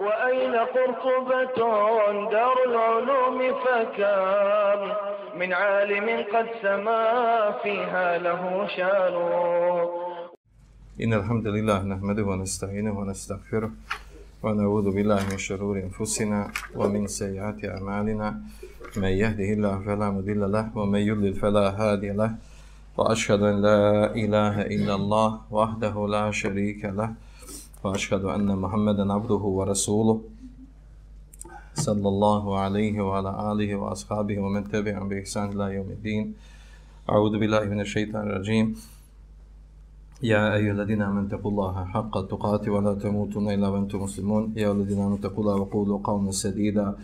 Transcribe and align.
وأين 0.00 0.54
قرطبة 0.54 1.58
دار 2.30 2.56
العلوم 2.68 3.38
فكم 3.64 4.78
من 5.38 5.52
عالم 5.52 6.24
قد 6.32 6.46
سما 6.62 7.04
فيها 7.62 8.18
له 8.18 8.42
شان. 8.76 9.14
إن 11.02 11.12
الحمد 11.12 11.46
لله 11.46 11.82
نحمده 11.82 12.22
ونستعينه 12.22 12.98
ونستغفره 12.98 13.70
ونعوذ 14.42 14.86
بالله 14.94 15.20
من 15.30 15.38
شرور 15.38 15.76
أنفسنا 15.88 16.50
ومن 16.74 17.06
سيئات 17.06 17.64
أعمالنا. 17.64 18.28
من 18.96 19.12
يهده 19.22 19.48
الله 19.56 19.74
فلا 19.86 20.10
مضل 20.10 20.52
له 20.52 20.64
ومن 20.78 21.00
يضلل 21.00 21.34
فلا 21.34 21.66
هادي 21.80 22.10
له. 22.10 22.30
وأشهد 22.96 23.42
أن 23.42 23.56
لا 23.62 24.12
إله 24.22 24.62
إلا 24.62 24.94
الله 24.94 25.40
وحده 25.50 25.94
لا 26.08 26.30
شريك 26.30 26.84
له. 26.84 27.10
وأشهد 27.85 28.23
أن 28.25 28.55
محمدا 28.57 29.13
عبده 29.13 29.35
ورسوله 29.57 30.21
صلى 31.75 32.07
الله 32.07 32.57
عليه 32.59 33.01
وعلى 33.01 33.51
آله 33.51 33.75
وأصحابه 33.75 34.39
ومن 34.39 34.69
تبعهم 34.69 35.09
بإحسان 35.09 35.49
إلى 35.51 35.75
يوم 35.75 35.89
الدين 35.89 36.33
أعوذ 37.09 37.39
بالله 37.39 37.63
من 37.65 37.79
الشيطان 37.81 38.21
الرجيم 38.27 38.75
يا 40.23 40.53
أيها 40.55 40.71
الذين 40.71 41.01
آمنوا 41.01 41.27
اتقوا 41.27 41.51
الله 41.51 41.85
حق 41.85 42.13
تقاته 42.27 42.71
ولا 42.71 42.93
تموتن 42.93 43.49
إلا 43.49 43.67
وأنتم 43.67 43.99
مسلمون 44.03 44.53
يا 44.57 44.71
الذين 44.71 44.99
آمنوا 44.99 45.17
اتقوا 45.17 45.43
الله 45.43 45.55
وقولوا 45.55 45.99
قولا 46.03 46.31
سديدا 46.31 46.95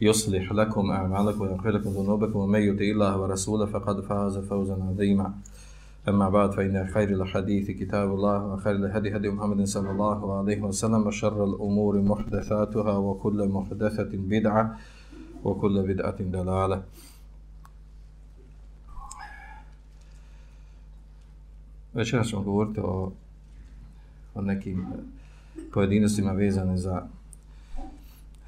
يصلح 0.00 0.52
لكم 0.52 0.90
أعمالكم 0.90 1.40
ويغفر 1.40 1.70
لكم 1.70 1.90
ذنوبكم 1.90 2.38
ومن 2.38 2.60
يطع 2.60 2.84
الله 2.84 3.12
ورسوله 3.20 3.66
فقد 3.66 4.00
فاز 4.00 4.38
فوزا 4.38 4.76
عظيما 4.88 5.34
أما 6.08 6.28
بعد 6.28 6.52
فإن 6.52 6.86
خير 6.94 7.08
الحديث 7.08 7.70
كتاب 7.70 8.14
الله 8.14 8.44
وخير 8.44 8.74
الهدي 8.74 9.16
هدي 9.16 9.28
محمد 9.28 9.64
صلى 9.64 9.90
الله 9.90 10.38
عليه 10.38 10.60
وسلم 10.62 11.06
وشر 11.06 11.44
الأمور 11.44 12.00
محدثاتها 12.00 12.96
وكل 12.96 13.48
محدثة 13.48 14.10
بدعة 14.12 14.78
وكل 15.44 15.82
بدعة 15.82 16.18
دلالة 16.22 16.82
Večera 21.94 22.24
ćemo 22.24 22.42
govoriti 22.42 22.80
o, 22.80 23.12
o 24.34 24.42
nekim 24.42 24.86
pojedinostima 25.72 26.32
vezane 26.32 26.76
za 26.76 27.02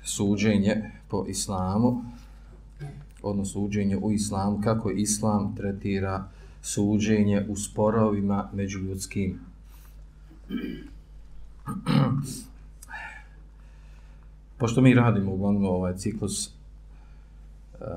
suđenje 0.05 0.91
po 1.09 1.25
islamu, 1.29 2.03
odnosno 3.23 3.61
suđenje 3.61 3.97
u 3.97 4.13
islamu, 4.13 4.61
kako 4.65 4.91
islam 4.91 5.57
tretira 5.57 6.29
suđenje 6.62 7.46
u 7.50 7.56
sporovima 7.56 8.50
među 8.54 8.80
ljudskim. 8.80 9.40
Pošto 14.58 14.82
mi 14.82 14.94
radimo 14.94 15.34
uglavnom 15.34 15.66
ovaj 15.66 15.96
ciklus 15.96 16.48
uh, 16.48 17.88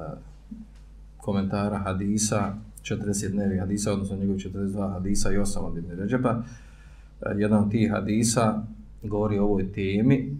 komentara 1.17 1.79
hadisa, 1.79 2.55
40 2.83 3.29
dnevih 3.29 3.61
hadisa, 3.61 3.93
odnosno 3.93 4.17
njegov 4.17 4.37
42 4.37 4.93
hadisa 4.93 5.33
i 5.33 5.37
8 5.37 5.59
od 5.59 5.77
Ibn 5.77 5.91
Ređepa, 5.91 6.37
uh, 6.37 6.45
jedan 7.37 7.65
od 7.65 7.71
tih 7.71 7.91
hadisa 7.91 8.63
govori 9.03 9.39
o 9.39 9.45
ovoj 9.45 9.73
temi, 9.73 10.37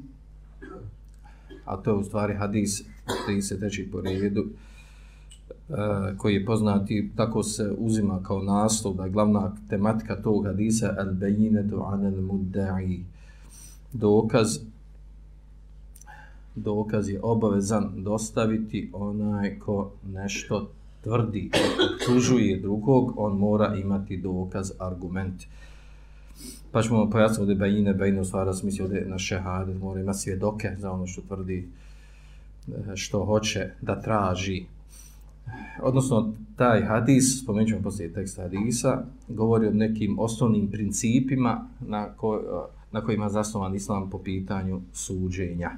a 1.65 1.77
to 1.77 1.91
je 1.91 1.97
u 1.97 2.05
stvari 2.05 2.35
hadis 2.35 2.83
33. 3.29 3.91
po 3.93 4.01
redu, 4.01 4.41
uh, 4.41 4.47
E, 5.71 5.75
koji 6.17 6.35
je 6.35 6.47
poznat 6.47 6.91
i 6.91 7.11
tako 7.17 7.43
se 7.43 7.75
uzima 7.79 8.23
kao 8.23 8.43
naslov, 8.43 8.95
da 8.95 9.05
je 9.05 9.11
glavna 9.11 9.53
tematika 9.69 10.23
tog 10.23 10.47
hadisa 10.47 10.95
al 10.99 11.15
bayinetu 11.15 11.83
anel 11.93 12.21
mudda'i 12.23 13.01
dokaz 13.93 14.59
dokaz 16.55 17.09
je 17.09 17.21
obavezan 17.23 17.91
dostaviti 17.97 18.91
onaj 18.93 19.59
ko 19.59 19.91
nešto 20.07 20.69
tvrdi, 21.05 21.51
optužuje 21.93 22.61
drugog, 22.61 23.15
on 23.17 23.39
mora 23.39 23.75
imati 23.77 24.17
dokaz, 24.17 24.73
argument. 24.79 25.43
Pa 26.73 26.83
ćemo 26.83 27.11
pojasniti 27.11 27.41
ovdje 27.41 27.55
bajine, 27.55 27.95
bajine 27.95 28.21
u 28.21 28.25
stvari 28.25 28.55
smisli 28.55 28.85
ovdje 28.85 29.05
na 29.07 29.19
šehade, 29.19 29.75
mora 29.75 30.01
imati 30.01 30.19
svjedoke 30.19 30.77
za 30.79 30.93
ono 30.93 31.07
što 31.07 31.23
tvrdi, 31.23 31.69
e, 32.69 32.97
što 32.97 33.25
hoće 33.25 33.71
da 33.81 34.01
traži. 34.01 34.65
Odnosno, 35.83 36.33
taj 36.57 36.83
hadis, 36.83 37.43
spomenut 37.43 37.69
ćemo 37.69 37.83
poslije 37.83 38.13
tekst 38.13 38.37
hadisa, 38.37 39.03
govori 39.29 39.67
o 39.67 39.71
nekim 39.71 40.19
osnovnim 40.19 40.71
principima 40.71 41.69
na, 41.81 42.09
ko, 42.17 42.41
na 42.93 43.01
kojima 43.01 43.25
je 43.25 43.31
zasnovan 43.31 43.75
islam 43.75 44.11
po 44.11 44.19
pitanju 44.19 44.81
suđenja. 44.93 45.71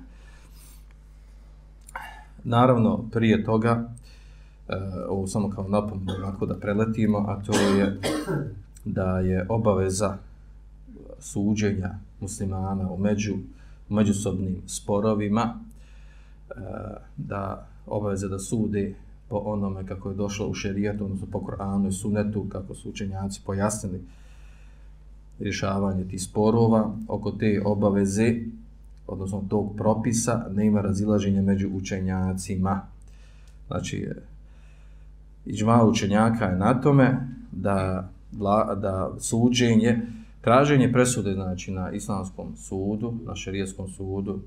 Naravno, 2.44 3.04
prije 3.12 3.44
toga, 3.44 3.88
uh, 4.68 4.74
ovo 5.08 5.26
samo 5.26 5.50
kao 5.50 5.68
napomenu, 5.68 6.12
onako 6.16 6.46
da 6.46 6.54
preletimo, 6.54 7.18
a 7.18 7.42
to 7.42 7.52
je 7.52 8.00
da 8.84 9.18
je 9.18 9.46
obaveza 9.48 10.18
suđenja 11.18 11.98
muslimana 12.20 12.90
u, 12.90 12.98
među, 12.98 13.34
u 13.88 13.94
međusobnim 13.94 14.62
sporovima, 14.66 15.60
e, 16.50 16.54
da 17.16 17.66
obaveza 17.86 18.28
da 18.28 18.38
sude 18.38 18.94
po 19.28 19.36
onome 19.36 19.86
kako 19.86 20.10
je 20.10 20.16
došlo 20.16 20.48
u 20.48 20.54
šerijatu, 20.54 21.04
odnosno 21.04 21.26
po 21.32 21.40
Koranu 21.40 21.88
i 21.88 21.92
Sunetu, 21.92 22.46
kako 22.48 22.74
su 22.74 22.90
učenjaci 22.90 23.40
pojasnili 23.46 24.00
rješavanje 25.38 26.04
tih 26.04 26.22
sporova, 26.22 26.94
oko 27.08 27.30
te 27.30 27.62
obaveze, 27.64 28.34
odnosno 29.06 29.44
tog 29.48 29.76
propisa, 29.76 30.46
nema 30.54 30.80
razilaženja 30.80 31.42
među 31.42 31.68
učenjacima. 31.72 32.80
Znači, 33.66 34.08
iđma 35.46 35.84
učenjaka 35.84 36.44
je 36.44 36.56
na 36.56 36.80
tome 36.80 37.28
da, 37.52 38.08
da 38.76 39.12
suđenje, 39.18 40.02
traženje 40.40 40.92
presude 40.92 41.32
znači, 41.34 41.70
na 41.72 41.90
islamskom 41.90 42.56
sudu, 42.56 43.14
na 43.26 43.34
šerijskom 43.34 43.88
sudu 43.88 44.40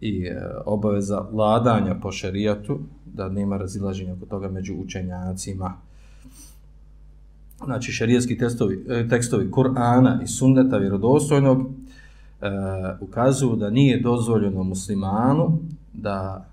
i 0.00 0.26
e, 0.26 0.40
obaveza 0.66 1.26
vladanja 1.32 1.94
po 2.02 2.12
šerijatu, 2.12 2.78
da 3.14 3.28
nema 3.28 3.56
razilaženja 3.56 4.12
oko 4.12 4.26
toga 4.26 4.48
među 4.48 4.74
učenjacima. 4.74 5.74
Znači, 7.64 7.92
šerijetski 7.92 8.38
tekstovi, 8.38 8.84
e, 8.88 9.08
tekstovi 9.08 9.50
Kur'ana 9.50 10.22
i 10.22 10.26
sunneta 10.26 10.76
vjerodostojnog, 10.76 11.60
e, 11.60 12.46
ukazuju 13.00 13.56
da 13.56 13.70
nije 13.70 14.00
dozvoljeno 14.00 14.62
muslimanu 14.62 15.58
da 15.92 16.46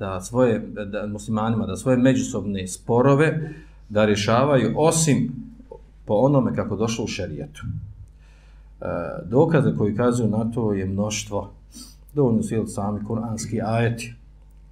da 0.00 0.20
svoje 0.20 0.58
da 0.86 1.06
muslimanima 1.06 1.66
da 1.66 1.76
svoje 1.76 1.96
međusobne 1.96 2.68
sporove 2.68 3.54
da 3.88 4.04
rješavaju 4.04 4.74
osim 4.76 5.32
po 6.04 6.14
onome 6.14 6.54
kako 6.54 6.76
došlo 6.76 7.04
u 7.04 7.08
šerijetu. 7.08 7.62
E, 8.80 8.84
dokaze 9.30 9.76
koji 9.78 9.96
kazuju 9.96 10.30
na 10.30 10.50
to 10.50 10.72
je 10.72 10.86
mnoštvo. 10.86 11.50
Dovoljno 12.14 12.42
su 12.42 12.66
sami 12.66 13.04
kuranski 13.04 13.60
ajeti. 13.62 14.14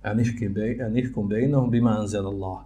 Anihkum 0.02 1.28
bejnahum 1.28 1.70
bima 1.70 1.90
anzel 1.90 2.26
Allah 2.26 2.58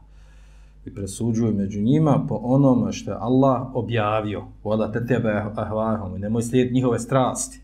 i 0.86 0.94
presuđuju 0.94 1.54
među 1.54 1.80
njima 1.80 2.24
po 2.28 2.40
onome 2.42 2.92
što 2.92 3.10
je 3.10 3.16
Allah 3.20 3.74
objavio. 3.74 4.42
Voda 4.64 4.92
te 4.92 5.06
tebe 5.06 5.30
ahvahom 5.56 6.16
i 6.16 6.18
nemoj 6.18 6.42
slijediti 6.42 6.74
njihove 6.74 6.98
strasti. 6.98 7.60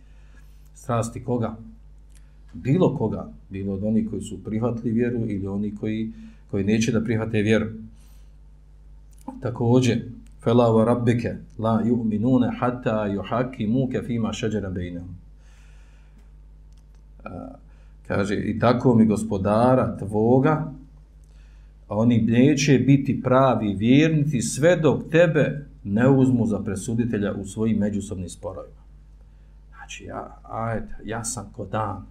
Strasti 0.74 1.24
koga? 1.24 1.56
Bilo 2.54 2.97
koga. 2.97 3.28
Bilo 3.50 3.74
od 3.74 3.84
onih 3.84 4.10
koji 4.10 4.22
su 4.22 4.44
prihvatili 4.44 4.92
vjeru 4.92 5.18
ili 5.18 5.47
oni 5.47 5.76
koji, 5.76 6.12
koji 6.50 6.64
neće 6.64 6.92
da 6.92 7.04
prihvate 7.04 7.42
vjeru. 7.42 7.66
Također, 9.41 10.02
fela 10.44 10.70
wa 10.70 10.84
rabbike 10.84 11.34
la 11.58 11.82
yu'minuna 11.84 12.50
hatta 12.58 13.08
yuhakimuke 13.08 14.06
fima 14.06 14.32
šeđera 14.32 14.70
bejnehom. 14.70 15.17
Kaže, 18.06 18.34
i 18.34 18.59
tako 18.59 18.94
mi 18.94 19.06
gospodara 19.06 19.97
tvoga, 19.97 20.72
a 21.88 21.97
oni 21.97 22.18
neće 22.18 22.78
biti 22.78 23.22
pravi 23.22 23.74
vjernici 23.74 24.41
sve 24.42 24.76
dok 24.76 25.10
tebe 25.10 25.66
ne 25.84 26.09
uzmu 26.09 26.47
za 26.47 26.59
presuditelja 26.59 27.34
u 27.34 27.44
svojim 27.44 27.78
međusobnim 27.78 28.28
sporovima. 28.28 28.82
Znači, 29.68 30.04
ja, 30.04 30.36
ajde, 30.42 30.94
ja 31.04 31.24
sam 31.24 31.53
ko 31.56 31.65
dan 31.65 32.06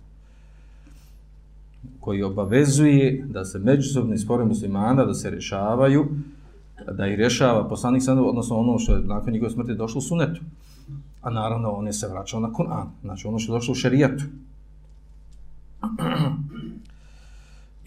koji 2.00 2.24
obavezuje 2.24 3.26
da 3.30 3.46
se 3.46 3.60
međusobni 3.60 4.18
spore 4.18 4.46
muslimana 4.46 5.06
da 5.06 5.14
se 5.14 5.30
rješavaju, 5.30 6.08
da 6.92 7.08
ih 7.08 7.16
rješava 7.18 7.70
poslanik 7.70 8.04
sada, 8.04 8.22
odnosno 8.22 8.58
ono 8.58 8.80
što 8.80 8.96
je 8.96 9.02
nakon 9.02 9.34
njegove 9.34 9.52
smrti 9.52 9.76
došlo 9.76 10.00
u 10.00 10.02
sunetu. 10.02 10.42
A 11.22 11.30
naravno, 11.30 11.72
on 11.72 11.88
je 11.88 11.94
se 11.94 12.08
vraćao 12.08 12.40
na 12.40 12.50
Kur'an, 12.50 12.86
znači 13.02 13.28
ono 13.28 13.40
što 13.40 13.54
je 13.54 13.58
došlo 13.58 13.72
u 13.72 13.76
šerijatu. 13.76 14.24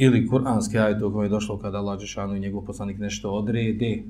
ili 0.05 0.29
kuranski 0.29 0.79
ajet 0.79 1.03
u 1.03 1.13
kojem 1.13 1.25
je 1.25 1.35
došlo 1.35 1.59
kada 1.59 1.79
Allah 1.79 2.01
Đešanu 2.01 2.37
i 2.37 2.41
njegov 2.41 2.65
poslanik 2.65 2.99
nešto 2.99 3.31
odrede, 3.31 4.03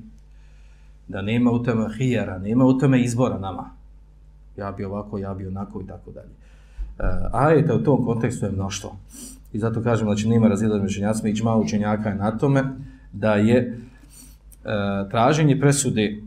da 1.07 1.21
nema 1.21 1.51
u 1.51 1.63
tome 1.63 1.85
hijera, 1.97 2.37
nema 2.37 2.65
u 2.65 2.79
tome 2.79 3.01
izbora 3.01 3.39
nama. 3.39 3.69
Ja 4.57 4.71
bi 4.71 4.83
ovako, 4.83 5.17
ja 5.17 5.33
bi 5.33 5.47
onako 5.47 5.81
i 5.81 5.87
tako 5.87 6.11
dalje. 6.11 6.29
E, 6.99 7.03
ajeta 7.31 7.75
u 7.75 7.83
tom 7.83 8.05
kontekstu 8.05 8.45
je 8.45 8.51
mnoštvo. 8.51 8.95
I 9.53 9.59
zato 9.59 9.83
kažem, 9.83 10.07
znači 10.07 10.29
nema 10.29 10.47
razlijeda 10.47 10.75
među 10.75 10.85
učenjacima, 10.85 11.29
i 11.29 11.33
džma 11.33 11.55
učenjaka 11.55 12.09
je 12.09 12.15
na 12.15 12.37
tome 12.37 12.63
da 13.13 13.33
je 13.33 13.57
e, 13.57 13.77
traženje 15.11 15.59
presude 15.59 16.17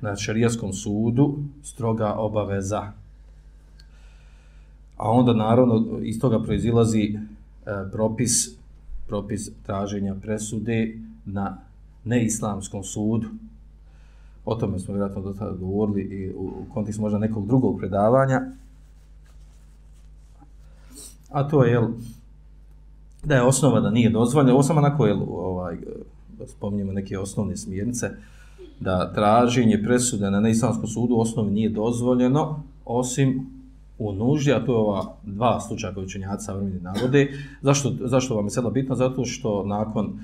na 0.00 0.16
šarijaskom 0.16 0.72
sudu 0.72 1.38
stroga 1.62 2.12
obaveza. 2.12 2.92
A 4.96 5.10
onda 5.10 5.32
naravno 5.32 5.98
iz 6.02 6.20
toga 6.20 6.42
proizilazi 6.42 7.02
e, 7.02 7.18
propis, 7.92 8.50
propis 9.06 9.50
traženja 9.66 10.14
presude 10.22 10.98
na 11.24 11.56
neislamskom 12.04 12.84
sudu. 12.84 13.26
O 14.44 14.54
tome 14.54 14.78
smo 14.78 14.94
vjerojatno 14.94 15.22
do 15.22 15.32
tada 15.32 15.52
govorili 15.52 16.02
i 16.02 16.32
u 16.36 16.64
kontekstu 16.74 17.02
možda 17.02 17.18
nekog 17.18 17.46
drugog 17.46 17.78
predavanja. 17.78 18.40
A 21.30 21.48
to 21.48 21.64
je, 21.64 21.72
jel, 21.72 21.88
da 23.24 23.34
je 23.34 23.42
osnova 23.42 23.80
da 23.80 23.90
nije 23.90 24.10
dozvoljeno. 24.10 24.52
Ovo 24.52 24.62
samo 24.62 24.78
onako, 24.78 25.06
jel, 25.06 25.22
ovaj, 25.28 25.76
spominjemo 26.46 26.92
neke 26.92 27.18
osnovne 27.18 27.56
smjernice, 27.56 28.10
da 28.80 29.12
traženje 29.12 29.82
presude 29.82 30.30
na 30.30 30.40
neislamskom 30.40 30.88
sudu 30.88 31.14
u 31.14 31.20
osnovi 31.20 31.50
nije 31.50 31.68
dozvoljeno, 31.68 32.62
osim 32.84 33.46
u 33.98 34.12
nuždi, 34.12 34.52
a 34.52 34.64
to 34.64 34.72
je 34.72 34.78
ova 34.78 35.16
dva 35.22 35.60
slučaja 35.60 35.94
koje 35.94 36.04
učenjaci 36.04 36.44
savremeni 36.44 36.80
navode. 36.80 37.28
Zašto, 37.62 37.92
zašto 38.00 38.36
vam 38.36 38.46
je 38.46 38.50
sada 38.50 38.70
bitno? 38.70 38.94
Zato 38.94 39.24
što 39.24 39.64
nakon 39.66 40.18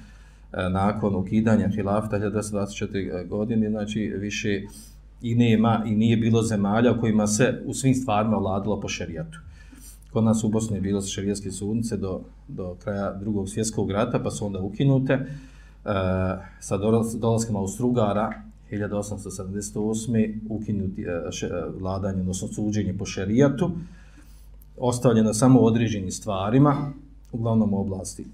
e, 0.52 0.68
nakon 0.68 1.14
ukidanja 1.14 1.68
hilafta 1.68 2.18
1924 2.18 3.20
e, 3.20 3.24
godine, 3.24 3.70
znači 3.70 4.00
više 4.00 4.62
i 5.22 5.34
nema 5.34 5.82
i 5.86 5.90
nije 5.90 6.16
bilo 6.16 6.42
zemalja 6.42 6.92
u 6.92 7.00
kojima 7.00 7.26
se 7.26 7.62
u 7.66 7.74
svim 7.74 7.94
stvarima 7.94 8.36
vladilo 8.36 8.80
po 8.80 8.88
šerijatu. 8.88 9.38
Kod 10.12 10.24
nas 10.24 10.44
u 10.44 10.48
Bosni 10.48 10.76
je 10.76 10.80
bilo 10.80 11.02
šerijetske 11.02 11.50
sudnice 11.50 11.96
do, 11.96 12.20
do 12.48 12.76
kraja 12.84 13.12
drugog 13.12 13.48
svjetskog 13.48 13.90
rata, 13.90 14.18
pa 14.18 14.30
su 14.30 14.46
onda 14.46 14.60
ukinute. 14.60 15.12
E, 15.12 15.26
sa 16.60 16.76
dolaskom 17.20 17.56
Austrugara 17.56 18.49
1878. 18.70 20.38
ukinuti 20.48 21.02
eh, 21.02 21.06
eh, 21.06 21.48
vladanje, 21.80 22.20
odnosno 22.20 22.48
suđenje 22.48 22.98
po 22.98 23.06
šerijatu, 23.06 23.70
ostavljeno 24.76 25.34
samo 25.34 25.60
određenim 25.60 26.10
stvarima, 26.10 26.92
uglavnom 27.32 27.74
oblasti 27.74 28.24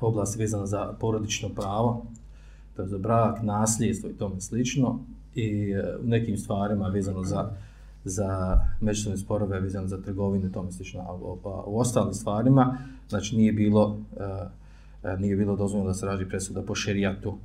oblasti 0.00 0.38
vezana 0.38 0.66
za 0.66 0.92
porodično 1.00 1.48
pravo, 1.48 2.06
to 2.76 2.82
je 2.82 2.88
za 2.88 2.98
brak, 2.98 3.42
nasljedstvo 3.42 4.10
i 4.10 4.12
tome 4.12 4.40
slično, 4.40 4.98
i 5.34 5.70
eh, 5.70 5.96
u 6.04 6.06
nekim 6.06 6.38
stvarima 6.38 6.88
vezano 6.88 7.24
za, 7.24 7.50
za 8.04 8.60
međusobne 8.80 9.18
sporove, 9.18 9.60
vezano 9.60 9.86
za 9.86 10.02
trgovine 10.02 10.48
i 10.48 10.52
tome 10.52 10.72
slično. 10.72 11.00
A 11.00 11.14
u, 11.14 11.38
u 11.66 11.78
ostalim 11.80 12.14
stvarima, 12.14 12.78
znači 13.08 13.36
nije 13.36 13.52
bilo, 13.52 13.86
uh, 15.06 15.20
nije 15.20 15.36
bilo 15.36 15.56
dozvoljeno 15.56 15.88
da 15.88 15.94
se 15.94 16.06
raži 16.06 16.28
presuda 16.28 16.62
po 16.62 16.74
šerijatu. 16.74 17.38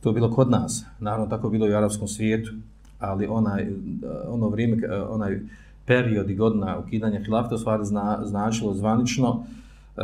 To 0.00 0.08
je 0.08 0.14
bilo 0.14 0.30
kod 0.30 0.50
nas, 0.50 0.84
naravno 1.00 1.26
tako 1.26 1.46
je 1.46 1.50
bilo 1.50 1.66
i 1.66 1.72
u 1.72 1.76
arapskom 1.76 2.08
svijetu, 2.08 2.50
ali 2.98 3.26
onaj, 3.26 3.62
eh, 3.62 3.68
ono 4.28 4.48
vrijeme, 4.48 4.86
eh, 4.86 5.02
onaj 5.02 5.40
period 5.88 6.30
i 6.30 6.34
godina 6.34 6.78
ukidanja 6.78 7.24
hilafeta 7.24 7.54
u 7.54 7.58
stvari 7.58 7.84
zna, 7.84 8.20
značilo 8.24 8.74
zvanično 8.74 9.44
e, 9.96 10.00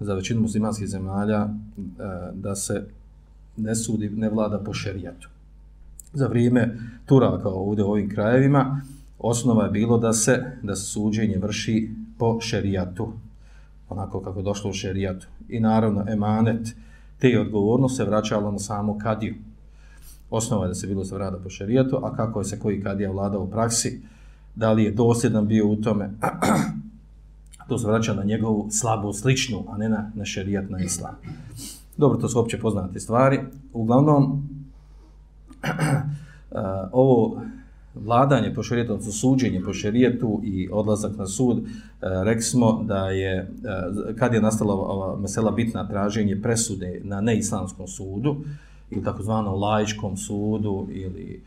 za 0.00 0.14
većinu 0.14 0.40
muslimanskih 0.40 0.88
zemalja 0.88 1.40
e, 1.42 1.48
da 2.32 2.54
se 2.54 2.86
ne 3.56 3.74
sudi, 3.74 4.10
ne 4.10 4.30
vlada 4.30 4.58
po 4.58 4.72
šerijatu. 4.72 5.28
Za 6.12 6.26
vrijeme 6.26 6.78
Turaka 7.06 7.48
ovdje 7.48 7.84
u 7.84 7.90
ovim 7.90 8.10
krajevima 8.10 8.80
osnova 9.18 9.64
je 9.64 9.70
bilo 9.70 9.98
da 9.98 10.12
se 10.12 10.58
da 10.62 10.76
se 10.76 10.86
suđenje 10.86 11.38
vrši 11.38 11.90
po 12.18 12.40
šerijatu, 12.40 13.12
onako 13.88 14.20
kako 14.20 14.38
je 14.38 14.44
došlo 14.44 14.70
u 14.70 14.72
šerijatu. 14.72 15.26
I 15.48 15.60
naravno 15.60 16.04
emanet 16.08 16.74
te 17.18 17.40
odgovornost 17.40 17.96
se 17.96 18.04
vraćalo 18.04 18.50
na 18.50 18.58
samo 18.58 18.98
kadiju. 18.98 19.34
Osnova 20.30 20.64
je 20.64 20.68
da 20.68 20.74
se 20.74 20.86
bilo 20.86 21.04
se 21.04 21.14
vrada 21.14 21.38
po 21.38 21.50
šerijatu, 21.50 21.96
a 22.02 22.16
kako 22.16 22.40
je 22.40 22.44
se 22.44 22.58
koji 22.58 22.82
kadija 22.82 23.10
vladao 23.10 23.42
u 23.42 23.50
praksi, 23.50 24.02
da 24.54 24.72
li 24.72 24.84
je 24.84 24.90
dosljedan 24.90 25.46
bio 25.46 25.68
u 25.68 25.76
tome, 25.76 26.10
to 27.68 27.78
se 27.78 27.86
vraća 27.86 28.14
na 28.14 28.24
njegovu 28.24 28.68
slabu 28.70 29.12
sličnu, 29.12 29.64
a 29.68 29.76
ne 29.76 29.88
na, 29.88 30.10
na 30.14 30.24
šerijat, 30.24 30.70
na 30.70 30.80
islam. 30.80 31.14
Dobro, 31.96 32.18
to 32.18 32.28
su 32.28 32.40
opće 32.40 32.60
poznate 32.60 33.00
stvari. 33.00 33.40
Uglavnom, 33.72 34.48
ovo 36.92 37.42
vladanje 38.04 38.54
po 38.54 38.62
šerijetu, 38.62 38.92
odnosno 38.92 39.12
suđenje 39.12 39.62
po 39.64 39.72
šerijetu 39.72 40.40
i 40.44 40.68
odlazak 40.72 41.16
na 41.16 41.26
sud, 41.26 41.58
e, 41.58 41.64
rekli 42.00 42.42
smo 42.42 42.82
da 42.82 43.10
je, 43.10 43.36
e, 43.36 43.46
kad 44.18 44.34
je 44.34 44.40
nastala 44.40 44.74
ova 44.74 45.16
mesela 45.16 45.50
bitna 45.50 45.88
traženje 45.88 46.42
presude 46.42 47.00
na 47.04 47.20
neislamskom 47.20 47.88
sudu, 47.88 48.36
ili 48.90 49.04
takozvanom 49.04 49.60
laičkom 49.60 50.16
sudu, 50.16 50.86
ili 50.90 51.42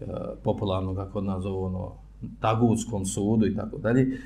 e, 0.00 0.04
popularno, 0.42 0.94
kako 0.94 1.20
nazove, 1.20 1.56
ono, 1.56 1.92
tagutskom 2.40 3.06
sudu 3.06 3.46
i 3.46 3.56
tako 3.56 3.78
dalje, 3.78 4.20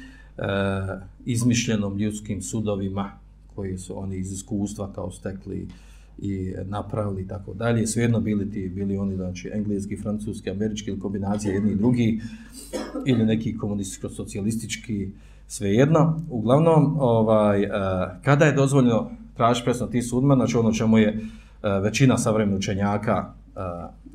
izmišljenom 1.25 1.99
ljudskim 1.99 2.43
sudovima 2.43 3.11
koji 3.55 3.79
su 3.79 3.99
oni 3.99 4.17
iz 4.17 4.33
iskustva 4.33 4.93
kao 4.95 5.11
stekli 5.11 5.69
i 6.23 6.55
napravili 6.65 7.29
tako 7.29 7.55
dalje. 7.55 7.87
Svejedno 7.87 8.21
bili 8.21 8.51
ti, 8.51 8.69
bili 8.69 8.97
oni 8.97 9.17
znači 9.17 9.51
engleski, 9.55 9.97
francuski, 9.97 10.51
američki 10.51 10.91
ili 10.91 11.01
kombinacija 11.01 11.55
jedni 11.55 11.73
i 11.73 11.77
drugi 11.77 12.21
ili 13.07 13.25
neki 13.27 13.59
komunističko-socijalistički, 13.59 15.11
svejedno. 15.47 16.21
Uglavnom, 16.31 16.97
ovaj, 17.01 17.63
eh, 17.63 17.69
kada 18.25 18.45
je 18.45 18.53
dozvoljeno 18.53 19.11
tražiti 19.37 19.65
presno 19.65 19.87
ti 19.87 20.03
sudma, 20.03 20.35
znači 20.35 20.57
ono 20.57 20.73
čemu 20.73 20.99
je 20.99 21.09
eh, 21.09 21.69
većina 21.83 22.19
savremena 22.19 22.57
učenjaka 22.57 23.33
eh, 23.57 23.61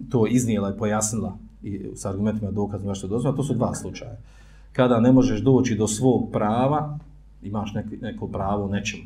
to 0.10 0.28
iznijela 0.28 0.74
i 0.74 0.78
pojasnila 0.78 1.38
i 1.64 1.82
s 1.96 2.06
argumentima 2.06 2.52
dokazima 2.52 2.94
što 2.94 3.08
je 3.08 3.10
dozvoljeno, 3.10 3.38
to 3.38 3.44
su 3.44 3.54
dva 3.54 3.76
slučaja 3.76 4.18
kada 4.76 5.00
ne 5.00 5.12
možeš 5.12 5.42
doći 5.42 5.76
do 5.76 5.88
svog 5.88 6.30
prava, 6.32 7.00
imaš 7.44 7.74
neko, 7.74 7.90
neko 8.02 8.28
pravo 8.28 8.68
nečemu, 8.68 9.04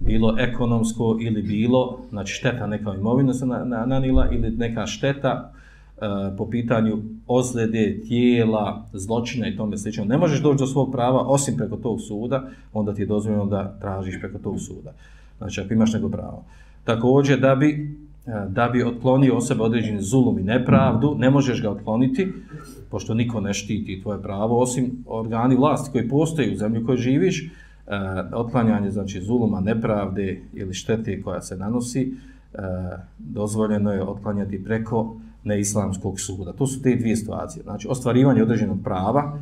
bilo 0.00 0.34
ekonomsko 0.38 1.18
ili 1.20 1.42
bilo, 1.42 1.98
znači 2.10 2.34
šteta 2.34 2.66
neka 2.66 2.94
imovina 2.94 3.34
se 3.34 3.46
nanila 3.86 4.28
ili 4.30 4.50
neka 4.50 4.86
šteta 4.86 5.52
e, 5.96 6.00
po 6.38 6.50
pitanju 6.50 6.98
ozljede, 7.26 8.00
tijela, 8.08 8.84
zločina 8.92 9.48
i 9.48 9.56
tome 9.56 9.78
slično. 9.78 10.04
Ne 10.04 10.18
možeš 10.18 10.42
doći 10.42 10.58
do 10.58 10.66
svog 10.66 10.92
prava 10.92 11.20
osim 11.20 11.56
preko 11.56 11.76
tog 11.76 12.00
suda, 12.00 12.48
onda 12.72 12.94
ti 12.94 13.02
je 13.02 13.06
dozvoljeno 13.06 13.46
da 13.46 13.76
tražiš 13.80 14.20
preko 14.20 14.38
tog 14.38 14.60
suda. 14.60 14.92
Znači 15.38 15.60
ako 15.60 15.74
imaš 15.74 15.92
neko 15.92 16.08
pravo. 16.08 16.44
Također 16.84 17.40
da 17.40 17.54
bi 17.54 17.96
e, 18.26 18.46
da 18.48 18.68
bi 18.68 18.84
otklonio 18.84 19.36
osobe 19.36 19.62
određeni 19.62 20.02
zulum 20.02 20.38
i 20.38 20.42
nepravdu, 20.42 21.14
ne 21.18 21.30
možeš 21.30 21.62
ga 21.62 21.70
otkloniti, 21.70 22.32
pošto 22.90 23.14
niko 23.14 23.40
ne 23.40 23.54
štiti 23.54 24.02
tvoje 24.02 24.22
pravo, 24.22 24.60
osim 24.60 25.04
organi 25.06 25.56
vlasti 25.56 25.90
koji 25.92 26.08
postoje 26.08 26.52
u 26.52 26.56
zemlji 26.56 26.82
u 26.82 26.86
kojoj 26.86 26.98
živiš, 26.98 27.50
Eh, 27.86 28.24
otklanjanje 28.32 28.90
znači, 28.90 29.20
zuluma, 29.20 29.60
nepravde 29.60 30.42
ili 30.52 30.74
štete 30.74 31.22
koja 31.22 31.42
se 31.42 31.56
nanosi, 31.56 32.14
eh, 32.54 32.58
dozvoljeno 33.18 33.92
je 33.92 34.02
otklanjati 34.02 34.64
preko 34.64 35.16
neislamskog 35.44 36.20
suda. 36.20 36.52
To 36.52 36.66
su 36.66 36.82
te 36.82 36.96
dvije 36.96 37.16
situacije. 37.16 37.62
Znači, 37.62 37.88
ostvarivanje 37.88 38.42
određenog 38.42 38.78
prava, 38.84 39.38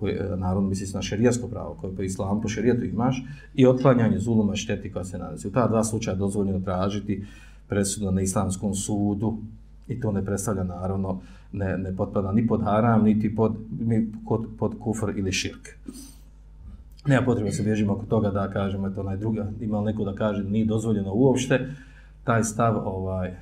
koje, 0.00 0.14
eh, 0.14 0.36
naravno 0.36 0.68
misli 0.68 0.86
na 0.94 1.02
šerijasko 1.02 1.48
pravo, 1.48 1.76
koje 1.80 1.96
po 1.96 2.02
islamu, 2.02 2.40
po 2.42 2.48
šerijatu 2.48 2.84
imaš, 2.84 3.24
i 3.54 3.66
otklanjanje 3.66 4.18
zuluma 4.18 4.56
šteti 4.56 4.92
koja 4.92 5.04
se 5.04 5.18
nanosi. 5.18 5.48
U 5.48 5.52
ta 5.52 5.68
dva 5.68 5.84
slučaja 5.84 6.16
dozvoljeno 6.16 6.60
tražiti 6.60 7.24
presudu 7.68 8.10
na 8.10 8.20
islamskom 8.20 8.74
sudu 8.74 9.38
i 9.88 10.00
to 10.00 10.12
ne 10.12 10.24
predstavlja 10.24 10.64
naravno 10.64 11.20
ne, 11.52 11.78
ne 11.78 11.96
potpada 11.96 12.32
ni 12.32 12.46
pod 12.46 12.62
haram 12.62 13.04
niti 13.04 13.36
pod, 13.36 13.56
ni 13.80 14.12
pod, 14.28 14.46
pod 14.58 14.74
kufr 14.78 15.12
ili 15.16 15.32
širk. 15.32 15.68
Nema 17.06 17.24
potrebe 17.24 17.50
se 17.50 17.62
bježimo 17.62 17.92
oko 17.92 18.06
toga 18.06 18.30
da 18.30 18.50
kažemo 18.50 18.90
to 18.90 19.00
onaj 19.00 19.16
druga, 19.16 19.46
ima 19.60 19.80
neko 19.80 20.04
da 20.04 20.14
kaže 20.14 20.44
nije 20.44 20.64
dozvoljeno 20.64 21.12
uopšte, 21.14 21.68
taj 22.24 22.44
stav 22.44 22.76
ovaj 22.84 23.34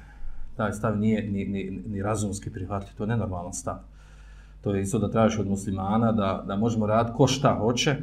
taj 0.57 0.73
stav 0.73 0.99
nije 0.99 1.23
ni, 1.23 1.45
ni, 1.45 1.83
ni 1.87 2.03
razumski 2.03 2.51
prihvatljiv, 2.51 2.97
to 2.97 3.03
je 3.03 3.09
nenormalan 3.09 3.53
stav. 3.53 3.77
To 4.61 4.75
je 4.75 4.83
isto 4.83 4.99
da 4.99 5.11
tražiš 5.11 5.39
od 5.39 5.49
muslimana 5.49 6.13
da, 6.13 6.45
da 6.47 6.57
možemo 6.57 6.87
raditi 6.87 7.17
ko 7.17 7.27
šta 7.27 7.55
hoće, 7.55 7.97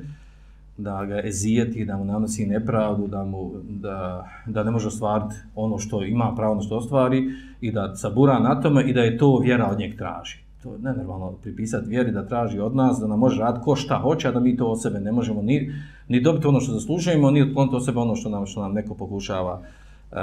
da 0.77 1.05
ga 1.05 1.21
ezijeti, 1.23 1.85
da 1.85 1.97
mu 1.97 2.05
nanosi 2.05 2.45
nepravdu, 2.45 3.07
da, 3.07 3.23
mu, 3.23 3.51
da, 3.69 4.27
da 4.45 4.63
ne 4.63 4.71
može 4.71 4.87
ostvariti 4.87 5.35
ono 5.55 5.77
što 5.77 6.03
ima 6.03 6.33
pravo 6.35 6.55
na 6.55 6.61
što 6.61 6.77
ostvari 6.77 7.23
i 7.61 7.71
da 7.71 7.95
sabura 7.95 8.39
na 8.39 8.61
tome 8.61 8.89
i 8.89 8.93
da 8.93 9.01
je 9.01 9.17
to 9.17 9.39
vjera 9.39 9.69
od 9.71 9.79
njeg 9.79 9.97
traži. 9.97 10.48
To 10.63 10.73
je 10.73 10.79
nenormalno 10.79 11.31
pripisati 11.31 11.89
vjeri 11.89 12.11
da 12.11 12.27
traži 12.27 12.59
od 12.59 12.75
nas, 12.75 12.99
da 12.99 13.07
nam 13.07 13.19
može 13.19 13.39
raditi 13.39 13.63
ko 13.63 13.75
šta 13.75 13.95
hoće, 13.97 14.27
a 14.27 14.31
da 14.31 14.39
mi 14.39 14.57
to 14.57 14.67
od 14.67 14.81
sebe 14.81 14.99
ne 14.99 15.11
možemo 15.11 15.41
ni, 15.41 15.73
ni 16.07 16.21
dobiti 16.21 16.47
ono 16.47 16.59
što 16.59 16.73
zaslužujemo, 16.73 17.31
ni 17.31 17.41
otkloniti 17.41 17.75
od 17.75 17.85
sebe 17.85 17.99
ono 17.99 18.15
što 18.15 18.29
nam, 18.29 18.45
što 18.45 18.61
nam 18.61 18.73
neko 18.73 18.93
pokušava 18.93 19.53
uh, 19.53 20.17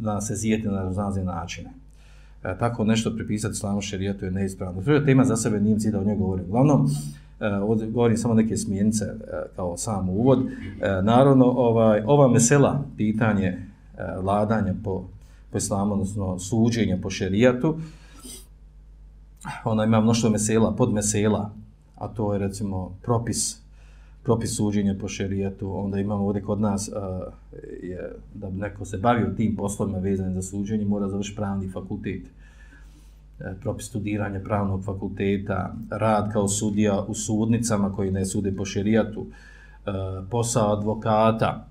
da 0.00 0.14
nas 0.14 0.30
zijeti 0.30 0.68
na 0.68 0.82
raznazne 0.82 1.24
načine. 1.24 1.70
Uh, 1.70 2.58
tako 2.58 2.84
nešto 2.84 3.14
pripisati 3.14 3.52
islamu 3.52 3.80
šerijetu 3.80 4.24
je 4.24 4.30
neispravno. 4.30 4.82
To 4.82 4.92
je 4.92 5.04
tema 5.04 5.24
za 5.24 5.36
sebe, 5.36 5.60
nijem 5.60 5.78
cilj 5.78 5.92
da 5.92 6.00
o 6.00 6.04
njoj 6.04 6.16
govorim. 6.16 6.44
Uglavnom, 6.48 6.84
uh, 6.84 6.90
ovdje 7.70 7.86
govorim 7.86 8.16
samo 8.16 8.34
neke 8.34 8.56
smjenice 8.56 9.04
uh, 9.04 9.56
kao 9.56 9.76
sam 9.76 10.08
uvod. 10.08 10.38
Uh, 10.38 10.48
naravno, 11.02 11.44
ovaj, 11.44 12.02
ova 12.06 12.28
mesela, 12.28 12.82
pitanje 12.96 13.58
uh, 13.58 14.24
vladanja 14.24 14.74
po, 14.84 15.04
po 15.50 15.58
islamu, 15.58 15.92
odnosno 15.92 16.38
suđenja 16.38 16.98
po 17.02 17.10
šerijatu, 17.10 17.76
ona 19.64 19.84
ima 19.84 20.00
mnoštvo 20.00 20.30
mesela, 20.30 20.72
podmesela, 20.72 21.50
a 21.96 22.08
to 22.08 22.32
je 22.32 22.38
recimo 22.38 22.96
propis 23.02 23.64
propis 24.22 24.56
suđenja 24.56 24.94
po 25.00 25.08
šerijetu, 25.08 25.78
onda 25.78 25.98
imamo 25.98 26.26
ovdje 26.26 26.42
kod 26.42 26.60
nas, 26.60 26.88
uh, 26.88 27.32
je, 27.82 28.12
da 28.34 28.50
bi 28.50 28.60
neko 28.60 28.84
se 28.84 28.98
bavio 28.98 29.34
tim 29.36 29.56
poslovima 29.56 29.98
vezanim 29.98 30.34
za 30.34 30.42
suđenje, 30.42 30.84
mora 30.84 31.08
završiti 31.08 31.36
pravni 31.36 31.70
fakultet. 31.70 32.22
E, 33.40 33.54
propis 33.60 33.86
studiranja 33.86 34.40
pravnog 34.40 34.84
fakulteta, 34.84 35.74
rad 35.90 36.32
kao 36.32 36.48
sudija 36.48 37.02
u 37.08 37.14
sudnicama 37.14 37.92
koji 37.92 38.10
ne 38.10 38.24
sude 38.24 38.52
po 38.56 38.64
šerijatu, 38.64 39.26
e, 39.26 39.90
posao 40.30 40.72
advokata, 40.72 41.66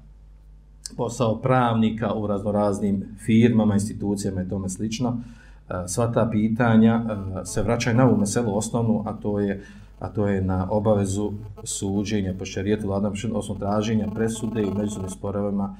posao 0.97 1.41
pravnika 1.41 2.13
u 2.13 2.27
raznoraznim 2.27 3.03
firmama, 3.25 3.73
institucijama 3.73 4.41
i 4.41 4.49
tome 4.49 4.69
slično. 4.69 5.21
Eh, 5.69 5.87
sva 5.87 6.11
ta 6.11 6.29
pitanja 6.31 7.01
eh, 7.05 7.45
se 7.45 7.61
vraćaju 7.61 7.97
na 7.97 8.05
ovu 8.05 8.17
meselu 8.17 8.57
osnovnu, 8.57 9.03
a 9.05 9.13
to 9.13 9.39
je 9.39 9.63
a 9.99 10.09
to 10.09 10.27
je 10.27 10.41
na 10.41 10.67
obavezu 10.71 11.31
suđenja 11.63 12.33
po 12.39 12.45
šarijetu 12.45 12.87
vladam 12.87 13.13
osnovno 13.33 13.65
traženja 13.65 14.07
presude 14.15 14.61
i 14.61 14.73
međusobnim 14.77 15.09
sporovima 15.09 15.75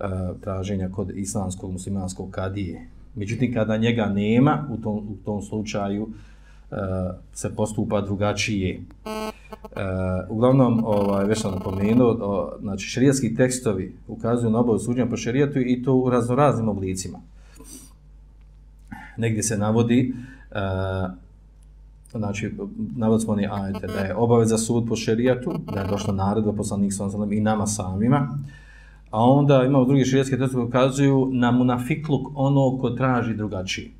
eh, 0.00 0.04
traženja 0.40 0.88
kod 0.88 1.10
islamskog 1.14 1.72
muslimanskog 1.72 2.30
kadije. 2.30 2.88
Međutim, 3.14 3.54
kada 3.54 3.76
njega 3.76 4.06
nema, 4.06 4.68
u 4.70 4.76
tom, 4.76 4.96
u 4.96 5.16
tom 5.24 5.42
slučaju 5.42 6.08
se 7.32 7.54
postupa 7.56 8.00
drugačije. 8.00 8.80
Uh, 9.04 9.10
uglavnom, 10.28 10.84
ovaj, 10.84 11.24
već 11.24 11.40
sam 11.40 11.52
napomenuo, 11.52 12.52
znači 12.60 12.86
šarijetski 12.86 13.34
tekstovi 13.34 13.96
ukazuju 14.08 14.50
na 14.50 14.58
obavu 14.58 14.78
suđenja 14.78 15.10
po 15.10 15.16
šarijetu 15.16 15.58
i 15.58 15.82
to 15.82 15.94
u 15.94 16.10
raznoraznim 16.10 16.68
oblicima. 16.68 17.18
Negdje 19.16 19.42
se 19.42 19.58
navodi 19.58 20.14
uh, 20.50 21.10
znači, 22.18 22.52
navod 22.96 23.22
smo 23.22 23.32
oni 23.32 23.48
ajte, 23.50 23.86
da 23.86 24.00
je 24.00 24.14
obaveza 24.16 24.58
sud 24.58 24.84
po 24.88 24.96
šerijatu, 24.96 25.60
da 25.74 25.80
je 25.80 25.88
došla 25.88 26.14
naredba 26.14 26.52
poslanik 26.52 26.92
sa 26.92 27.04
i 27.30 27.40
nama 27.40 27.66
samima, 27.66 28.38
a 29.10 29.24
onda 29.24 29.64
imamo 29.64 29.84
drugi 29.84 30.04
šerijatski 30.04 30.38
tekst 30.38 30.54
koji 30.54 30.66
ukazuju 30.66 31.28
na 31.32 31.50
munafikluk 31.50 32.28
ono 32.34 32.78
ko 32.78 32.90
traži 32.90 33.34
drugačiji. 33.34 33.90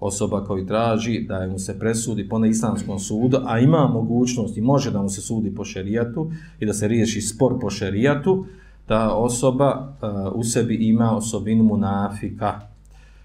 Osoba 0.00 0.44
koji 0.44 0.66
traži 0.66 1.24
da 1.28 1.46
mu 1.46 1.58
se 1.58 1.78
presudi 1.78 2.28
po 2.28 2.44
islamskom 2.44 2.98
sudu, 2.98 3.38
a 3.44 3.58
ima 3.58 3.88
mogućnost 3.88 4.56
i 4.56 4.60
može 4.60 4.90
da 4.90 5.02
mu 5.02 5.08
se 5.08 5.20
sudi 5.20 5.54
po 5.54 5.64
šerijatu 5.64 6.30
i 6.60 6.66
da 6.66 6.72
se 6.72 6.88
riješi 6.88 7.20
spor 7.20 7.58
po 7.60 7.70
šerijatu, 7.70 8.46
ta 8.86 9.14
osoba 9.14 9.94
uh, 10.02 10.38
u 10.38 10.44
sebi 10.44 10.74
ima 10.74 11.16
osobinu 11.16 11.64
munafika, 11.64 12.60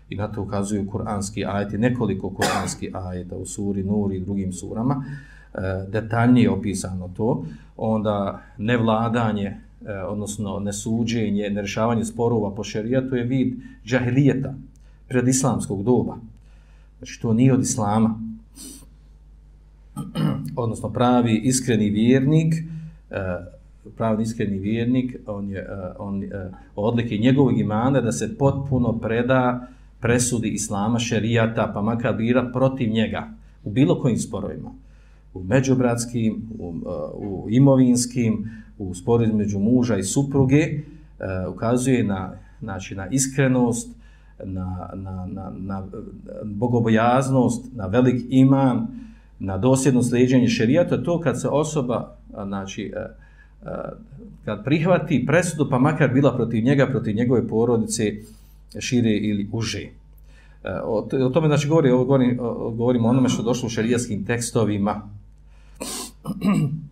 i 0.10 0.16
na 0.16 0.28
to 0.28 0.42
ukazuju 0.42 0.88
kuranski 0.88 1.46
ajeti, 1.46 1.78
nekoliko 1.78 2.30
kuranski 2.30 2.92
ajeta 2.94 3.36
u 3.36 3.46
suri 3.46 3.84
Nur 3.84 4.14
i 4.14 4.20
drugim 4.20 4.54
surama, 4.54 5.06
e, 5.54 5.60
detaljnije 5.92 6.50
opisano 6.50 7.10
to, 7.18 7.46
onda 7.78 8.42
nevladanje, 8.58 9.46
e, 9.86 9.94
odnosno 9.94 10.60
nesuđenje, 10.60 11.50
nerešavanje 11.50 12.06
sporova 12.06 12.56
po 12.56 12.64
šerijatu 12.64 13.16
je 13.16 13.24
vid 13.24 13.54
džahilijeta 13.86 14.54
pred 15.08 15.28
islamskog 15.28 15.84
doba. 15.84 16.18
Znači 16.98 17.22
to 17.22 17.34
nije 17.34 17.54
od 17.54 17.62
islama. 17.62 18.20
odnosno 20.56 20.90
pravi 20.90 21.42
iskreni 21.44 21.90
vjernik, 21.90 22.54
e, 23.12 23.38
pravi 23.98 24.24
iskreni 24.24 24.58
vjernik, 24.58 25.16
on 25.28 25.50
je, 25.50 25.68
on, 26.00 26.24
odlike 26.76 27.18
njegovog 27.18 27.60
imana 27.60 28.02
da 28.02 28.12
se 28.12 28.38
potpuno 28.38 29.00
preda 29.00 29.68
presudi 30.00 30.50
islama, 30.50 31.00
šerijata, 31.00 31.72
pa 31.74 31.82
makar 31.82 32.16
bira 32.16 32.50
protiv 32.54 32.90
njega 32.90 33.28
u 33.64 33.70
bilo 33.70 34.02
kojim 34.02 34.18
sporovima. 34.18 34.72
U 35.34 35.44
međubratskim, 35.44 36.50
u, 36.60 36.74
eh, 36.86 36.90
u 37.16 37.48
imovinskim, 37.50 38.50
u 38.78 38.94
sporu 38.94 39.24
između 39.24 39.60
muža 39.60 39.98
i 39.98 40.04
supruge, 40.04 40.62
eh, 40.62 41.48
ukazuje 41.48 42.04
na, 42.04 42.34
znači, 42.62 42.96
na 42.96 43.08
iskrenost, 43.08 43.90
na, 44.44 44.90
na, 44.94 45.26
na, 45.26 45.52
na 45.58 45.84
bogobojaznost, 46.44 47.66
na 47.76 47.88
velik 47.88 48.26
iman, 48.30 48.88
na 49.40 49.58
dosljedno 49.58 50.04
sljeđenje 50.04 50.48
šerijata, 50.48 51.04
to 51.04 51.20
kad 51.20 51.42
se 51.42 51.48
osoba, 51.48 52.16
eh, 52.30 52.44
znači, 52.46 52.94
kad 54.46 54.64
prihvati 54.64 55.26
presudu, 55.26 55.68
pa 55.70 55.80
makar 55.80 56.14
bila 56.14 56.36
protiv 56.36 56.64
njega, 56.64 56.88
protiv 56.88 57.16
njegove 57.16 57.48
porodice, 57.48 58.14
šire 58.80 59.18
ili 59.18 59.50
uže. 59.52 59.82
E, 59.82 59.92
o, 60.84 61.08
o 61.26 61.30
tome 61.30 61.48
znači 61.48 61.68
govori, 61.68 61.92
ovo 61.92 62.06
govori, 62.06 62.36
govorimo 62.74 63.08
o 63.08 63.12
onome 63.12 63.30
što 63.30 63.44
došlo 63.44 63.68
u 63.68 63.70
šarijaskim 63.70 64.26
tekstovima. 64.26 65.02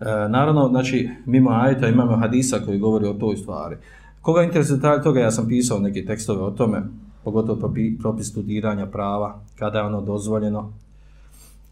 E, 0.00 0.28
naravno, 0.28 0.68
znači, 0.68 1.10
mimo 1.26 1.50
ajta 1.50 1.88
imamo 1.88 2.16
hadisa 2.16 2.58
koji 2.66 2.78
govori 2.78 3.06
o 3.06 3.12
toj 3.12 3.36
stvari. 3.36 3.76
Koga 4.20 4.42
interesuje 4.42 4.76
detalj 4.76 5.02
toga, 5.02 5.20
ja 5.20 5.30
sam 5.30 5.48
pisao 5.48 5.78
neke 5.78 6.04
tekstove 6.04 6.42
o 6.42 6.50
tome, 6.50 6.82
pogotovo 7.24 7.72
propis 8.00 8.28
studiranja 8.28 8.86
prava, 8.86 9.40
kada 9.58 9.78
je 9.78 9.84
ono 9.84 10.00
dozvoljeno, 10.00 10.72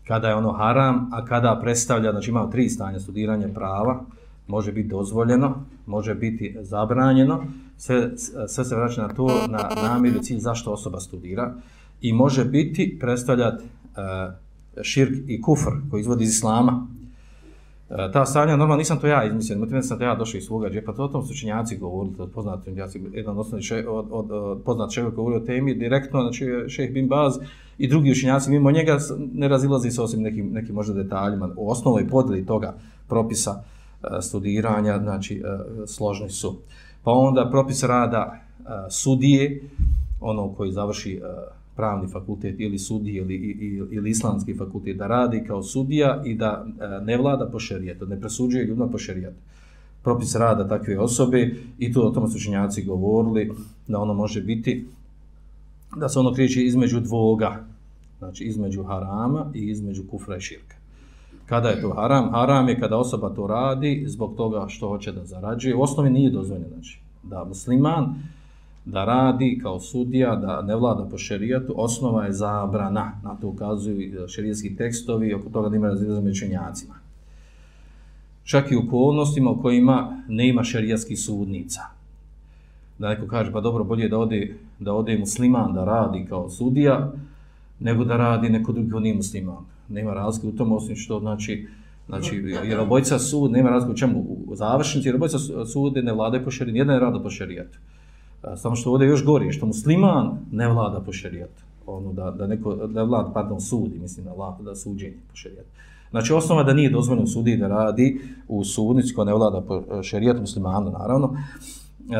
kada 0.07 0.29
je 0.29 0.35
ono 0.35 0.53
haram, 0.53 1.11
a 1.13 1.25
kada 1.25 1.59
predstavlja, 1.63 2.13
znači 2.13 2.31
imamo 2.31 2.51
tri 2.51 2.69
stanja 2.69 3.01
studiranja 3.01 3.49
prava, 3.55 4.01
može 4.47 4.73
biti 4.73 4.89
dozvoljeno, 4.89 5.65
može 5.87 6.15
biti 6.15 6.57
zabranjeno, 6.61 7.45
sve, 7.77 8.11
sve 8.49 8.65
se 8.65 8.77
vraća 8.77 9.03
na 9.03 9.15
to, 9.15 9.47
na 9.49 9.71
namjeru 9.83 10.21
cilj 10.21 10.39
zašto 10.39 10.73
osoba 10.73 11.01
studira. 11.01 11.55
I 12.01 12.13
može 12.13 12.45
biti 12.45 12.99
predstavljati 13.01 13.65
uh, 13.65 13.99
e, 14.77 14.83
širk 14.83 15.15
i 15.29 15.43
kufr 15.43 15.71
koji 15.91 16.01
izvodi 16.01 16.25
iz 16.25 16.31
islama. 16.31 16.87
Uh, 17.89 17.97
ta 18.13 18.27
stanja, 18.27 18.57
normalno 18.57 18.77
nisam 18.77 19.01
to 19.01 19.07
ja 19.07 19.25
izmislio, 19.25 19.59
motivno 19.59 19.83
sam 19.83 19.99
to 19.99 20.05
ja 20.05 20.15
došao 20.15 20.39
iz 20.39 20.45
svoga 20.45 20.71
džepa, 20.71 20.93
to 20.93 21.05
o 21.05 21.09
tom 21.09 21.27
su 21.27 21.35
činjaci 21.35 21.77
govorili, 21.77 22.15
od 22.19 22.31
poznati 22.31 22.65
činjaci, 22.65 23.01
jedan 23.13 23.39
osnovni 23.39 23.63
še, 23.63 23.89
od, 23.89 24.07
od, 24.11 24.31
od 24.31 24.63
poznat 24.63 24.93
čovjek 24.93 25.15
govorio 25.15 25.39
o 25.39 25.45
temi, 25.47 25.75
direktno, 25.75 26.23
znači 26.23 26.47
šeh 26.69 26.93
Bin 26.93 27.09
Baz 27.09 27.35
i 27.79 27.89
drugi 27.89 28.11
učinjaci, 28.11 28.51
mimo 28.51 28.71
njega 28.71 28.99
ne 29.33 29.49
razilazi 29.49 29.91
se 29.91 30.03
osim 30.03 30.23
nekim, 30.23 30.53
nekim 30.53 30.75
možda 30.75 30.95
detaljima, 30.95 31.51
u 31.57 31.71
osnovnoj 31.71 32.09
podeli 32.09 32.47
toga 32.47 32.75
propisa. 33.09 33.51
uh, 33.51 33.74
E, 34.11 34.23
studiranja, 34.23 34.99
znači 34.99 35.35
e, 35.35 35.87
složni 35.87 36.31
su. 36.31 36.57
Pa 37.03 37.11
onda 37.13 37.49
propis 37.51 37.83
rada 37.83 38.35
e, 38.35 38.65
sudije, 38.91 39.63
ono 40.21 40.49
koji 40.49 40.73
završi 40.73 41.21
pravni 41.77 42.09
fakultet 42.09 42.55
ili 42.59 42.79
sudije 42.79 43.23
ili, 43.23 43.35
ili, 43.35 43.89
ili 43.91 44.11
islamski 44.11 44.55
fakultet, 44.55 44.97
da 44.97 45.07
radi 45.07 45.45
kao 45.47 45.63
sudija 45.63 46.23
i 46.25 46.35
da 46.35 46.67
ne 47.03 47.17
vlada 47.17 47.49
po 47.53 47.59
šerijetu, 47.59 48.07
ne 48.07 48.21
presuđuje 48.21 48.65
ljudima 48.65 48.89
po 48.89 48.99
šerijetu. 48.99 49.37
Propis 50.03 50.35
rada 50.35 50.69
takve 50.69 50.99
osobe 50.99 51.55
i 51.79 51.93
tu 51.93 52.07
o 52.07 52.11
tome 52.11 52.29
su 52.29 52.39
činjaci 52.39 52.85
govorili 52.85 53.53
da 53.89 53.99
ono 53.99 54.15
može 54.15 54.41
biti 54.41 54.87
da 55.97 56.09
se 56.09 56.19
ono 56.19 56.35
kriječi 56.35 56.63
između 56.63 57.01
dvoga, 57.01 57.65
znači 58.19 58.45
između 58.45 58.83
harama 58.83 59.51
i 59.55 59.59
između 59.59 60.03
kufra 60.11 60.37
i 60.37 60.41
širka. 60.41 60.77
Kada 61.47 61.69
je 61.69 61.81
to 61.81 61.93
haram? 61.95 62.31
Haram 62.31 62.69
je 62.69 62.81
kada 62.81 62.97
osoba 62.97 63.31
to 63.31 63.47
radi 63.47 64.05
zbog 64.07 64.37
toga 64.37 64.65
što 64.69 64.89
hoće 64.89 65.13
da 65.13 65.25
zarađuje. 65.25 65.75
U 65.75 65.83
osnovi 65.83 66.11
nije 66.11 66.31
dozvoljeno, 66.31 66.69
znači, 66.69 67.01
da 67.23 67.45
musliman 67.45 68.15
da 68.85 69.05
radi 69.05 69.59
kao 69.63 69.81
sudija, 69.81 70.37
da 70.37 70.63
ne 70.63 70.77
vlada 70.77 71.05
po 71.11 71.19
šerijatu, 71.19 71.75
osnova 71.77 72.25
je 72.25 72.33
zabrana. 72.33 73.21
Na 73.23 73.37
to 73.41 73.49
ukazuju 73.49 74.25
e, 74.25 74.29
šerijski 74.29 74.77
tekstovi, 74.77 75.35
oko 75.35 75.49
toga 75.49 75.69
da 75.69 75.77
ima 75.77 75.89
razlijezo 75.89 76.21
mečenjacima. 76.21 76.95
Čak 78.45 78.71
i 78.71 78.77
u 78.77 78.83
okolnostima 78.87 79.51
u 79.51 79.63
kojima 79.63 80.23
ne 80.29 80.49
ima 80.49 80.65
šerijskih 80.65 81.21
sudnica. 81.21 81.81
Da 82.99 83.09
neko 83.09 83.27
kaže, 83.27 83.53
pa 83.53 83.61
dobro, 83.61 83.85
bolje 83.85 84.09
da 84.09 84.19
ode, 84.19 84.57
da 84.79 84.93
ode 84.93 85.19
musliman 85.19 85.75
da 85.75 85.85
radi 85.85 86.27
kao 86.29 86.51
sudija, 86.51 87.13
nego 87.81 88.05
da 88.05 88.17
radi 88.17 88.49
neko 88.49 88.73
drugi 88.73 88.91
ko 88.91 89.01
nije 89.01 89.15
musliman 89.15 89.74
nema 89.89 90.15
razlike 90.15 90.47
u 90.47 90.57
tom 90.57 90.73
osim 90.73 90.97
što 90.97 91.21
znači 91.21 91.69
znači 92.07 92.37
jer 92.65 92.81
obojca 92.81 93.19
sud 93.19 93.51
nema 93.51 93.71
razlike 93.71 93.93
u 93.93 93.97
čemu 93.97 94.19
u 94.47 94.57
završnici 94.57 95.09
jer 95.09 95.17
obojca 95.17 95.39
sude 95.73 96.03
ne 96.03 96.13
vladaju 96.13 96.45
po 96.45 96.51
šerijatu 96.51 96.79
jedan 96.79 96.95
je 96.95 97.01
rada 97.01 97.21
po 97.21 97.31
šerijatu. 97.31 97.79
Samo 98.57 98.77
što 98.77 98.91
ovdje 98.91 99.09
još 99.09 99.25
gori 99.25 99.53
što 99.53 99.67
musliman 99.67 100.39
ne 100.53 100.69
vlada 100.69 101.01
po 101.01 101.13
šerijatu. 101.13 101.63
Ono 101.87 102.13
da, 102.13 102.31
da 102.31 102.47
neko 102.47 102.75
da 102.75 103.03
vlada 103.03 103.31
pardon 103.35 103.61
sudi 103.61 103.99
mislim 103.99 104.27
da 104.27 104.33
vlada 104.33 104.63
da 104.63 104.75
suđenje 104.75 105.17
po 105.31 105.37
šerijatu. 105.37 105.69
Znači 106.11 106.33
osnova 106.33 106.63
da 106.63 106.73
nije 106.73 106.91
dozvoljeno 106.91 107.27
sudi 107.27 107.57
da 107.57 107.69
radi 107.69 108.21
u 108.49 108.65
sudnici 108.65 109.15
koja 109.15 109.25
ne 109.25 109.35
vlada 109.35 109.61
po 109.61 109.77
e, 109.77 110.03
šerijatu 110.03 110.41
muslimana, 110.41 110.91
naravno. 110.91 111.37
E, 111.37 112.17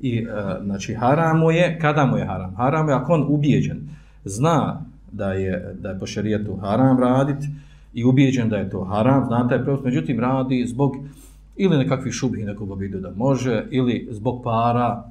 I, 0.00 0.18
e, 0.18 0.24
znači, 0.64 0.94
haram 0.94 1.38
mu 1.38 1.50
je, 1.50 1.78
kada 1.80 2.06
mu 2.06 2.16
je 2.16 2.26
haram? 2.26 2.54
Haram 2.54 2.88
je 2.88 2.94
ako 2.94 3.12
on 3.12 3.26
ubijeđen, 3.28 3.88
zna 4.24 4.84
da 5.14 5.32
je, 5.32 5.74
da 5.80 5.88
je 5.88 5.98
po 5.98 6.06
šarijetu 6.06 6.56
haram 6.56 7.00
raditi 7.00 7.46
i 7.94 8.04
ubijeđen 8.04 8.48
da 8.48 8.56
je 8.56 8.70
to 8.70 8.84
haram, 8.84 9.24
zna 9.26 9.48
taj 9.48 9.64
propis, 9.64 9.84
međutim 9.84 10.20
radi 10.20 10.64
zbog 10.66 10.96
ili 11.56 11.78
nekakvih 11.78 12.12
šubih 12.12 12.46
nekog 12.46 12.78
vidu 12.78 13.00
da 13.00 13.10
može, 13.16 13.66
ili 13.70 14.08
zbog 14.10 14.42
para, 14.44 15.04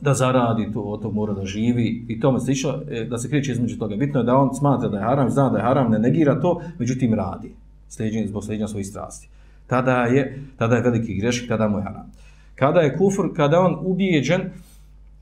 da 0.00 0.14
zaradi 0.14 0.72
to, 0.72 0.80
o 0.80 0.96
to 0.96 1.10
mora 1.10 1.34
da 1.34 1.44
živi 1.44 2.04
i 2.08 2.20
tome 2.20 2.40
se 2.40 2.52
išlo, 2.52 2.82
e, 2.90 3.04
da 3.04 3.18
se 3.18 3.28
kriče 3.28 3.52
između 3.52 3.78
toga. 3.78 3.96
Bitno 3.96 4.20
je 4.20 4.24
da 4.24 4.36
on 4.36 4.54
smatra 4.54 4.88
da 4.88 4.96
je 4.96 5.04
haram, 5.04 5.30
zna 5.30 5.48
da 5.50 5.58
je 5.58 5.64
haram, 5.64 5.90
ne 5.90 5.98
negira 5.98 6.40
to, 6.40 6.60
međutim 6.78 7.14
radi, 7.14 7.52
sljeđen, 7.88 8.28
zbog 8.28 8.44
sljeđenja 8.44 8.68
svojih 8.68 8.86
strasti. 8.86 9.28
Tada 9.66 9.96
je, 9.96 10.44
tada 10.56 10.76
je 10.76 10.82
veliki 10.82 11.14
grešik, 11.14 11.48
tada 11.48 11.68
mu 11.68 11.78
je 11.78 11.82
haram. 11.82 12.12
Kada 12.54 12.80
je 12.80 12.96
kufr, 12.96 13.22
kada 13.36 13.60
on 13.60 13.76
ubijeđen, 13.80 14.40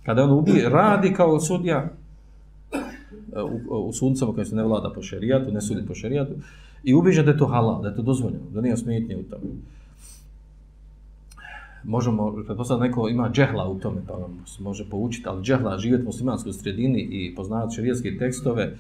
kada 0.05 0.25
on 0.25 0.31
ubije, 0.31 0.69
radi 0.69 1.13
kao 1.13 1.41
sudija 1.41 1.89
u, 3.45 3.89
u 3.89 3.93
suncama 3.93 4.33
koje 4.33 4.45
se 4.45 4.57
ne 4.57 4.65
vlada 4.65 4.93
po 4.95 5.03
šerijatu, 5.03 5.53
ne 5.53 5.61
sudi 5.61 5.87
po 5.87 5.95
šerijatu, 5.95 6.33
i 6.85 6.95
ubijeđen 6.95 7.25
da 7.25 7.31
je 7.31 7.39
to 7.39 7.47
halal, 7.47 7.83
da 7.83 7.89
je 7.89 7.97
to 7.97 8.03
dozvoljeno, 8.03 8.45
da 8.55 8.61
nije 8.61 8.77
smetnje 8.77 9.17
u 9.17 9.23
tome 9.23 9.53
možemo, 11.87 12.33
pretpostavljati 12.47 12.89
neko 12.89 13.09
ima 13.09 13.31
džehla 13.33 13.69
u 13.69 13.79
tome, 13.79 14.01
pa 14.07 14.15
vam 14.15 14.39
se 14.47 14.63
može 14.63 14.85
poučiti, 14.91 15.29
ali 15.29 15.43
džehla 15.43 15.79
živjeti 15.79 16.03
u 16.03 16.07
muslimanskoj 16.07 16.53
sredini 16.53 17.09
i 17.11 17.35
poznavati 17.35 17.75
šarijetske 17.75 18.17
tekstove, 18.19 18.77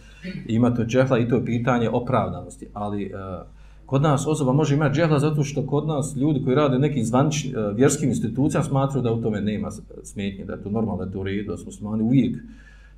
ima 0.46 0.74
to 0.74 0.84
džehla 0.84 1.18
i 1.18 1.28
to 1.28 1.36
je 1.36 1.44
pitanje 1.44 1.90
opravdanosti. 1.90 2.66
Ali 2.72 3.04
uh, 3.04 3.46
kod 3.86 4.02
nas 4.02 4.26
osoba 4.26 4.52
može 4.52 4.74
imati 4.74 4.96
džehla 4.96 5.18
zato 5.18 5.44
što 5.44 5.66
kod 5.66 5.86
nas 5.86 6.16
ljudi 6.16 6.44
koji 6.44 6.56
rade 6.56 6.78
nekim 6.78 7.04
zvaničnim 7.04 7.54
e, 7.56 7.72
vjerskim 7.72 8.08
institucijama 8.08 8.64
smatruju 8.64 9.02
da 9.02 9.12
u 9.12 9.22
tome 9.22 9.40
nema 9.40 9.70
smetnje, 10.02 10.44
da 10.44 10.52
je 10.52 10.62
to 10.62 10.70
normalno, 10.70 10.96
da 10.96 11.04
je 11.04 11.12
to 11.12 11.20
u 11.20 11.22
redu, 11.22 11.50
da 11.50 11.56
smo 11.56 11.72
smani 11.72 12.02
uvijek 12.02 12.36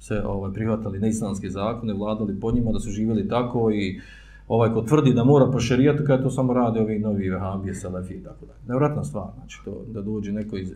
se 0.00 0.22
ovaj, 0.24 0.52
prihvatali 0.52 0.98
neislamske 0.98 1.50
zakone, 1.50 1.94
vladali 1.94 2.40
pod 2.40 2.54
njima, 2.54 2.72
da 2.72 2.80
su 2.80 2.90
živjeli 2.90 3.28
tako 3.28 3.70
i 3.70 4.00
ovaj 4.48 4.72
ko 4.72 4.82
tvrdi 4.82 5.14
da 5.14 5.24
mora 5.24 5.46
po 5.46 5.60
šerijatu, 5.60 6.04
kada 6.06 6.22
to 6.22 6.30
samo 6.30 6.52
rade 6.52 6.80
ovi 6.80 6.98
novi 6.98 7.30
vehabije, 7.30 7.74
selefi 7.74 8.14
i 8.14 8.22
tako 8.22 8.46
dalje. 8.46 8.58
Nevratna 8.68 9.04
stvar, 9.04 9.28
znači 9.36 9.58
to, 9.64 9.82
da 9.92 10.02
dođe 10.02 10.32
neko 10.32 10.56
iz 10.56 10.72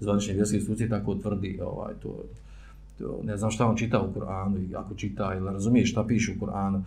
zvanične 0.00 0.34
vjerske 0.34 0.56
institucije 0.56 0.88
tako 0.88 1.14
tvrdi, 1.14 1.60
ovaj, 1.62 1.94
to, 2.02 2.24
to, 2.98 3.20
ne 3.24 3.36
znam 3.36 3.50
šta 3.50 3.66
on 3.66 3.76
čita 3.76 4.00
u 4.00 4.20
Kur'anu, 4.20 4.70
i 4.70 4.76
ako 4.76 4.94
čita 4.94 5.34
ili 5.34 5.52
razumije 5.52 5.86
šta 5.86 6.04
piše 6.04 6.32
u 6.32 6.44
Kur'anu, 6.44 6.80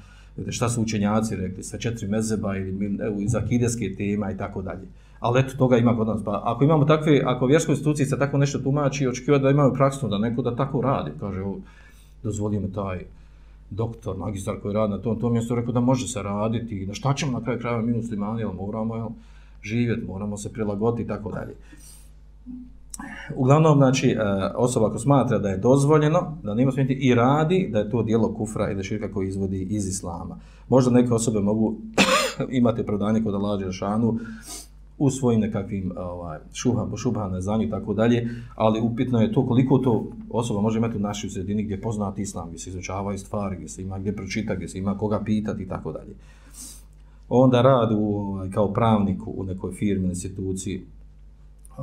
šta 0.49 0.69
su 0.69 0.81
učenjaci 0.81 1.35
rekli, 1.35 1.63
sa 1.63 1.77
četiri 1.77 2.07
mezeba 2.07 2.57
ili 2.57 2.97
evo, 3.01 3.21
iz 3.21 3.35
akideske 3.35 3.95
tema 3.97 4.31
i 4.31 4.37
tako 4.37 4.61
dalje. 4.61 4.87
Ali 5.19 5.39
eto, 5.39 5.57
toga 5.57 5.77
ima 5.77 5.95
kod 5.97 6.07
nas. 6.07 6.23
Pa 6.23 6.41
ako 6.45 6.63
imamo 6.63 6.85
takve, 6.85 7.21
ako 7.25 7.45
vjerskoj 7.45 7.73
instituciji 7.73 8.05
se 8.05 8.19
tako 8.19 8.37
nešto 8.37 8.59
tumači, 8.59 9.07
očekiva 9.07 9.37
da 9.37 9.49
imaju 9.49 9.73
praksu 9.73 10.07
da 10.07 10.17
neko 10.17 10.41
da 10.41 10.55
tako 10.55 10.81
radi, 10.81 11.11
kaže, 11.19 11.43
dozvolimo 12.23 12.67
taj, 12.67 12.99
doktor, 13.69 14.17
magistar 14.17 14.55
koji 14.61 14.73
radi 14.73 14.91
na 14.91 14.97
tom, 14.97 15.19
tom 15.19 15.33
mjestu, 15.33 15.55
rekao 15.55 15.73
da 15.73 15.79
može 15.79 16.07
se 16.07 16.23
raditi, 16.23 16.85
da 16.85 16.93
šta 16.93 17.13
ćemo 17.13 17.31
na 17.31 17.43
kraju 17.43 17.59
krajeva 17.59 17.81
mi 17.81 17.93
muslimani, 17.93 18.41
jel 18.41 18.51
moramo 18.53 18.95
jel, 18.95 19.07
živjeti, 19.63 20.07
moramo 20.07 20.37
se 20.37 20.53
prilagoditi 20.53 21.03
i 21.03 21.07
tako 21.07 21.31
dalje. 21.31 21.55
Uglavnom, 23.35 23.77
znači, 23.77 24.09
e, 24.09 24.17
osoba 24.55 24.87
ako 24.87 24.99
smatra 24.99 25.37
da 25.37 25.49
je 25.49 25.57
dozvoljeno, 25.57 26.37
da 26.43 26.53
nema 26.53 26.71
smijeti 26.71 26.93
i 26.93 27.15
radi, 27.15 27.69
da 27.71 27.79
je 27.79 27.89
to 27.89 28.03
dijelo 28.03 28.33
kufra 28.33 28.71
ili 28.71 28.83
širka 28.83 29.13
koji 29.13 29.27
izvodi 29.27 29.61
iz 29.61 29.87
islama. 29.87 30.37
Možda 30.69 30.91
neke 30.91 31.13
osobe 31.13 31.39
mogu 31.39 31.75
imati 32.59 32.81
opravdanje 32.81 33.23
kod 33.23 33.35
Allah 33.35 33.71
šanu, 33.71 34.19
u 34.99 35.09
svojim 35.09 35.41
nekakvim 35.41 35.91
ovaj, 35.97 36.39
šuhama, 36.53 36.97
šubhane 36.97 37.41
za 37.41 37.59
i 37.63 37.69
tako 37.69 37.93
dalje, 37.93 38.29
ali 38.55 38.81
upitno 38.81 39.21
je 39.21 39.33
to 39.33 39.47
koliko 39.47 39.77
to 39.77 40.07
osoba 40.29 40.61
može 40.61 40.77
imati 40.77 40.97
u 40.97 40.99
našoj 40.99 41.29
sredini 41.29 41.63
gdje 41.63 41.81
poznati 41.81 42.21
islam, 42.21 42.47
gdje 42.47 42.59
se 42.59 42.69
izučavaju 42.69 43.17
stvari, 43.17 43.55
gdje 43.55 43.69
se 43.69 43.81
ima 43.81 43.99
gdje 43.99 44.15
pročita, 44.15 44.55
gdje 44.55 44.67
se 44.67 44.77
ima 44.77 44.97
koga 44.97 45.21
pitati 45.25 45.63
i 45.63 45.67
tako 45.67 45.91
dalje. 45.91 46.13
Onda 47.29 47.61
rad 47.61 47.91
u, 47.91 48.15
ovaj, 48.15 48.51
kao 48.51 48.73
pravniku 48.73 49.33
u 49.37 49.43
nekoj 49.43 49.71
firmi, 49.71 50.07
instituciji, 50.07 50.81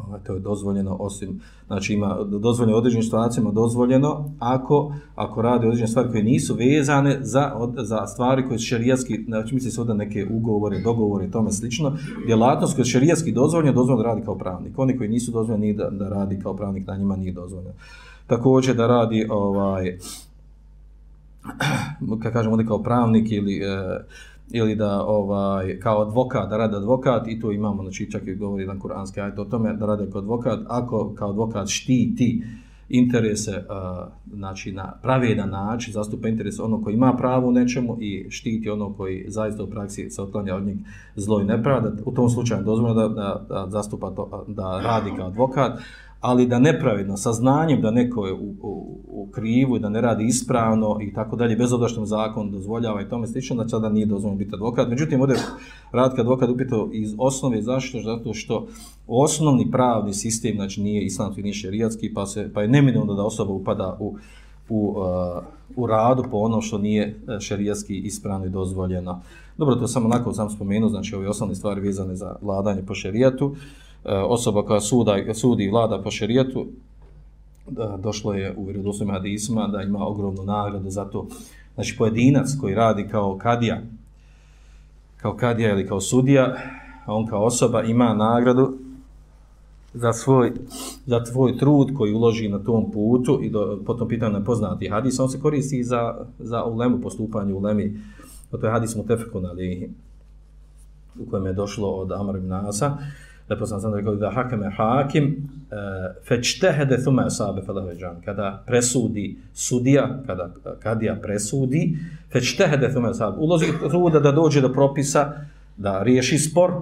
ovaj, 0.07 0.21
to 0.27 0.35
je 0.35 0.41
dozvoljeno 0.41 0.97
osim 1.01 1.41
znači 1.67 1.95
ima 1.95 2.19
dozvoljeno 2.25 2.79
određenim 2.79 3.03
situacijama 3.03 3.51
dozvoljeno 3.51 4.31
ako 4.39 4.93
ako 5.15 5.43
radi 5.43 5.67
određene 5.67 5.89
stvari 5.89 6.11
koje 6.11 6.23
nisu 6.23 6.55
vezane 6.55 7.19
za 7.21 7.53
od, 7.55 7.75
za 7.79 8.07
stvari 8.07 8.47
koje 8.49 8.59
su 8.59 8.65
šerijatski 8.65 9.25
znači 9.25 9.55
misli 9.55 9.71
se 9.71 9.85
da 9.85 9.95
neke 9.95 10.27
ugovore 10.31 10.81
dogovore 10.81 11.27
i 11.27 11.31
tome 11.31 11.53
slično. 11.53 11.97
Djelatnost 12.27 12.75
koja 12.75 12.83
je 12.83 12.87
šerijatski 12.87 13.33
dozvoljena 13.33 13.73
dozvoljeno 13.73 14.03
da 14.03 14.09
radi 14.09 14.25
kao 14.25 14.39
pravnik. 14.39 14.79
Oni 14.79 14.99
koji 14.99 15.09
nisu 15.09 15.33
dozvoljeni 15.33 15.73
da, 15.73 15.91
da 15.91 16.09
radi 16.09 16.41
kao 16.43 16.57
pravnik 16.57 16.87
na 16.87 16.97
njima 16.97 17.17
nije 17.17 17.33
dozvoljeno. 17.33 17.75
Također 18.27 18.77
da 18.77 18.87
radi 18.87 19.27
ovaj 19.31 19.99
kako 22.23 22.33
kažemo 22.33 22.53
ovdje 22.53 22.67
kao 22.67 22.83
pravnik 22.83 23.33
ili 23.33 23.57
e, 23.57 24.05
ili 24.53 24.75
da 24.75 25.03
ovaj 25.03 25.81
kao 25.81 26.03
advokat 26.03 26.51
da 26.51 26.57
radi 26.57 26.77
advokat 26.77 27.29
i 27.29 27.41
to 27.41 27.53
imamo 27.53 27.83
znači 27.83 28.11
čak 28.11 28.27
i 28.27 28.35
govori 28.35 28.63
jedan 28.63 28.81
kuranski 28.81 29.21
ajet 29.21 29.39
o 29.39 29.45
tome 29.45 29.73
da 29.73 29.87
radi 29.87 30.11
kao 30.13 30.21
advokat. 30.21 30.61
Ako 30.69 31.15
kao 31.15 31.31
advokat 31.31 31.69
štiti 31.69 32.43
interese 32.89 33.51
uh, 33.51 34.13
znači 34.33 34.73
na 34.73 34.93
pravedan 35.03 35.51
način 35.51 35.93
zastupa 35.93 36.29
interese 36.29 36.63
onog 36.63 36.85
koji 36.85 36.95
ima 36.95 37.17
pravo 37.19 37.49
u 37.49 37.53
nečemu 37.53 37.97
i 38.01 38.27
štiti 38.31 38.71
onog 38.71 38.97
koji 38.97 39.25
zaista 39.29 39.63
u 39.63 39.67
praksi 39.67 40.11
se 40.11 40.23
otklanja 40.23 40.55
od 40.55 40.67
njeg 40.67 40.77
zlo 41.17 41.41
i 41.41 41.45
nepravda 41.45 41.93
u 42.05 42.13
tom 42.13 42.31
slučaju 42.31 42.65
dozvoljeno 42.65 43.09
da, 43.09 43.09
da, 43.09 43.47
da 43.49 43.67
zastupa 43.71 44.11
to 44.11 44.45
da 44.49 44.81
radi 44.81 45.11
kao 45.17 45.27
advokat 45.27 45.81
ali 46.21 46.47
da 46.47 46.59
nepravedno, 46.59 47.17
sa 47.17 47.33
znanjem 47.33 47.81
da 47.81 47.91
neko 47.91 48.27
je 48.27 48.33
u, 48.33 48.55
u, 48.63 48.99
u 49.09 49.29
krivu 49.33 49.77
i 49.77 49.81
da 49.81 49.89
ne 49.89 50.01
radi 50.01 50.25
ispravno 50.25 50.99
i 51.03 51.15
tako 51.15 51.37
dalje, 51.37 51.57
bez 51.57 51.73
obzira 51.73 51.89
što 51.89 52.01
mu 52.01 52.07
zakon 52.07 52.51
dozvoljava 52.51 53.03
i 53.03 53.09
tome 53.09 53.27
slično, 53.27 53.57
znači 53.57 53.83
da 53.83 53.89
nije 53.89 54.07
dozvoljeno 54.07 54.39
biti 54.39 54.55
advokat. 54.55 54.89
Međutim, 54.89 55.21
ovdje 55.21 55.37
Radka 55.93 56.21
advokat 56.21 56.49
upitao 56.49 56.89
iz 56.93 57.15
osnove, 57.19 57.63
zašto? 57.63 58.01
Zato 58.03 58.35
što 58.35 58.67
osnovni 59.07 59.71
pravni 59.71 60.15
sistem, 60.15 60.57
znači 60.57 60.83
nije 60.83 61.05
islamski, 61.05 61.43
nije 61.43 61.55
šerijatski, 61.55 62.15
pa, 62.15 62.27
se, 62.27 62.51
pa 62.55 62.63
je 62.63 62.69
neminovno 62.69 63.15
da 63.15 63.23
osoba 63.23 63.53
upada 63.53 63.97
u, 64.01 64.17
u, 64.69 64.95
uh, 64.97 65.43
u 65.77 65.87
radu 65.87 66.25
po 66.31 66.37
ono 66.37 66.61
što 66.61 66.79
nije 66.79 67.17
uh, 67.29 67.41
šerijatski 67.41 67.99
ispravno 67.99 68.47
i 68.47 68.51
dozvoljeno. 68.51 69.21
Dobro, 69.59 69.75
to 69.75 69.89
samo 69.89 70.07
onako 70.07 70.33
sam 70.33 70.51
spomenuo, 70.51 70.89
znači 70.89 71.15
ove 71.15 71.29
osnovne 71.29 71.55
stvari 71.55 71.81
vezane 71.81 72.17
za 72.17 72.37
vladanje 72.43 72.83
po 72.83 72.95
šerijatu. 72.95 73.47
Uh, 73.47 73.57
E, 74.07 74.15
osoba 74.15 74.63
koja 74.63 74.81
suda, 74.81 75.35
sudi 75.35 75.65
i 75.65 75.71
vlada 75.71 76.03
po 76.03 76.11
šerijetu, 76.11 76.67
da 77.71 77.97
došlo 78.03 78.35
je 78.35 78.55
u 78.57 78.65
vjerodostojnim 78.65 79.15
hadisima 79.15 79.67
da 79.67 79.83
ima 79.83 80.07
ogromnu 80.07 80.43
nagradu 80.43 80.91
za 80.91 81.05
to. 81.05 81.27
Znači, 81.75 81.97
pojedinac 81.99 82.49
koji 82.61 82.75
radi 82.75 83.09
kao 83.11 83.39
kadija, 83.39 83.83
kao 85.17 85.37
kadija 85.37 85.71
ili 85.71 85.87
kao 85.87 86.01
sudija, 86.01 86.57
a 87.07 87.15
on 87.15 87.27
kao 87.27 87.45
osoba 87.45 87.83
ima 87.83 88.15
nagradu 88.15 88.73
za 89.95 90.13
svoj, 90.13 90.53
za 91.07 91.25
tvoj 91.25 91.59
trud 91.59 91.95
koji 91.97 92.13
uloži 92.13 92.49
na 92.49 92.59
tom 92.59 92.91
putu 92.91 93.41
i 93.43 93.51
do, 93.51 93.79
potom 93.87 94.09
pitan 94.09 94.33
na 94.33 94.45
poznati 94.45 94.89
hadis, 94.89 95.21
on 95.21 95.29
se 95.29 95.41
koristi 95.41 95.85
za, 95.85 96.15
za 96.39 96.65
ulemu, 96.65 97.01
postupanje 97.01 97.55
ulemi. 97.55 98.01
To 98.51 98.67
je 98.67 98.73
hadis 98.73 98.97
Mutefekun, 98.97 99.47
ali 99.47 99.91
u 101.21 101.31
kojem 101.31 101.47
je 101.47 101.53
došlo 101.53 101.91
od 101.91 102.13
Amar 102.13 102.37
ibn 102.37 102.53
Asa, 102.53 102.99
da 103.49 103.67
sam 103.67 103.81
sam 103.81 103.95
rekao 103.95 104.15
da 104.15 104.31
hakeme 104.31 104.71
hakim 104.77 105.25
e, 105.25 105.77
fečtehede 106.29 107.03
thume 107.03 107.23
asabe 107.25 107.63
falaveđan 107.67 108.21
kada 108.25 108.63
presudi 108.67 109.37
sudija 109.55 110.19
kada 110.27 110.51
kadija 110.83 111.17
presudi 111.23 111.99
fečtehede 112.33 112.91
thume 112.91 113.09
asabe 113.09 113.37
ulozi 113.39 113.67
truda 113.91 114.21
da 114.21 114.33
dođe 114.33 114.61
do 114.61 114.73
propisa 114.73 115.33
da 115.77 116.03
riješi 116.03 116.39
spor 116.39 116.73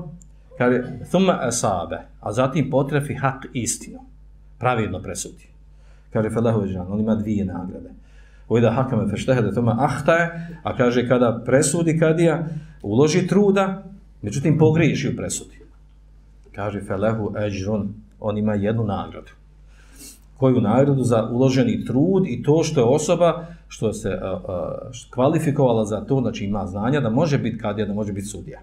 kaže 0.58 0.82
thume 1.10 1.34
asabe 1.40 1.98
a 2.20 2.32
zatim 2.32 2.70
potrefi 2.70 3.14
hak 3.14 3.46
istinu 3.52 3.98
pravidno 4.58 5.02
presudi. 5.02 5.46
Kaže 6.12 6.30
falaveđan 6.30 6.86
on 6.88 7.00
ima 7.00 7.14
dvije 7.14 7.44
nagrade. 7.44 7.90
Ojda 8.48 8.70
hakame 8.70 9.10
feštehede 9.10 9.52
thume 9.52 9.72
ahtaje 9.78 10.48
a 10.62 10.76
kaže 10.76 11.08
kada 11.08 11.42
presudi 11.46 11.98
kadija 11.98 12.46
uloži 12.82 13.26
truda 13.26 13.82
međutim 14.22 14.58
pogriješi 14.58 15.08
u 15.08 15.16
presudi 15.16 15.63
kaže 16.54 16.80
felehu 16.80 17.32
ejrun, 17.38 17.88
on 18.20 18.38
ima 18.38 18.54
jednu 18.54 18.84
nagradu. 18.84 19.30
Koju 20.36 20.60
nagradu 20.60 21.02
za 21.02 21.28
uloženi 21.32 21.84
trud 21.84 22.26
i 22.26 22.42
to 22.42 22.62
što 22.64 22.80
je 22.80 22.84
osoba 22.84 23.46
što 23.68 23.92
se 23.92 24.08
uh, 24.08 24.40
uh, 24.40 24.50
kvalifikovala 25.10 25.84
za 25.84 26.00
to, 26.00 26.20
znači 26.20 26.44
ima 26.44 26.66
znanja 26.66 27.00
da 27.00 27.10
može 27.10 27.38
biti 27.38 27.58
kadija, 27.58 27.86
da 27.86 27.94
može 27.94 28.12
biti 28.12 28.26
sudija. 28.26 28.60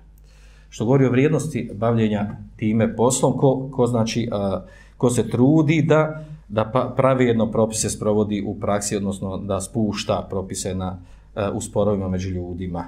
Što 0.70 0.86
govori 0.86 1.06
o 1.06 1.12
vrijednosti 1.12 1.72
bavljenja 1.74 2.38
time 2.56 2.96
poslom, 2.96 3.38
ko, 3.38 3.70
ko 3.72 3.88
znači 3.88 4.30
uh, 4.32 4.62
ko 4.98 5.10
se 5.10 5.30
trudi 5.30 5.82
da 5.82 6.26
da 6.52 6.66
pa, 6.74 6.94
pravi 6.98 7.26
jedno 7.26 7.52
propise 7.52 7.90
sprovodi 7.90 8.44
u 8.48 8.60
praksi, 8.60 8.96
odnosno 8.96 9.38
da 9.38 9.62
spušta 9.62 10.28
propise 10.30 10.76
na, 10.76 10.98
uh, 11.36 11.56
u 11.56 11.62
sporovima 11.62 12.10
među 12.10 12.30
ljudima. 12.30 12.86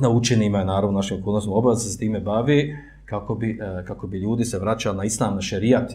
Na 0.00 0.08
učenima 0.08 0.58
je 0.58 0.64
naravno 0.64 0.96
našim 0.96 1.18
okolnostima 1.20 1.56
obavljati 1.56 1.84
se 1.84 1.90
s 1.90 1.98
time 1.98 2.20
bavi, 2.20 2.76
kako 3.12 3.34
bi, 3.34 3.58
e, 3.60 3.84
kako 3.84 4.06
bi 4.06 4.18
ljudi 4.18 4.44
se 4.44 4.58
vraćali 4.58 4.96
na 4.96 5.04
islam, 5.04 5.34
na 5.34 5.40
šerijat, 5.40 5.92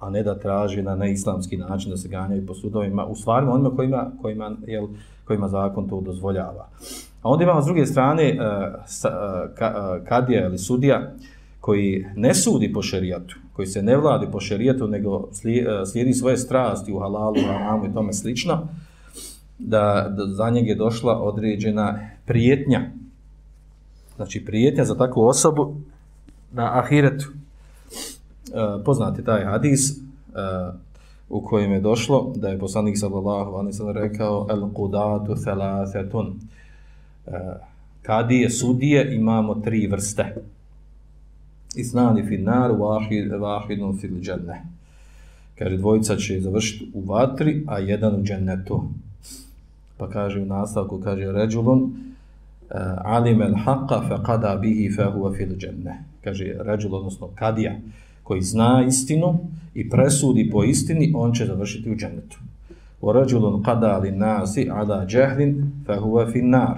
a 0.00 0.10
ne 0.10 0.22
da 0.22 0.38
traži 0.38 0.82
na 0.82 0.96
neislamski 0.96 1.56
način 1.56 1.90
da 1.90 1.96
se 1.96 2.08
ganjaju 2.08 2.46
po 2.46 2.54
sudovima, 2.54 3.06
u 3.06 3.14
stvarima 3.14 3.52
onima 3.52 3.70
kojima, 3.76 4.10
kojima, 4.22 4.50
jel, 4.66 4.86
kojima 5.24 5.48
zakon 5.48 5.88
to 5.88 6.00
dozvoljava. 6.00 6.68
A 7.22 7.28
onda 7.28 7.44
imamo 7.44 7.62
s 7.62 7.64
druge 7.64 7.86
strane 7.86 8.22
e, 8.22 8.34
e, 8.34 8.38
kadija 10.08 10.46
ili 10.46 10.58
sudija 10.58 11.12
koji 11.60 12.06
ne 12.16 12.34
sudi 12.34 12.72
po 12.72 12.82
šerijatu, 12.82 13.36
koji 13.52 13.66
se 13.66 13.82
ne 13.82 13.96
vladi 13.96 14.26
po 14.32 14.40
šerijatu, 14.40 14.88
nego 14.88 15.28
slijedi 15.92 16.12
svoje 16.14 16.36
strasti 16.36 16.92
u 16.92 16.98
halalu, 16.98 17.36
haramu 17.46 17.86
i 17.86 17.92
tome 17.94 18.12
slično, 18.12 18.68
da, 19.58 20.14
da 20.16 20.26
za 20.26 20.50
njeg 20.50 20.66
je 20.66 20.74
došla 20.74 21.22
određena 21.22 22.10
prijetnja. 22.26 22.80
Znači 24.16 24.44
prijetnja 24.44 24.84
za 24.84 24.94
takvu 24.94 25.26
osobu 25.26 25.76
na 26.52 26.78
ahiretu. 26.78 27.26
E, 28.54 28.84
poznati 28.84 29.24
taj 29.24 29.44
hadis 29.44 29.90
e, 29.90 29.94
u 31.28 31.40
kojem 31.40 31.72
je 31.72 31.80
došlo 31.80 32.32
da 32.36 32.48
je 32.48 32.58
poslanik 32.58 32.98
sallallahu 32.98 33.50
alejhi 33.50 33.82
ve 33.82 33.92
rekao 33.92 34.46
el 34.50 34.60
qudatu 34.60 35.44
thalathatun. 35.44 36.34
E, 37.26 37.30
kadije 38.02 38.50
sudije 38.50 39.16
imamo 39.16 39.54
tri 39.54 39.86
vrste. 39.86 40.34
Isnani 41.76 42.26
fi 42.26 42.38
nar 42.38 42.70
wahid 42.70 43.30
wahidun 43.30 44.00
fil 44.00 44.18
jannah. 44.22 44.56
Kaže 45.58 45.76
dvojica 45.76 46.16
će 46.16 46.40
završiti 46.40 46.90
u 46.94 47.00
vatri, 47.00 47.64
a 47.66 47.78
jedan 47.78 48.14
u 48.14 48.22
džennetu. 48.22 48.82
Pa 49.96 50.10
kaže 50.10 50.40
u 50.40 50.46
nastavku 50.46 51.00
kaže 51.00 51.32
rajulun 51.32 51.80
e, 51.82 52.74
alim 53.04 53.42
al 53.42 53.54
haqqa 53.54 54.08
fa 54.08 54.22
qada 54.22 54.56
bihi 54.60 54.96
fa 54.96 55.12
huwa 55.16 55.36
fil 55.36 55.56
jannah 55.60 55.96
kaže 56.26 56.54
rađul, 56.58 56.94
odnosno 56.94 57.28
kadija, 57.34 57.76
koji 58.22 58.42
zna 58.42 58.84
istinu 58.88 59.38
i 59.74 59.90
presudi 59.90 60.50
po 60.50 60.64
istini, 60.64 61.12
on 61.14 61.32
će 61.32 61.46
završiti 61.46 61.90
u 61.90 61.96
džennetu. 61.96 62.38
O 63.00 63.12
rađulun 63.12 63.62
kada 63.62 64.02
nasi 64.12 64.68
ala 64.70 65.06
džehlin, 65.06 65.72
fa 65.86 66.00
huwa. 66.00 66.74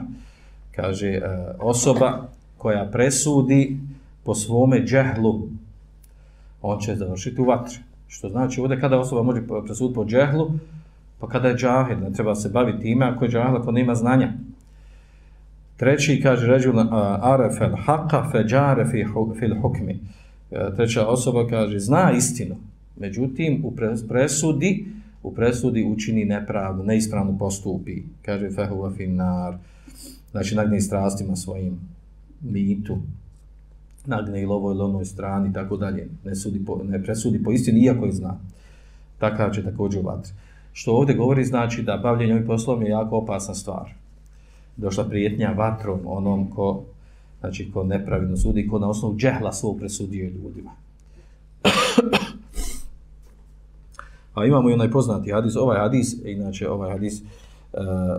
Kaže, 0.76 1.08
e, 1.08 1.20
osoba 1.58 2.28
koja 2.58 2.90
presudi 2.92 3.78
po 4.24 4.34
svome 4.34 4.84
džehlu, 4.84 5.48
on 6.62 6.80
će 6.80 6.96
završiti 6.96 7.40
u 7.40 7.44
vatri. 7.44 7.78
Što 8.08 8.28
znači, 8.28 8.60
ovdje 8.60 8.80
kada 8.80 8.98
osoba 8.98 9.22
može 9.22 9.46
presuditi 9.66 9.94
po 9.94 10.04
džehlu, 10.04 10.50
pa 11.18 11.28
kada 11.28 11.48
je 11.48 11.56
džahil, 11.56 11.98
ne 12.00 12.12
treba 12.12 12.34
se 12.34 12.48
baviti 12.48 12.82
time, 12.82 13.06
ako 13.06 13.24
je 13.24 13.30
džahil, 13.30 13.56
ako 13.56 13.72
nema 13.72 13.94
znanja. 13.94 14.32
Treći 15.78 16.20
kaže 16.22 16.46
ređul 16.46 16.80
aref 17.22 17.60
el 17.60 17.76
fe 17.76 18.30
feđare 18.32 18.84
fi 18.84 19.04
fil 19.38 19.54
hukmi. 19.62 20.00
E, 20.50 20.74
treća 20.76 21.06
osoba 21.06 21.46
kaže 21.46 21.78
zna 21.78 22.12
istinu, 22.12 22.56
međutim 22.96 23.60
u 23.64 23.74
presudi 24.08 24.86
u 25.22 25.34
presudi 25.34 25.84
učini 25.84 26.24
nepravdu, 26.24 26.82
neispravno 26.82 27.38
postupi. 27.38 28.02
Kaže 28.22 28.50
fehuva 28.50 28.90
finnar, 28.90 29.54
Znači 30.30 30.54
nagne 30.54 30.80
strastima 30.80 31.36
svojim 31.36 31.80
mitu, 32.40 32.98
nagne 34.06 34.42
i 34.42 34.46
lovoj 34.46 34.74
lonoj 34.74 35.04
strani, 35.04 35.52
tako 35.52 35.76
dalje. 35.76 36.08
Ne, 36.24 36.34
sudi 36.34 36.64
po, 36.64 36.80
ne 36.84 37.02
presudi 37.02 37.42
po 37.42 37.52
istini, 37.52 37.80
iako 37.80 38.06
je 38.06 38.12
zna. 38.12 38.36
Takav 39.18 39.50
će 39.50 39.64
također 39.64 40.00
u 40.00 40.06
vatri. 40.06 40.32
Što 40.72 40.92
ovdje 40.92 41.14
govori 41.14 41.44
znači 41.44 41.82
da 41.82 42.00
bavljenje 42.02 42.32
ovim 42.32 42.46
poslom 42.46 42.82
je 42.82 42.88
jako 42.88 43.16
opasna 43.16 43.54
stvar 43.54 43.94
došla 44.78 45.04
prijetnja 45.04 45.54
vatrom 45.56 46.00
onom 46.06 46.50
ko, 46.50 46.82
znači, 47.40 47.70
ko 47.72 47.84
nepravidno 47.84 48.36
sudi, 48.36 48.68
ko 48.68 48.78
na 48.78 48.88
osnovu 48.88 49.16
džehla 49.16 49.52
svog 49.52 49.78
presudio 49.78 50.30
ljudima. 50.30 50.70
A 54.34 54.44
imamo 54.44 54.70
i 54.70 54.72
onaj 54.72 54.90
poznati 54.90 55.32
hadis, 55.32 55.56
ovaj 55.56 55.78
hadis, 55.78 56.16
inače 56.24 56.70
ovaj 56.70 56.90
hadis 56.90 57.22
uh, 57.22 57.26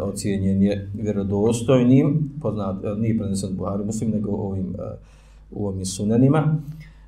ocijenjen 0.01 0.63
je 0.63 0.89
vjerodostojnim, 0.93 2.31
poznat, 2.41 2.75
uh, 2.83 2.97
nije 2.97 3.17
prenesen 3.17 3.55
Buhari 3.55 3.85
muslim, 3.85 4.11
nego 4.11 4.31
ovim, 4.31 4.65
uh, 4.65 4.83
u 5.51 5.67
ovim 5.67 5.85
sunenima. 5.85 6.55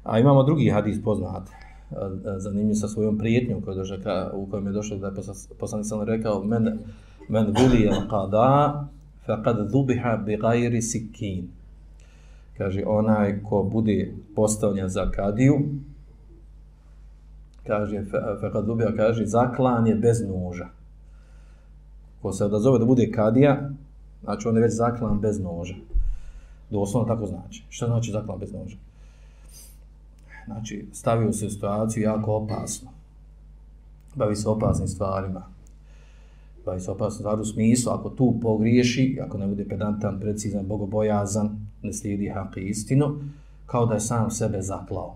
A 0.04 0.20
imamo 0.20 0.44
drugi 0.44 0.70
hadis 0.70 1.04
poznat, 1.04 1.44
uh, 1.44 1.98
zanimljiv 2.38 2.76
sa 2.76 2.88
svojom 2.88 3.18
prijetnjom 3.18 3.62
koja 3.62 3.76
došla, 3.76 4.32
u 4.34 4.46
kojem 4.46 4.68
je 4.68 4.72
došlo 4.72 4.98
da 4.98 5.08
je 5.08 5.14
poslanik 5.60 5.88
sam 5.88 6.02
rekao 6.02 6.44
men, 6.44 6.80
men 7.30 7.46
vuli 7.46 7.90
al 7.90 8.08
qada 8.10 8.84
faqad 9.28 9.70
dhubiha 9.72 10.18
bi 10.18 10.38
ghayri 10.38 10.82
sikin 10.82 11.48
kaže 12.58 12.84
onaj 12.86 13.44
ko 13.44 13.64
bude 13.64 14.14
postavljen 14.36 14.90
za 14.90 15.12
kadiju 15.12 15.56
kaže 17.68 18.04
faqad 18.42 18.66
dhubiha 18.66 18.92
kaže 18.98 19.26
zaklan 19.26 19.88
je 19.88 19.96
bez 19.96 20.22
noža. 20.22 20.68
Ko 22.22 22.34
se 22.34 22.46
odazove 22.46 22.80
da 22.80 22.86
bude 22.86 23.12
kadija 23.12 23.70
znači 24.24 24.48
on 24.48 24.56
je 24.56 24.62
već 24.62 24.74
zaklan 24.74 25.20
bez 25.20 25.40
noža. 25.40 25.76
Doslovno 26.70 27.16
tako 27.16 27.26
znači. 27.26 27.64
Što 27.70 27.86
znači 27.86 28.12
zaklan 28.12 28.40
bez 28.40 28.54
noža? 28.54 28.78
Znači 30.46 30.86
stavio 30.94 31.34
se 31.34 31.46
u 31.46 31.50
situaciju 31.50 32.04
jako 32.04 32.36
opasno. 32.36 32.90
Bavi 34.16 34.36
se 34.36 34.50
opasnim 34.50 34.88
stvarima 34.88 35.42
pa 36.66 36.74
je 36.74 36.80
opasno 36.88 37.18
stvar 37.18 37.40
u 37.40 37.46
smislu, 37.46 37.92
ako 37.92 38.10
tu 38.10 38.40
pogriješi, 38.42 39.20
ako 39.26 39.38
ne 39.38 39.48
bude 39.48 39.66
pedantan, 39.66 40.20
precizan, 40.20 40.66
bogobojazan, 40.66 41.68
ne 41.84 41.94
slijedi 41.94 42.30
hak 42.30 42.58
i 42.58 42.62
istinu, 42.62 43.20
kao 43.66 43.86
da 43.86 43.94
je 43.94 44.00
sam 44.00 44.32
sebe 44.32 44.62
zaklao. 44.62 45.16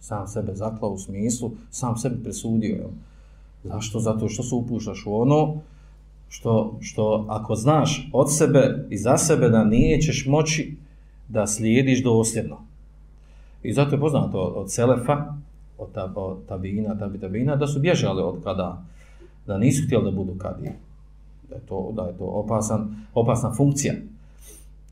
Sam 0.00 0.28
sebe 0.28 0.54
zaklao 0.54 0.90
u 0.90 0.98
smislu, 0.98 1.50
sam 1.70 1.96
sebe 1.96 2.16
presudio. 2.22 2.74
Jel? 2.74 2.90
Zašto? 3.64 4.00
Zato 4.00 4.28
što 4.28 4.42
se 4.42 4.54
upuštaš 4.54 5.06
u 5.06 5.20
ono 5.20 5.54
što, 6.28 6.78
što 6.80 7.26
ako 7.28 7.54
znaš 7.54 8.10
od 8.12 8.36
sebe 8.36 8.86
i 8.90 8.98
za 8.98 9.18
sebe 9.18 9.48
da 9.48 9.64
nećeš 9.64 10.26
moći 10.26 10.76
da 11.28 11.46
slijediš 11.46 12.02
dosljedno. 12.02 12.56
I 13.62 13.72
zato 13.72 13.94
je 13.94 14.00
poznato 14.00 14.40
od, 14.40 14.52
od 14.56 14.72
Selefa, 14.72 15.34
od, 15.78 15.92
tab, 15.92 16.16
od 16.16 16.46
Tabina, 16.48 16.98
Tabi 16.98 17.20
Tabina, 17.20 17.56
da 17.56 17.66
su 17.66 17.80
bježali 17.80 18.22
od 18.22 18.44
kada, 18.44 18.82
da 19.46 19.58
nisu 19.58 19.86
htjeli 19.86 20.04
da 20.04 20.10
budu 20.10 20.38
kadije 20.38 20.83
da 21.54 21.58
je 21.58 21.66
to, 21.66 21.92
da 21.96 22.02
je 22.02 22.18
to 22.18 22.24
opasan, 22.24 22.96
opasna 23.14 23.52
funkcija. 23.56 23.94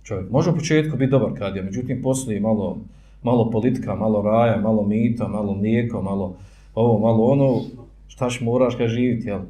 Čovjek 0.02 0.30
može 0.30 0.50
u 0.50 0.54
početku 0.54 0.96
biti 0.96 1.10
dobar 1.10 1.38
kadija, 1.38 1.64
međutim 1.64 2.02
poslije 2.02 2.40
malo, 2.40 2.78
malo 3.22 3.50
politika, 3.50 3.94
malo 3.94 4.22
raja, 4.22 4.60
malo 4.60 4.82
mita, 4.82 5.28
malo 5.28 5.54
mlijeko, 5.54 6.02
malo 6.02 6.34
ovo, 6.74 6.98
malo 6.98 7.24
ono, 7.24 7.60
šta 8.08 8.30
š 8.30 8.44
moraš 8.44 8.74
kad 8.74 8.88
živiti, 8.88 9.28
jel? 9.28 9.40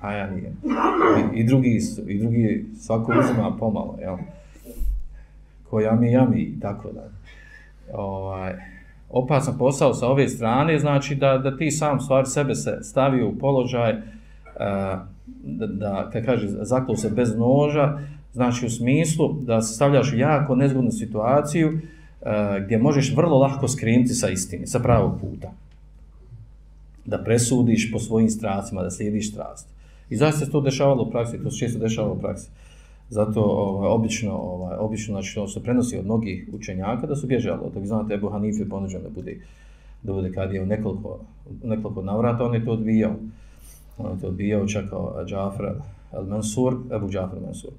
A 0.00 0.12
ja 0.12 0.30
nije. 0.30 0.52
I, 1.34 1.40
i 1.40 1.44
drugi, 1.44 1.78
i 2.06 2.18
drugi 2.18 2.66
svako 2.80 3.12
uzima 3.20 3.56
pomalo, 3.58 3.96
jel? 4.00 4.16
Ko 5.70 5.80
jami, 5.80 6.12
jami, 6.12 6.40
i 6.40 6.60
tako 6.60 6.88
da. 6.92 7.08
Ovaj, 7.92 8.54
opasan 9.10 9.58
posao 9.58 9.94
sa 9.94 10.08
ove 10.08 10.28
strane, 10.28 10.78
znači 10.78 11.14
da, 11.14 11.38
da 11.38 11.56
ti 11.56 11.70
sam 11.70 12.00
stvar 12.00 12.26
sebe 12.26 12.54
se 12.54 12.78
stavio 12.82 13.28
u 13.28 13.38
položaj, 13.38 13.94
Eh, 14.58 14.98
da, 15.44 15.66
da 15.66 16.10
kad 16.12 16.24
kaže 16.24 16.48
zaklo 16.48 16.96
se 16.96 17.10
bez 17.10 17.36
noža, 17.36 17.98
znači 18.32 18.66
u 18.66 18.70
smislu 18.70 19.32
da 19.42 19.62
se 19.62 19.74
stavljaš 19.74 20.12
u 20.12 20.16
jako 20.16 20.54
nezgodnu 20.54 20.90
situaciju 20.90 21.68
eh, 22.22 22.62
gdje 22.64 22.78
možeš 22.78 23.16
vrlo 23.16 23.38
lahko 23.38 23.68
skrenuti 23.68 24.14
sa 24.14 24.28
istine, 24.28 24.66
sa 24.66 24.78
pravog 24.78 25.20
puta. 25.20 25.52
Da 27.04 27.18
presudiš 27.18 27.92
po 27.92 27.98
svojim 27.98 28.30
strastima, 28.30 28.82
da 28.82 28.90
slijediš 28.90 29.30
strast. 29.30 29.68
I 30.10 30.16
zašto 30.16 30.38
se 30.38 30.50
to 30.50 30.60
dešavalo 30.60 31.02
u 31.02 31.10
praksi, 31.10 31.42
to 31.42 31.50
se 31.50 31.58
često 31.58 31.78
dešavalo 31.78 32.14
u 32.14 32.18
praksi. 32.18 32.50
Zato 33.10 33.40
ovaj, 33.40 33.88
obično, 33.88 34.32
ovaj, 34.32 34.76
obično 34.78 35.14
znači, 35.14 35.34
to 35.34 35.48
se 35.48 35.62
prenosi 35.62 35.98
od 35.98 36.04
mnogih 36.04 36.48
učenjaka 36.52 37.06
da 37.06 37.16
su 37.16 37.26
bježali. 37.26 37.60
Tako 37.74 37.86
znate, 37.86 38.14
Ebu 38.14 38.28
Hanife 38.28 38.68
ponuđeno 38.68 39.02
da 39.02 39.10
bude, 39.10 39.36
da 40.02 40.12
bude 40.12 40.32
kad 40.32 40.52
je 40.52 40.62
u 40.62 40.66
nekoliko, 40.66 41.20
nekoliko 41.64 42.02
navrata, 42.02 42.44
on 42.44 42.54
je 42.54 42.64
to 42.64 42.72
odvijao 42.72 43.12
Uh, 43.12 43.16
on 43.98 44.20
to 44.20 44.26
odbijao 44.26 44.66
čak 44.66 44.90
kao 44.90 45.24
al-Mansur, 46.12 46.76
Ebu 46.96 47.08
Džafar 47.08 47.38
al-Mansur, 47.38 47.70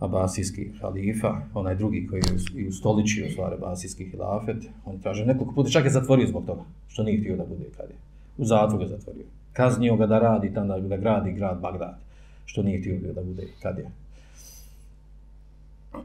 abasijski 0.00 0.70
halifa, 0.80 1.34
onaj 1.54 1.74
drugi 1.74 2.06
koji 2.06 2.20
je 2.20 2.64
u 2.66 2.68
ustoličio 2.68 3.26
u 3.26 3.30
stvari 3.30 3.54
abasijski 3.54 4.04
hilafet, 4.04 4.56
on 4.84 4.98
traže 4.98 5.26
nekoliko 5.26 5.54
puta, 5.54 5.70
čak 5.70 5.84
je 5.84 5.90
zatvorio 5.90 6.26
zbog 6.26 6.46
toga, 6.46 6.62
što 6.88 7.02
nije 7.02 7.20
htio 7.20 7.36
da 7.36 7.44
bude 7.44 7.64
kad 7.76 7.90
je. 7.90 7.96
U 8.38 8.44
zatvoru 8.44 8.84
ga 8.84 8.96
zatvorio. 8.96 9.24
Kaznio 9.52 9.96
ga 9.96 10.06
da 10.06 10.18
radi 10.18 10.54
tamo 10.54 10.66
da, 10.66 10.80
da 10.80 10.96
gradi 10.96 11.32
grad 11.32 11.60
Bagdad, 11.60 11.98
što 12.44 12.62
nije 12.62 12.80
htio 12.80 13.12
da 13.14 13.22
bude 13.22 13.46
kad 13.62 13.78
je. 13.78 13.90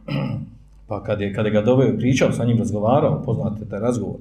Pa 0.88 1.04
kad 1.04 1.22
je, 1.22 1.34
kad 1.34 1.46
je 1.46 1.52
ga 1.52 1.62
doveo 1.62 1.88
i 1.88 1.98
pričao, 1.98 2.32
sa 2.32 2.46
njim 2.46 2.58
razgovarao, 2.58 3.24
poznate 3.26 3.66
taj 3.66 3.80
razgovor, 3.80 4.16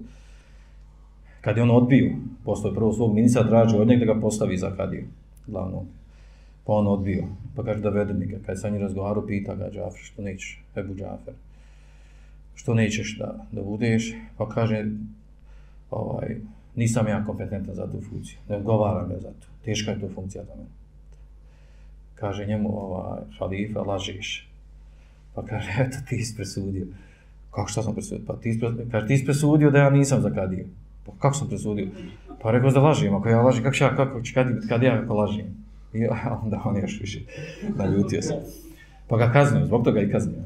kad 1.41 1.57
je 1.57 1.63
on 1.63 1.71
odbio, 1.71 2.17
postoje 2.45 2.75
prvo 2.75 2.93
svog 2.93 3.15
ministra, 3.15 3.49
traži 3.49 3.77
od 3.77 3.89
njega 3.89 4.05
da 4.05 4.15
ga 4.15 4.21
postavi 4.21 4.57
za 4.57 4.71
kadiju, 4.77 5.05
glavno. 5.47 5.85
Pa 6.67 6.73
on 6.73 6.87
odbio, 6.87 7.25
pa 7.57 7.65
kaže 7.65 7.81
da 7.81 7.89
vede 7.89 8.15
mi 8.15 8.27
ga. 8.27 8.39
Kad 8.47 8.57
je 8.57 8.61
sa 8.61 8.69
njim 8.69 8.81
razgovaru, 8.81 9.27
pita 9.27 9.55
ga 9.55 9.71
Džafer, 9.71 10.01
što 10.03 10.23
nećeš, 10.23 10.63
Ebu 10.77 10.95
Džafer. 10.95 11.35
što 12.55 12.75
nećeš 12.75 13.19
da, 13.19 13.47
da 13.53 13.63
budeš, 13.63 14.15
pa 14.37 14.49
kaže, 14.49 14.85
ovaj, 15.91 16.37
nisam 16.77 17.09
ja 17.09 17.25
kompetentan 17.25 17.75
za 17.75 17.87
tu 17.87 18.01
funkciju, 18.11 18.39
ne 18.49 18.57
odgovaram 18.57 19.11
ja 19.11 19.21
za 19.21 19.29
to, 19.29 19.47
teška 19.65 19.91
je 19.91 20.01
to 20.01 20.09
funkcija 20.15 20.45
za 20.45 20.55
mene. 20.55 20.69
Kaže 22.15 22.47
njemu, 22.47 22.69
ovaj, 22.69 23.21
halifa, 23.39 23.81
lažiš. 23.81 24.49
Pa 25.35 25.43
kaže, 25.47 25.71
eto, 25.79 25.97
ti 26.09 26.25
si 26.25 26.37
presudio. 26.37 26.87
Kako 27.51 27.69
što 27.69 27.83
sam 27.83 27.95
presudio? 27.95 28.25
Pa 28.27 28.37
ti, 28.37 28.61
kaže, 28.91 29.07
ti 29.07 29.19
si 29.19 29.25
presudio 29.25 29.71
da 29.71 29.79
ja 29.79 29.91
nisam 29.91 30.21
za 30.21 30.31
kadiju. 30.31 30.67
Pa 31.07 31.13
kako 31.19 31.35
sam 31.35 31.49
presudio? 31.49 31.89
Pa 32.43 32.51
rekao 32.51 32.71
da 32.71 32.81
lažim, 32.81 33.15
ako 33.15 33.29
ja 33.29 33.43
lažim, 33.43 33.63
kako 33.63 33.75
ću 33.75 33.85
ja, 33.85 33.97
kako 33.97 34.23
ću, 34.23 34.35
kad, 34.35 34.47
kad 34.69 34.83
ja 34.83 35.01
ako 35.05 35.15
lažim? 35.15 35.47
I 35.93 36.07
onda 36.45 36.63
on 36.65 36.77
još 36.77 37.01
više 37.01 37.21
naljutio 37.77 38.23
se. 38.23 38.35
Pa 39.09 39.17
ga 39.17 39.33
kaznio, 39.33 39.67
zbog 39.67 39.85
toga 39.85 40.01
i 40.01 40.11
kaznio. 40.11 40.43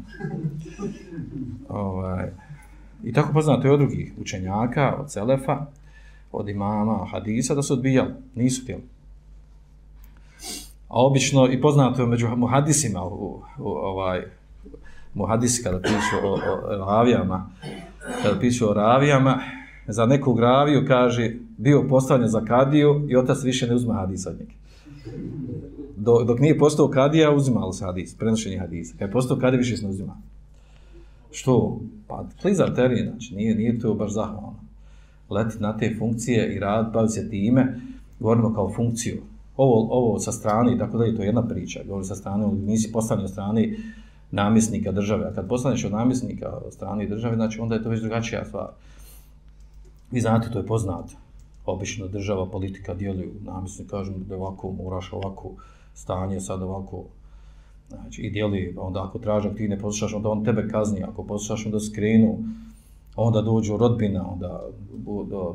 Ovaj. 1.69 2.31
I 3.05 3.13
tako 3.13 3.33
poznato 3.33 3.69
je 3.69 3.73
od 3.73 3.81
drugih 3.81 4.13
učenjaka, 4.21 4.95
od 5.01 5.13
Selefa, 5.13 5.67
od 6.33 6.49
imama, 6.49 7.07
hadisa, 7.13 7.55
da 7.55 7.63
su 7.63 7.73
odbijali, 7.73 8.11
nisu 8.35 8.63
htjeli. 8.63 8.83
A 10.89 11.07
obično 11.07 11.49
i 11.53 11.61
poznato 11.61 12.03
je 12.03 12.09
među 12.09 12.29
muhadisima, 12.37 13.05
u, 13.05 13.43
u, 13.59 13.69
ovaj, 13.69 14.23
muhadisi 15.15 15.63
kada 15.63 15.81
pišu 15.83 16.17
o, 16.27 16.33
o 16.33 16.87
ravijama, 16.87 17.51
kada 18.23 18.41
pišu 18.41 18.71
o 18.71 18.75
ravijama, 18.75 19.39
za 19.87 20.07
neku 20.07 20.35
graviju, 20.35 20.85
kaže 20.89 21.35
bio 21.57 21.87
postavljen 21.89 22.29
za 22.29 22.41
kadiju 22.41 23.07
i 23.09 23.17
otac 23.17 23.43
više 23.45 23.67
ne 23.67 23.75
uzme 23.75 23.95
hadis 23.95 24.27
od 24.27 24.37
njega. 24.39 24.53
Dok, 25.97 26.27
dok 26.27 26.39
nije 26.39 26.59
postao 26.59 26.89
kadija, 26.89 27.35
uzimalo 27.35 27.73
se 27.73 27.85
hadis, 27.85 28.15
prenošenje 28.15 28.59
hadisa. 28.59 28.95
Kad 28.99 29.09
je 29.09 29.13
postao 29.13 29.37
kadija, 29.39 29.59
više 29.59 29.77
se 29.77 29.85
ne 29.85 29.91
uzima. 29.91 30.17
Što? 31.31 31.81
Pa 32.07 32.25
klizar 32.43 32.75
teren, 32.75 33.09
znači, 33.11 33.35
nije, 33.35 33.55
nije 33.55 33.79
to 33.79 33.95
baš 33.95 34.13
zahvalno. 34.13 34.55
Leti 35.31 35.57
na 35.61 35.77
te 35.77 35.97
funkcije 35.99 36.55
i 36.55 36.59
rad, 36.59 36.93
bavi 36.93 37.09
se 37.09 37.31
time, 37.31 37.81
govorimo 38.21 38.55
kao 38.55 38.73
funkciju. 38.77 39.23
Ovo, 39.57 39.89
ovo 39.91 40.19
sa 40.19 40.33
strane, 40.33 40.79
tako 40.79 40.99
da 40.99 41.05
je 41.05 41.17
to 41.17 41.23
jedna 41.23 41.49
priča, 41.49 41.81
govori 41.89 42.05
sa 42.05 42.15
strane, 42.15 42.47
nisi 42.47 42.93
postavljen 42.93 43.25
od 43.25 43.31
strane 43.31 43.77
namjesnika 44.31 44.93
države, 44.93 45.27
a 45.27 45.35
kad 45.35 45.49
postaneš 45.49 45.85
od 45.85 45.93
namjesnika 45.93 46.49
od 46.67 46.73
strane 46.73 47.07
države, 47.07 47.35
znači 47.35 47.61
onda 47.61 47.75
je 47.75 47.83
to 47.83 47.89
već 47.89 48.01
drugačija 48.01 48.45
stvar. 48.45 48.69
Vi 50.15 50.21
znate, 50.21 50.51
to 50.51 50.59
je 50.59 50.67
poznato. 50.67 51.13
Obično 51.67 52.09
država, 52.09 52.47
politika 52.47 52.95
djeluju. 52.95 53.33
Namjesno 53.43 53.85
kažem 53.91 54.15
da 54.29 54.37
ovako 54.37 54.71
moraš 54.73 55.13
ovako 55.13 55.51
stanje, 55.95 56.41
sad 56.41 56.63
ovako 56.63 57.05
znači, 57.89 58.23
i 58.23 58.31
djeluje. 58.31 58.75
Pa 58.75 58.83
onda 58.83 59.05
ako 59.05 59.19
traži, 59.19 59.49
ako 59.49 59.57
ti 59.57 59.69
ne 59.69 59.79
poslušaš, 59.79 60.15
onda 60.15 60.29
on 60.29 60.45
tebe 60.45 60.69
kazni. 60.69 61.03
Ako 61.03 61.25
poslušaš, 61.25 61.67
onda 61.67 61.81
skrenu. 61.81 62.39
Onda 63.17 63.43
dođu 63.43 63.77
rodbina, 63.77 64.33
onda 64.33 64.63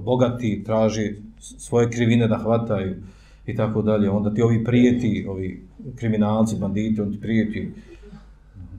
bogati 0.04 0.64
traži 0.66 1.16
svoje 1.40 1.90
krivine 1.92 2.28
da 2.28 2.38
hvataju 2.38 2.96
i 3.46 3.56
tako 3.56 3.82
dalje. 3.82 4.10
Onda 4.10 4.34
ti 4.34 4.42
ovi 4.42 4.64
prijeti, 4.64 5.26
ovi 5.30 5.68
kriminalci, 5.96 6.56
banditi, 6.60 7.02
on 7.02 7.12
ti 7.12 7.22
prijeti 7.22 7.72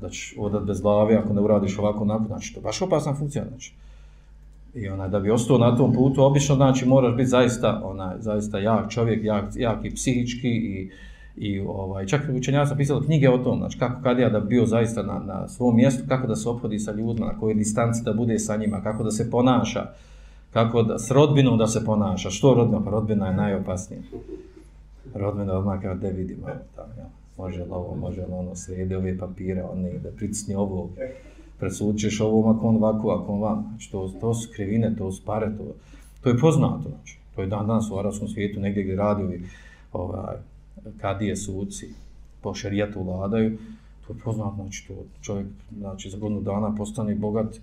da 0.01 0.11
ćeš 0.11 0.35
odat 0.39 0.65
bez 0.65 0.81
glave 0.81 1.17
ako 1.17 1.35
ne 1.35 1.41
uradiš 1.41 1.79
ovako 1.79 2.03
onako. 2.03 2.25
Znači, 2.25 2.55
to 2.55 2.61
je 2.61 2.65
baš 2.65 2.83
opasna 2.83 3.15
funkcija. 3.15 3.45
Znači. 3.49 3.75
I 4.75 4.89
ona 4.89 5.09
da 5.09 5.21
bi 5.21 5.31
ostao 5.31 5.59
na 5.59 5.77
tom 5.77 5.93
putu, 5.93 6.25
obično 6.25 6.55
znači 6.55 6.87
moraš 6.87 7.17
biti 7.17 7.29
zaista 7.29 7.81
onaj 7.85 8.17
zaista 8.19 8.59
jak 8.59 8.91
čovjek, 8.91 9.25
jak, 9.25 9.45
jak 9.55 9.85
i 9.85 9.95
psihički 9.95 10.49
i 10.49 10.91
i 11.37 11.61
ovaj 11.61 12.07
čak 12.07 12.21
i 12.29 12.33
učenjaci 12.33 12.71
su 12.71 12.77
pisali 12.77 13.07
knjige 13.07 13.31
o 13.31 13.39
tom, 13.39 13.59
znači 13.59 13.79
kako 13.79 14.03
kad 14.03 14.19
ja 14.19 14.29
da 14.29 14.41
bio 14.41 14.67
zaista 14.67 15.03
na, 15.03 15.23
na 15.27 15.49
svom 15.49 15.77
mjestu, 15.77 16.05
kako 16.09 16.27
da 16.27 16.37
se 16.37 16.49
ophodi 16.49 16.79
sa 16.79 16.93
ljudima, 16.93 17.27
na 17.27 17.39
kojoj 17.39 17.55
distanci 17.55 18.05
da 18.05 18.13
bude 18.13 18.39
sa 18.39 18.57
njima, 18.57 18.83
kako 18.83 19.03
da 19.03 19.11
se 19.11 19.31
ponaša, 19.31 19.87
kako 20.53 20.83
da 20.83 20.99
s 20.99 21.11
rodbinom 21.11 21.59
da 21.59 21.67
se 21.67 21.85
ponaša. 21.85 22.31
Što 22.31 22.55
rodbina? 22.55 22.85
Pa 22.85 22.91
rodbina 22.91 23.27
je 23.27 23.35
najopasnija. 23.35 24.03
Rodbina 25.15 25.53
odmah 25.53 25.83
kao 25.83 25.95
da 25.95 26.09
vidimo 26.09 26.47
tamo, 26.77 26.93
ja. 26.99 27.09
Može 27.39 27.65
li 27.65 27.71
ovo, 27.71 27.97
može 27.97 28.21
li 28.21 28.33
ono, 28.33 28.55
sredi 28.55 28.95
ove 28.95 29.19
papire, 29.19 29.63
on 29.63 29.81
ne, 29.81 29.93
da 29.93 30.11
pritisni 30.11 30.55
ovo, 31.61 31.69
presudčeš 31.69 32.21
ovom 32.21 32.57
ako 32.57 32.69
on 32.69 32.77
ovako, 32.77 33.11
ako 33.11 33.33
on 33.33 33.41
vam. 33.41 33.65
Znači, 33.69 33.91
to, 33.91 34.13
to 34.21 34.35
su 34.35 34.49
krivine, 34.55 34.97
to 34.97 35.13
su 35.13 35.23
pare, 35.25 35.57
to, 35.57 35.65
to 36.23 36.29
je 36.29 36.39
poznato. 36.39 36.89
Znači, 36.89 37.19
to 37.35 37.43
je 37.43 37.47
dan 37.47 37.67
danas 37.67 37.91
u 37.91 37.99
arabskom 37.99 38.29
svijetu, 38.29 38.61
negdje 38.61 38.83
gdje 38.83 38.97
radi 38.97 39.23
ovi 39.23 39.43
ovaj, 39.93 40.37
kadije 41.01 41.37
suci 41.37 41.89
po 42.43 42.55
šerijatu 42.55 43.03
vladaju, 43.03 43.59
to 44.07 44.13
je 44.13 44.19
poznato, 44.25 44.55
znači, 44.57 44.89
to 44.89 44.95
čovjek 45.23 45.47
znači, 45.79 46.11
za 46.11 46.19
godinu 46.19 46.41
dana 46.41 46.75
postane 46.77 47.15
bogat, 47.15 47.57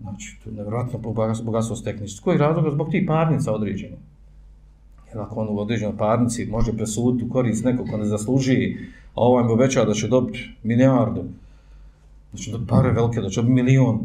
znači, 0.00 0.36
to 0.44 0.50
je 0.50 0.56
nevjerojatno 0.56 0.98
bogatstvo 1.44 1.76
stekne. 1.76 2.08
S 2.08 2.20
kojeg 2.20 2.40
razloga? 2.40 2.70
Zbog 2.70 2.90
tih 2.90 3.04
parnica 3.06 3.52
određeno. 3.52 3.96
Jer 5.08 5.20
ako 5.20 5.40
on 5.40 5.48
u 5.48 5.58
određenoj 5.58 5.96
parnici 5.96 6.46
može 6.46 6.72
presuditi 6.72 7.24
u 7.24 7.28
korist 7.28 7.64
nekog 7.64 7.86
ko 7.90 7.96
ne 7.96 8.04
zasluži, 8.04 8.76
a 9.14 9.20
ovaj 9.20 9.44
mu 9.44 9.52
obećava 9.52 9.86
da 9.86 9.94
će 9.94 10.08
dobiti 10.08 10.50
milijardu, 10.62 11.24
znači 12.34 12.50
da 12.50 12.58
pare 12.68 12.90
velike, 12.92 13.20
da 13.20 13.28
će 13.28 13.42
milion, 13.42 14.00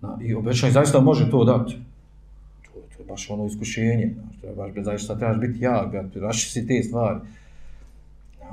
na, 0.00 0.18
i 0.22 0.34
obećanje 0.34 0.72
zaista 0.72 1.00
može 1.00 1.30
to 1.30 1.44
dati. 1.44 1.76
To, 2.64 2.72
to 2.72 3.02
je 3.02 3.06
baš 3.08 3.30
ono 3.30 3.46
iskušenje, 3.46 4.10
znači, 4.14 4.40
to 4.40 4.46
je 4.46 4.54
baš, 4.54 4.84
zaista 4.84 5.18
trebaš 5.18 5.40
biti 5.40 5.64
jak, 5.64 5.92
da 5.92 6.20
raši 6.20 6.50
si 6.50 6.66
te 6.66 6.82
stvari. 6.82 7.20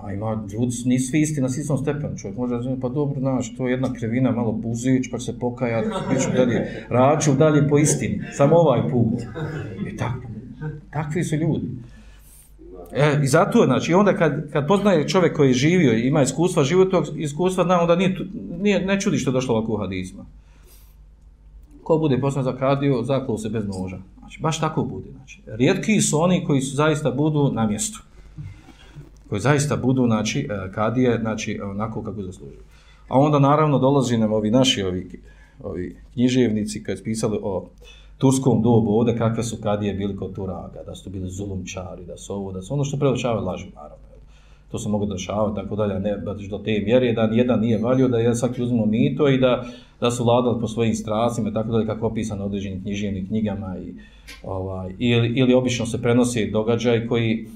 A 0.03 0.13
ima, 0.13 0.45
ljudi 0.53 0.75
nisu 0.85 1.09
svi 1.09 1.21
isti 1.21 1.41
na 1.41 1.49
sistom 1.49 1.77
stepenu, 1.77 2.17
čovjek 2.17 2.37
može 2.37 2.53
razumjeti, 2.53 2.81
pa 2.81 2.89
dobro, 2.89 3.19
znaš, 3.19 3.55
to 3.55 3.67
je 3.67 3.71
jedna 3.71 3.93
krivina, 3.93 4.31
malo 4.31 4.51
buzić, 4.51 5.11
pa 5.11 5.19
se 5.19 5.39
pokaja, 5.39 5.81
biću 6.09 6.29
dalje, 6.35 6.85
raču 6.89 7.33
dalje 7.33 7.67
po 7.69 7.77
istini, 7.77 8.21
samo 8.33 8.55
ovaj 8.55 8.89
put. 8.89 9.21
E, 9.21 9.89
I 9.89 9.97
tako, 9.97 10.27
takvi 10.91 11.23
su 11.23 11.35
ljudi. 11.35 11.67
E, 12.95 13.19
I 13.23 13.27
zato, 13.27 13.65
znači, 13.65 13.93
onda 13.93 14.17
kad, 14.17 14.51
kad 14.51 14.67
poznaje 14.67 15.08
čovjek 15.08 15.36
koji 15.36 15.47
je 15.47 15.53
živio 15.53 15.93
i 15.93 16.08
ima 16.08 16.21
iskustva, 16.21 16.63
životnog 16.63 17.06
iskustva, 17.15 17.63
zna, 17.63 17.82
onda 17.82 17.95
nije, 17.95 18.17
nije, 18.62 18.86
ne 18.86 18.99
čudi 19.01 19.17
što 19.17 19.29
je 19.29 19.34
došlo 19.34 19.56
ovako 19.56 19.73
u 19.73 19.77
hadizma. 19.77 20.25
Ko 21.84 21.97
bude 21.97 22.19
poslan 22.21 22.43
za 22.43 22.56
kadiju, 22.56 23.03
zaklao 23.03 23.38
se 23.38 23.49
bez 23.49 23.67
noža. 23.67 23.97
Znači, 24.19 24.41
baš 24.41 24.60
tako 24.60 24.84
bude. 24.84 25.12
Znači, 25.12 25.41
rijetki 25.45 26.01
su 26.01 26.21
oni 26.21 26.45
koji 26.45 26.62
su 26.62 26.75
zaista 26.75 27.12
budu 27.12 27.51
na 27.53 27.67
mjestu. 27.67 27.99
Koji 29.29 29.41
zaista 29.41 29.75
budu, 29.75 30.06
znači, 30.06 30.39
e, 30.39 30.71
kadije, 30.71 31.19
znači, 31.21 31.60
onako 31.63 32.03
kako 32.03 32.23
zaslužuju. 32.23 32.60
A 33.08 33.19
onda, 33.19 33.39
naravno, 33.39 33.79
dolazi 33.79 34.17
nam 34.17 34.34
ovi 34.34 34.51
naši, 34.51 34.84
ovi, 34.84 35.21
ovi 35.63 35.95
književnici 36.13 36.84
koji 36.84 36.97
su 36.97 37.03
pisali 37.03 37.39
o 37.41 37.65
turskom 38.17 38.62
dobu 38.62 38.91
ovdje 38.91 39.17
kakve 39.17 39.43
su 39.43 39.58
kadije 39.63 39.93
bili 39.93 40.15
kod 40.15 40.36
Turaga, 40.36 40.84
da 40.86 40.95
su 40.95 41.10
bili 41.10 41.30
zulumčari, 41.30 42.06
da 42.06 42.17
su 42.17 42.34
ovo, 42.34 42.52
da 42.52 42.62
su 42.62 42.73
ono 42.73 42.84
što 42.84 42.97
predočava 42.97 43.41
laži, 43.41 43.67
naravno. 43.76 44.04
To 44.73 44.80
se 44.80 44.89
mogu 44.89 45.06
dešavati, 45.06 45.56
tako 45.56 45.76
dalje, 45.76 45.99
ne 45.99 46.17
baš 46.17 46.49
do 46.49 46.58
te 46.58 46.82
mjere, 46.86 47.13
da 47.13 47.28
nijedan 47.28 47.60
nije 47.60 47.78
valio, 47.78 48.08
da 48.08 48.17
je 48.17 48.36
svaki 48.36 48.63
uzmo 48.63 48.86
mito 48.86 49.30
i 49.30 49.38
da, 49.38 49.65
da 50.02 50.12
su 50.12 50.23
vladali 50.23 50.60
po 50.62 50.67
svojim 50.67 50.95
strasima, 50.95 51.52
tako 51.52 51.71
dalje, 51.71 51.86
kako 51.86 52.08
opisano 52.08 52.45
određenim 52.45 52.82
književnim 52.82 53.28
knjigama 53.28 53.78
i, 53.78 53.93
ovaj, 54.43 54.93
ili, 54.99 55.28
ili 55.28 55.54
obično 55.54 55.86
se 55.86 56.02
prenosi 56.02 56.52
događaj 56.52 57.08
koji, 57.08 57.47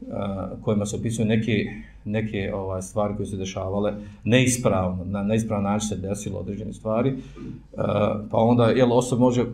uh, 0.00 0.62
kojima 0.62 0.86
se 0.86 0.96
opisuju 0.96 1.26
neke, 1.26 1.64
neke 2.04 2.54
ovaj, 2.54 2.82
stvari 2.82 3.16
koje 3.16 3.26
su 3.26 3.36
dešavale 3.36 3.92
neispravno, 4.24 5.04
na 5.04 5.22
neispravan 5.22 5.64
način 5.64 5.88
se 5.88 5.96
desilo 5.96 6.38
određene 6.38 6.72
stvari, 6.72 7.12
uh, 7.12 7.82
pa 8.30 8.38
onda, 8.38 8.64
jel, 8.64 8.92
osoba 8.92 9.20
može 9.20 9.44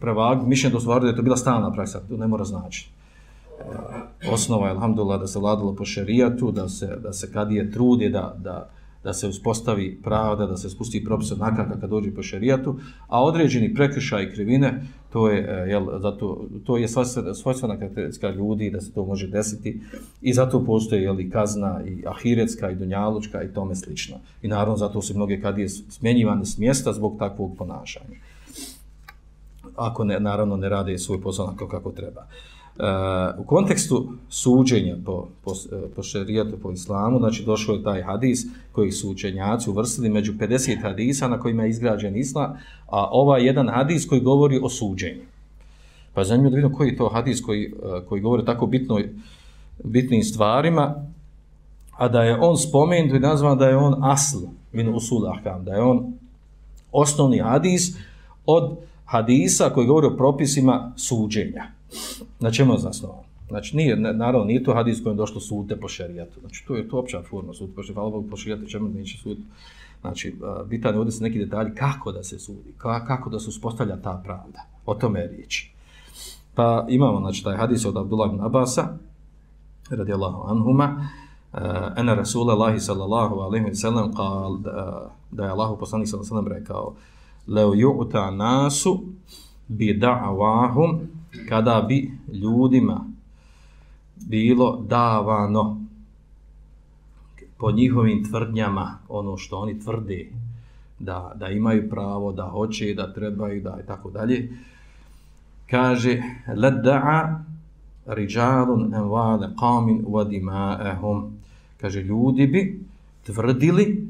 prevagu, 0.00 0.46
mišljenje 0.46 0.72
do 0.72 0.80
stvari 0.80 1.02
da 1.02 1.08
je 1.08 1.16
to 1.16 1.22
bila 1.22 1.36
stalna 1.36 1.72
praksa, 1.72 2.00
to 2.08 2.16
ne 2.16 2.26
mora 2.26 2.44
značiti. 2.44 2.90
E, 3.60 4.30
osnova 4.32 4.66
je, 4.66 4.74
alhamdulillah, 4.74 5.20
da 5.20 5.26
se 5.26 5.38
vladalo 5.38 5.74
po 5.74 5.84
šerijatu, 5.84 6.52
da 6.52 6.68
se, 6.68 6.96
da 7.02 7.12
se 7.12 7.32
kad 7.32 7.52
je 7.52 7.70
trudi 7.70 8.08
da, 8.08 8.36
da, 8.38 8.70
da 9.04 9.12
se 9.12 9.28
uspostavi 9.28 10.00
pravda, 10.02 10.46
da 10.46 10.56
se 10.56 10.70
spusti 10.70 11.04
propis 11.04 11.32
onaka 11.32 11.68
kad 11.80 11.90
dođe 11.90 12.14
po 12.14 12.22
šerijatu, 12.22 12.76
a 13.08 13.24
određeni 13.24 13.74
prekršaj 13.74 14.32
krivine, 14.32 14.82
to 15.12 15.28
je, 15.30 15.38
e, 15.38 15.70
jel, 15.70 15.86
zato, 16.00 16.46
to 16.64 16.76
je 16.76 16.88
svojstvena 17.34 17.78
karakteristika 17.78 18.30
ljudi 18.30 18.70
da 18.70 18.80
se 18.80 18.92
to 18.92 19.04
može 19.04 19.28
desiti 19.28 19.80
i 20.22 20.32
zato 20.32 20.64
postoje 20.64 21.02
jel, 21.02 21.20
i 21.20 21.30
kazna 21.30 21.80
i 21.86 22.04
ahiretska 22.06 22.70
i 22.70 22.74
dunjalučka 22.74 23.42
i 23.42 23.52
tome 23.54 23.74
slično. 23.74 24.16
I 24.42 24.48
naravno 24.48 24.76
zato 24.76 25.02
su 25.02 25.14
mnoge 25.14 25.40
kadije 25.40 25.68
smjenjivane 25.68 26.44
s 26.44 26.58
mjesta 26.58 26.92
zbog 26.92 27.18
takvog 27.18 27.56
ponašanja 27.58 28.16
ako 29.80 30.04
ne, 30.04 30.20
naravno 30.20 30.56
ne 30.56 30.68
rade 30.68 30.98
svoj 30.98 31.20
posao 31.20 31.46
onako 31.46 31.68
kako 31.68 31.92
treba. 31.92 32.20
Uh, 32.20 32.86
u 33.38 33.44
kontekstu 33.44 34.12
suđenja 34.28 34.96
po, 35.04 35.28
po, 35.44 35.52
e, 35.72 35.94
po 35.96 36.02
šerijatu, 36.02 36.56
po 36.62 36.72
islamu, 36.72 37.18
znači 37.18 37.44
došao 37.44 37.74
je 37.74 37.82
taj 37.82 38.02
hadis 38.02 38.46
koji 38.72 38.92
su 38.92 39.10
učenjaci 39.10 39.70
uvrstili 39.70 40.08
među 40.08 40.32
50 40.32 40.82
hadisa 40.82 41.28
na 41.28 41.40
kojima 41.40 41.62
je 41.62 41.70
izgrađen 41.70 42.16
islam, 42.16 42.56
a 42.86 43.08
ovaj 43.10 43.46
jedan 43.46 43.68
hadis 43.68 44.08
koji 44.08 44.20
govori 44.20 44.60
o 44.62 44.68
suđenju. 44.68 45.22
Pa 46.14 46.24
zanimljivo 46.24 46.50
da 46.50 46.56
vidimo 46.56 46.76
koji 46.76 46.88
je 46.88 46.96
to 46.96 47.08
hadis 47.08 47.42
koji, 47.42 47.64
e, 47.64 48.00
koji 48.08 48.20
govori 48.20 48.44
tako 48.44 48.66
bitno, 48.66 49.00
bitnim 49.84 50.22
stvarima, 50.22 50.94
a 51.96 52.08
da 52.08 52.22
je 52.22 52.38
on 52.40 52.56
spomenut 52.56 53.16
i 53.16 53.18
nazvan 53.18 53.58
da 53.58 53.68
je 53.68 53.76
on 53.76 54.04
asl 54.04 54.38
min 54.72 54.94
usul 54.94 55.28
ahkam, 55.28 55.64
da 55.64 55.72
je 55.72 55.82
on 55.82 56.12
osnovni 56.92 57.38
hadis 57.38 57.96
od 58.46 58.76
hadisa 59.10 59.70
koji 59.74 59.86
govori 59.86 60.06
o 60.06 60.16
propisima 60.16 60.92
suđenja. 60.96 61.64
Na 62.40 62.50
čemu 62.50 62.72
je 62.72 62.78
zasnovan? 62.78 63.24
Znači, 63.48 63.76
nije, 63.76 63.96
naravno, 63.96 64.44
nije 64.44 64.64
to 64.64 64.74
hadis 64.74 65.02
kojem 65.02 65.16
došlo 65.16 65.40
sudte 65.40 65.76
po 65.76 65.88
šerijatu. 65.88 66.40
Znači, 66.40 66.64
to 66.66 66.76
je 66.76 66.88
to 66.88 66.98
opća 66.98 67.22
forma 67.22 67.54
sudte 67.54 67.72
pa 67.74 67.76
po 67.76 67.82
šerijatu. 67.82 68.10
Hvala 68.10 68.24
po 68.30 68.36
šerijatu, 68.36 68.70
čemu 68.70 68.88
neće 68.88 69.18
sud. 69.18 69.38
Znači, 70.00 70.34
bitan 70.66 70.94
je 70.94 70.98
ovdje 70.98 71.12
se 71.12 71.22
neki 71.22 71.38
detalji 71.38 71.74
kako 71.74 72.12
da 72.12 72.22
se 72.22 72.38
sudi, 72.38 72.74
kako 72.78 73.30
da 73.30 73.38
se 73.38 73.48
uspostavlja 73.48 73.96
ta 73.96 74.20
pravda. 74.24 74.66
O 74.86 74.94
tome 74.94 75.20
je 75.20 75.28
riječ. 75.28 75.66
Pa 76.54 76.86
imamo, 76.88 77.20
znači, 77.20 77.44
taj 77.44 77.56
hadis 77.56 77.84
od 77.84 77.96
Abdullah 77.96 78.30
ibn 78.32 78.44
Abasa, 78.44 78.88
radijallahu 79.90 80.42
anhuma, 80.48 81.08
ena 81.96 82.14
Rasulallahi 82.14 82.80
sallallahu 82.80 83.34
alaihi 83.34 83.66
wa 83.66 83.74
sallam, 83.74 84.14
kal, 84.14 84.58
da, 84.58 85.10
da 85.30 85.44
je 85.44 85.50
Allahu 85.50 85.76
poslanik 85.78 86.08
sallallahu 86.08 86.34
alaihi 86.34 86.44
wa 86.44 86.48
sallam 86.48 86.58
rekao, 86.58 86.94
leo 87.50 87.74
ju'ta 87.74 88.30
nasu 88.30 89.04
bi 89.68 89.98
da'avahum, 89.98 91.00
kada 91.48 91.82
bi 91.88 92.10
ljudima 92.32 93.04
bilo 94.16 94.84
davano 94.88 95.80
po 97.58 97.70
njihovim 97.70 98.24
tvrdnjama 98.24 98.98
ono 99.08 99.36
što 99.36 99.58
oni 99.58 99.80
tvrde 99.80 100.26
da, 100.98 101.32
da 101.36 101.48
imaju 101.48 101.90
pravo, 101.90 102.32
da 102.32 102.48
hoće, 102.48 102.94
da 102.94 103.12
trebaju, 103.12 103.62
da 103.62 103.78
i 103.84 103.86
tako 103.86 104.10
dalje. 104.10 104.48
Kaže, 105.70 106.22
ledda'a 106.48 107.44
riđalun 108.06 108.94
envale 108.94 109.48
qamin 109.60 110.04
vadima'ehum. 110.06 111.30
Kaže, 111.80 112.02
ljudi 112.02 112.46
bi 112.46 112.80
tvrdili, 113.26 114.08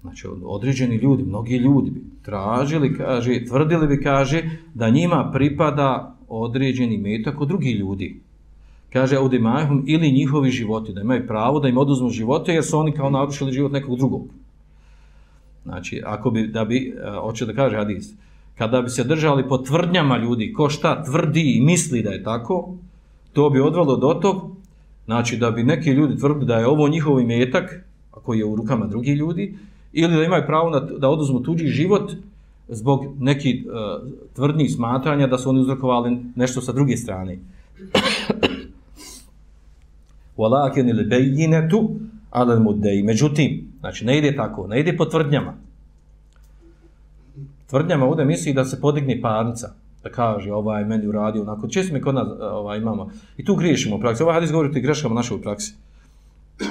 znači 0.00 0.28
određeni 0.44 0.96
ljudi, 0.96 1.22
mnogi 1.22 1.56
ljudi 1.56 1.90
bi 1.90 2.13
tražili, 2.24 2.96
kaže, 2.96 3.44
tvrdili 3.44 3.86
bi, 3.86 4.02
kaže, 4.02 4.42
da 4.74 4.90
njima 4.90 5.30
pripada 5.32 6.16
određeni 6.28 6.98
metak 6.98 7.40
od 7.40 7.48
drugih 7.48 7.76
ljudi 7.76 8.24
kaže 8.94 9.18
ovdje 9.18 9.40
ili 9.86 10.12
njihovi 10.12 10.50
životi, 10.50 10.92
da 10.92 11.00
imaju 11.00 11.26
pravo 11.26 11.60
da 11.60 11.68
im 11.68 11.78
oduzmu 11.78 12.10
živote 12.10 12.54
jer 12.54 12.64
su 12.64 12.78
oni 12.78 12.92
kao 12.92 13.10
narušili 13.10 13.52
život 13.52 13.72
nekog 13.72 13.98
drugog. 13.98 14.22
Znači, 15.64 16.02
ako 16.06 16.30
bi, 16.30 16.46
da 16.46 16.64
bi, 16.64 16.78
e, 16.78 17.16
hoće 17.20 17.46
da 17.46 17.52
kaže 17.52 17.76
hadis, 17.76 18.12
kada 18.58 18.82
bi 18.82 18.90
se 18.90 19.04
držali 19.04 19.48
po 19.48 19.58
tvrdnjama 19.58 20.18
ljudi, 20.18 20.52
ko 20.52 20.68
šta 20.68 21.02
tvrdi 21.04 21.56
i 21.56 21.60
misli 21.60 22.02
da 22.02 22.10
je 22.10 22.22
tako, 22.22 22.74
to 23.32 23.50
bi 23.50 23.60
odvalo 23.60 23.96
do 23.96 24.14
tog, 24.22 24.56
znači 25.04 25.36
da 25.36 25.50
bi 25.50 25.64
neki 25.64 25.90
ljudi 25.90 26.18
tvrdili 26.18 26.46
da 26.46 26.58
je 26.58 26.66
ovo 26.66 26.88
njihov 26.88 27.20
imetak, 27.20 27.84
koji 28.10 28.38
je 28.38 28.44
u 28.44 28.56
rukama 28.56 28.86
drugih 28.86 29.16
ljudi, 29.16 29.56
ili 29.94 30.16
da 30.16 30.24
imaju 30.24 30.42
pravo 30.46 30.70
na, 30.70 30.80
da 30.80 31.08
oduzmu 31.08 31.42
tuđi 31.42 31.66
život 31.66 32.12
zbog 32.68 33.04
neki 33.18 33.64
uh, 33.66 33.72
e, 33.74 33.78
tvrdnih 34.34 34.72
smatranja 34.72 35.26
da 35.26 35.38
su 35.38 35.50
oni 35.50 35.60
uzrokovali 35.60 36.18
nešto 36.36 36.60
sa 36.60 36.72
druge 36.72 36.96
strane. 36.96 37.38
Walakin 40.36 40.90
ili 40.90 41.04
bayyinatu 41.04 41.88
ala 42.30 42.56
al-mudda'i. 42.56 43.04
Međutim, 43.04 43.72
znači 43.80 44.04
ne 44.04 44.18
ide 44.18 44.36
tako, 44.36 44.66
ne 44.66 44.80
ide 44.80 44.96
po 44.96 45.04
tvrdnjama. 45.04 45.54
Tvrdnjama 47.70 48.06
ovdje 48.06 48.24
misli 48.24 48.52
da 48.52 48.64
se 48.64 48.80
podigne 48.80 49.20
parnica, 49.20 49.74
da 50.02 50.10
kaže 50.10 50.52
ovaj 50.52 50.84
meni 50.84 51.06
uradio 51.06 51.42
onako. 51.42 51.68
Često 51.68 51.94
mi 51.94 52.00
kod 52.00 52.14
nas 52.14 52.28
e, 52.28 52.44
ovaj, 52.44 52.78
imamo, 52.78 53.10
i 53.36 53.44
tu 53.44 53.54
griješimo 53.54 53.96
u 53.96 54.00
praksi. 54.00 54.22
Ovaj 54.22 54.34
hadis 54.34 54.52
govori 54.52 54.68
o 54.68 54.82
greškama 54.82 55.14
našoj 55.14 55.42
praksi. 55.42 55.74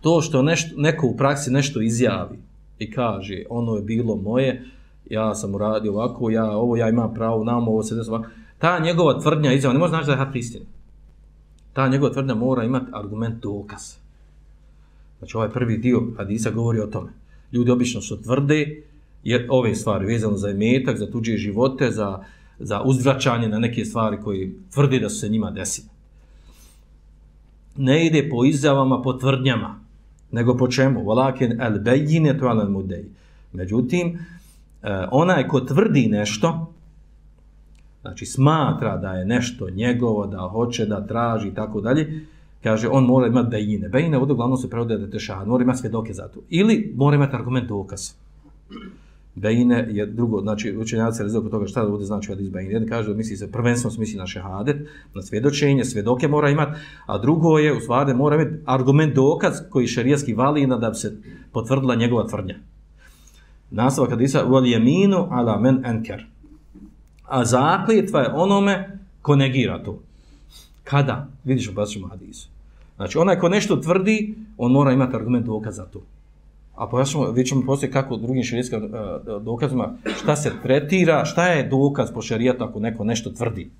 To 0.00 0.22
što 0.22 0.42
nešto, 0.42 0.80
neko 0.80 1.06
u 1.06 1.16
praksi 1.16 1.50
nešto 1.50 1.80
izjavi 1.80 2.38
i 2.80 2.90
kaže 2.90 3.42
ono 3.50 3.76
je 3.76 3.82
bilo 3.82 4.16
moje, 4.16 4.64
ja 5.10 5.34
sam 5.34 5.54
uradio 5.54 5.92
ovako, 5.92 6.30
ja, 6.30 6.50
ovo 6.50 6.76
ja 6.76 6.88
imam 6.88 7.14
pravo, 7.14 7.44
nam 7.44 7.68
ovo 7.68 7.82
se 7.82 7.94
desilo 7.94 8.24
Ta 8.58 8.78
njegova 8.78 9.20
tvrdnja 9.20 9.52
izjava, 9.52 9.72
ne 9.72 9.78
može 9.78 9.90
znači 9.90 10.06
da 10.06 10.12
je 10.12 10.18
hadis 10.18 10.46
istina 10.46 10.66
ta 11.72 11.88
njegova 11.88 12.12
tvrdnja 12.12 12.34
mora 12.34 12.64
imati 12.64 12.86
argument 12.92 13.42
dokaz. 13.42 13.94
Znači 15.18 15.36
ovaj 15.36 15.50
prvi 15.50 15.78
dio 15.78 16.02
hadisa 16.16 16.50
govori 16.50 16.80
o 16.80 16.86
tome. 16.86 17.10
Ljudi 17.52 17.70
obično 17.70 18.00
su 18.00 18.22
tvrde 18.22 18.82
jer 19.24 19.46
ove 19.50 19.74
stvari 19.74 20.06
vezano 20.06 20.36
za 20.36 20.50
imetak, 20.50 20.98
za 20.98 21.10
tuđe 21.10 21.36
živote, 21.36 21.90
za, 21.90 22.24
za 22.58 22.82
uzvraćanje 22.82 23.48
na 23.48 23.58
neke 23.58 23.84
stvari 23.84 24.18
koji 24.24 24.54
tvrde 24.72 24.98
da 24.98 25.08
su 25.08 25.18
se 25.18 25.28
njima 25.28 25.50
desile. 25.50 25.88
Ne 27.76 28.06
ide 28.06 28.28
po 28.30 28.44
izjavama, 28.44 29.02
po 29.02 29.12
tvrdnjama, 29.12 29.80
nego 30.32 30.56
po 30.56 30.68
čemu? 30.68 31.00
Walakin 31.04 31.60
al 31.60 31.78
bejine 31.78 32.38
to 32.38 32.46
al 32.46 32.70
mudai. 32.70 33.04
Međutim, 33.52 34.18
e, 34.82 35.06
onaj 35.10 35.48
ko 35.48 35.60
tvrdi 35.60 36.08
nešto, 36.08 36.72
znači 38.00 38.26
smatra 38.26 38.96
da 38.96 39.12
je 39.12 39.24
nešto 39.24 39.70
njegovo, 39.70 40.26
da 40.26 40.38
hoće 40.38 40.86
da 40.86 41.06
traži 41.06 41.48
i 41.48 41.54
tako 41.54 41.80
dalje, 41.80 42.26
kaže 42.62 42.88
on 42.88 43.04
mora 43.04 43.26
imati 43.26 43.50
bejine. 43.50 43.88
Bejine 43.88 44.18
ovdje 44.18 44.32
uglavnom 44.32 44.58
se 44.58 44.70
prevode 44.70 44.98
da 44.98 45.16
je 45.16 45.46
mora 45.46 45.62
imati 45.62 45.78
svjedoke 45.78 46.12
za 46.12 46.28
to. 46.28 46.40
Ili 46.48 46.92
mora 46.96 47.16
imati 47.16 47.36
argument 47.36 47.68
dokaz. 47.68 48.12
Bejne 49.34 49.86
je 49.90 50.06
drugo, 50.06 50.40
znači 50.40 50.76
učenjaci 50.76 51.22
razliku 51.22 51.48
toga 51.48 51.66
šta 51.66 51.84
da 51.84 51.92
ovdje 51.92 52.06
znači 52.06 52.28
hadis 52.28 52.50
bejne. 52.50 52.72
Jedan 52.72 52.88
kaže 52.88 53.08
da 53.08 53.14
misli 53.14 53.36
se 53.36 53.52
prvenstveno 53.52 53.96
misli 53.98 54.18
na 54.18 54.26
šehadet, 54.26 54.76
na 55.14 55.22
svjedočenje, 55.22 55.84
svjedoke 55.84 56.28
mora 56.28 56.50
imati, 56.50 56.80
a 57.06 57.18
drugo 57.18 57.58
je 57.58 57.76
u 57.76 57.80
stvari 57.80 58.14
mora 58.14 58.36
imati 58.36 58.56
argument 58.66 59.14
dokaz 59.14 59.54
koji 59.70 59.86
šerijski 59.86 60.34
vali 60.34 60.66
na 60.66 60.76
da 60.76 60.90
bi 60.90 60.96
se 60.96 61.16
potvrdila 61.52 61.94
njegova 61.94 62.26
tvrdnja. 62.26 62.54
Nastavak 63.70 64.10
hadisa, 64.10 64.46
u 64.46 64.54
al 64.54 64.64
ala 65.30 65.60
men 65.60 65.84
enker 65.84 66.24
a 67.30 67.44
zakljetva 67.44 68.20
je 68.20 68.32
onome 68.34 68.98
ko 69.22 69.36
negira 69.36 69.82
to. 69.82 69.98
Kada? 70.84 71.28
Vidiš 71.44 71.68
u 71.68 71.72
Basrimu 71.72 72.08
hadisu. 72.08 72.48
Znači, 72.96 73.18
onaj 73.18 73.38
ko 73.38 73.48
nešto 73.48 73.76
tvrdi, 73.76 74.34
on 74.58 74.72
mora 74.72 74.92
imati 74.92 75.16
argument 75.16 75.46
dokaz 75.46 75.76
za 75.76 75.84
to. 75.84 76.02
A 76.80 76.86
pojašnjamo, 76.86 77.30
vi 77.30 77.44
ćemo 77.44 77.62
poslije 77.66 77.90
kako 77.90 78.16
drugim 78.16 78.42
šarijetskim 78.42 78.84
uh, 78.84 78.90
eh, 78.90 79.40
dokazima, 79.40 79.94
šta 80.16 80.36
se 80.36 80.52
tretira, 80.62 81.24
šta 81.24 81.46
je 81.46 81.68
dokaz 81.68 82.12
po 82.14 82.22
šarijatu 82.22 82.64
ako 82.64 82.80
neko 82.80 83.04
nešto 83.04 83.30
tvrdi. 83.30 83.70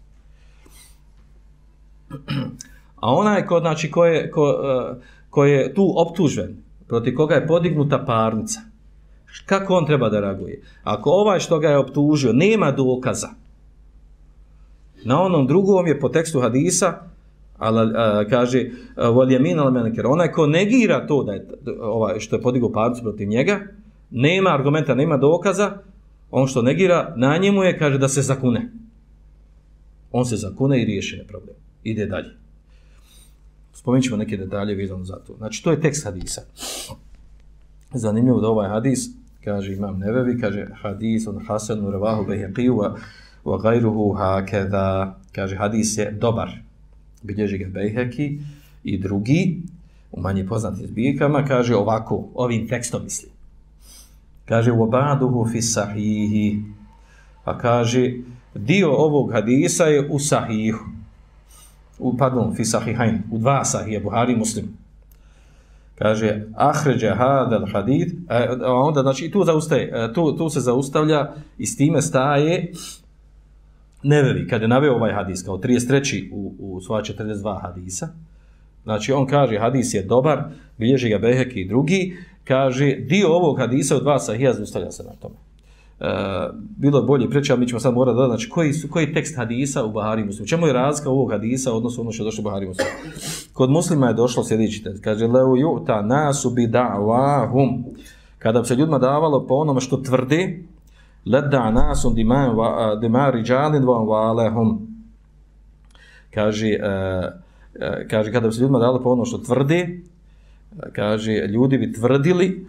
A 2.97 3.15
onaj 3.15 3.47
ko, 3.47 3.61
znači, 3.61 3.91
ko, 3.91 4.05
je, 4.05 4.31
ko, 4.31 4.43
uh, 4.43 5.03
ko 5.31 5.45
je 5.45 5.75
tu 5.75 5.93
optužen, 5.97 6.57
protiv 6.89 7.17
koga 7.17 7.35
je 7.35 7.47
podignuta 7.47 7.99
parnica, 7.99 8.61
kako 9.47 9.75
on 9.75 9.87
treba 9.87 10.09
da 10.09 10.21
reaguje? 10.21 10.63
Ako 10.83 11.11
ovaj 11.11 11.41
što 11.41 11.59
ga 11.59 11.69
je 11.69 11.79
optužio 11.79 12.33
nema 12.33 12.73
dokaza, 12.73 13.29
na 15.05 15.23
onom 15.23 15.47
drugom 15.47 15.87
je 15.87 16.01
po 16.01 16.09
tekstu 16.09 16.41
hadisa, 16.41 17.10
a 17.61 18.25
kaže, 18.31 18.70
voljemin 18.96 19.59
al 19.59 19.73
menker, 19.73 20.07
al 20.07 20.12
onaj 20.12 20.33
ko 20.33 20.46
negira 20.46 21.07
to 21.07 21.23
da 21.25 21.33
je 21.33 21.46
ovaj, 21.81 22.18
što 22.20 22.37
je 22.37 22.42
podigao 22.42 22.73
parnicu 22.73 23.03
protiv 23.03 23.29
njega, 23.29 23.61
nema 24.11 24.51
argumenta, 24.55 24.94
nema 24.94 25.16
dokaza, 25.16 25.70
on 26.31 26.46
što 26.46 26.62
negira, 26.62 27.14
na 27.16 27.37
njemu 27.37 27.62
je, 27.62 27.79
kaže, 27.79 27.99
da 27.99 28.09
se 28.09 28.23
zakune. 28.23 28.70
On 30.12 30.25
se 30.25 30.37
zakune 30.37 30.83
i 30.83 30.85
riješi 30.85 31.25
problem. 31.29 31.57
Ide 31.83 32.07
dalje. 32.07 32.37
Spomenut 33.73 34.05
ćemo 34.05 34.16
neke 34.16 34.37
detalje 34.37 34.75
vezano 34.75 35.05
za 35.05 35.16
to. 35.27 35.35
Znači, 35.37 35.64
to 35.64 35.70
je 35.70 35.81
tekst 35.81 36.05
hadisa. 36.05 36.42
Zanimljivo 37.94 38.40
da 38.40 38.49
ovaj 38.49 38.68
hadis, 38.68 39.09
kaže 39.44 39.73
imam 39.73 39.99
Nevevi, 39.99 40.40
kaže 40.40 40.66
hadis 40.83 41.27
on 41.27 41.44
Hasanu 41.46 41.90
Ravahu 41.90 42.25
Behekiju 42.25 42.81
wa 43.44 43.62
gajruhu 43.62 44.12
hakeda, 44.12 45.18
kaže 45.33 45.57
hadis 45.57 45.99
je 45.99 46.11
dobar, 46.11 46.51
bilježi 47.23 47.59
ga 47.59 47.69
Bejheki 47.69 48.39
i 48.85 48.99
drugi, 48.99 49.63
u 50.13 50.21
manje 50.21 50.47
poznatim 50.47 50.87
zbirkama, 50.87 51.45
kaže 51.45 51.77
ovako, 51.77 52.29
ovim 52.35 52.69
tekstom 52.69 53.05
misli. 53.05 53.29
Kaže, 54.45 54.73
u 54.73 54.83
obaduhu 54.83 55.49
fi 55.53 55.63
sahihi, 55.63 56.63
a 57.45 57.59
kaže, 57.59 58.13
dio 58.55 58.93
ovog 58.93 59.33
hadisa 59.33 59.85
je 59.85 60.09
u 60.11 60.19
sahihu, 60.19 60.85
u, 61.99 62.17
pardon, 62.17 62.55
fi 62.57 62.65
sahihajn, 62.65 63.23
u 63.31 63.39
dva 63.39 63.64
sahije, 63.64 64.01
Buhari 64.01 64.37
muslim. 64.37 64.68
Kaže 65.99 66.47
ahređe 66.55 67.09
hadal 67.09 67.66
hadid, 67.73 68.12
a 68.64 68.73
onda 68.73 69.03
znači 69.03 69.31
tu 69.31 69.45
zaustaje, 69.45 69.93
e, 69.95 70.12
tu, 70.12 70.37
tu 70.37 70.49
se 70.51 70.61
zaustavlja 70.61 71.33
i 71.59 71.66
s 71.66 71.77
time 71.77 72.03
staje 72.03 72.73
Nevevi, 74.03 74.48
kada 74.48 74.64
je 74.64 74.68
naveo 74.68 74.94
ovaj 74.94 75.12
hadis 75.12 75.42
kao 75.42 75.59
33. 75.59 76.28
u, 76.32 76.55
u 76.59 76.80
svoja 76.80 77.03
42 77.03 77.62
hadisa, 77.62 78.09
znači 78.82 79.12
on 79.12 79.26
kaže 79.26 79.59
hadis 79.59 79.94
je 79.94 80.03
dobar, 80.03 80.42
bilježi 80.78 81.09
ga 81.09 81.18
Behek 81.18 81.57
i 81.57 81.68
drugi, 81.68 82.16
kaže 82.44 82.96
dio 82.96 83.28
ovog 83.28 83.59
hadisa 83.59 83.96
od 83.96 84.03
dva 84.03 84.18
sahija 84.18 84.55
zustavlja 84.55 84.90
se 84.90 85.03
na 85.03 85.12
tome. 85.20 85.34
Uh, 86.01 86.07
bilo 86.76 86.98
je 86.98 87.05
bolje 87.05 87.30
preče, 87.30 87.53
ali 87.53 87.61
mi 87.61 87.68
ćemo 87.68 87.80
sad 87.80 87.94
morati 87.94 88.16
dodati, 88.16 88.30
znači 88.30 88.48
koji, 88.48 88.72
su, 88.72 88.88
koji 88.88 89.12
tekst 89.12 89.36
hadisa 89.36 89.84
u 89.84 89.92
Bahari 89.92 90.24
Muslimu? 90.24 90.46
Čemu 90.46 90.66
je 90.66 90.72
razlika 90.72 91.11
ovog 91.11 91.30
hadisa 91.30 91.72
odnosno 91.72 92.03
ono 92.03 92.12
što 92.12 92.22
je 92.22 92.24
došlo 92.24 92.42
u 92.42 92.44
Bahari 92.44 92.66
Muslimu? 92.66 92.90
Kod 93.53 93.70
muslima 93.70 94.09
je 94.09 94.14
došlo 94.14 94.44
sljedeći 94.44 94.82
tekst, 94.82 95.05
kaže 95.05 95.26
leu 95.26 95.57
ju 95.57 95.84
nasu 96.05 96.51
bi 96.51 96.66
da'vahum. 96.66 97.82
Kada 98.38 98.61
bi 98.61 98.66
se 98.66 98.74
ljudima 98.74 98.98
davalo 98.98 99.46
po 99.46 99.55
onome 99.55 99.80
što 99.80 99.96
tvrdi, 99.96 100.64
ledda 101.27 101.71
nasun 101.71 102.14
dima 103.01 103.31
riđalin 103.31 103.85
vam 103.85 104.07
valehum. 104.07 104.91
Kaže, 106.35 106.68
eh, 106.68 106.79
eh, 107.81 108.07
kaže, 108.11 108.33
kada 108.33 108.47
bi 108.47 108.55
se 108.55 108.61
ljudima 108.61 108.79
dali 108.79 109.03
po 109.03 109.11
ono 109.11 109.25
što 109.25 109.39
tvrdi, 109.39 109.81
eh, 109.81 110.91
kaže, 110.93 111.33
ljudi 111.33 111.79
bi 111.79 111.93
tvrdili 111.93 112.66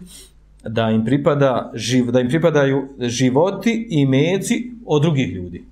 da 0.64 0.90
im 0.90 1.04
pripada 1.04 1.70
živ, 1.74 2.10
da 2.10 2.20
im 2.20 2.28
pripadaju 2.28 2.88
životi 2.98 3.86
i 3.90 4.06
meci 4.06 4.72
od 4.86 5.02
drugih 5.02 5.34
ljudi. 5.34 5.64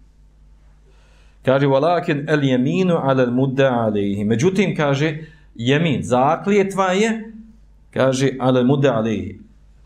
Kaže, 1.44 1.66
walakin 1.66 2.24
el 2.28 2.44
jeminu 2.44 2.94
ala 2.96 3.22
al 3.22 3.32
mudda 3.32 3.70
alaihi. 3.72 4.24
Međutim, 4.24 4.76
kaže, 4.76 5.18
jemin, 5.54 6.02
zakljetva 6.02 6.92
je, 6.92 7.32
kaže, 7.90 8.30
ala 8.38 8.60
al 8.60 8.66
mudda. 8.66 9.04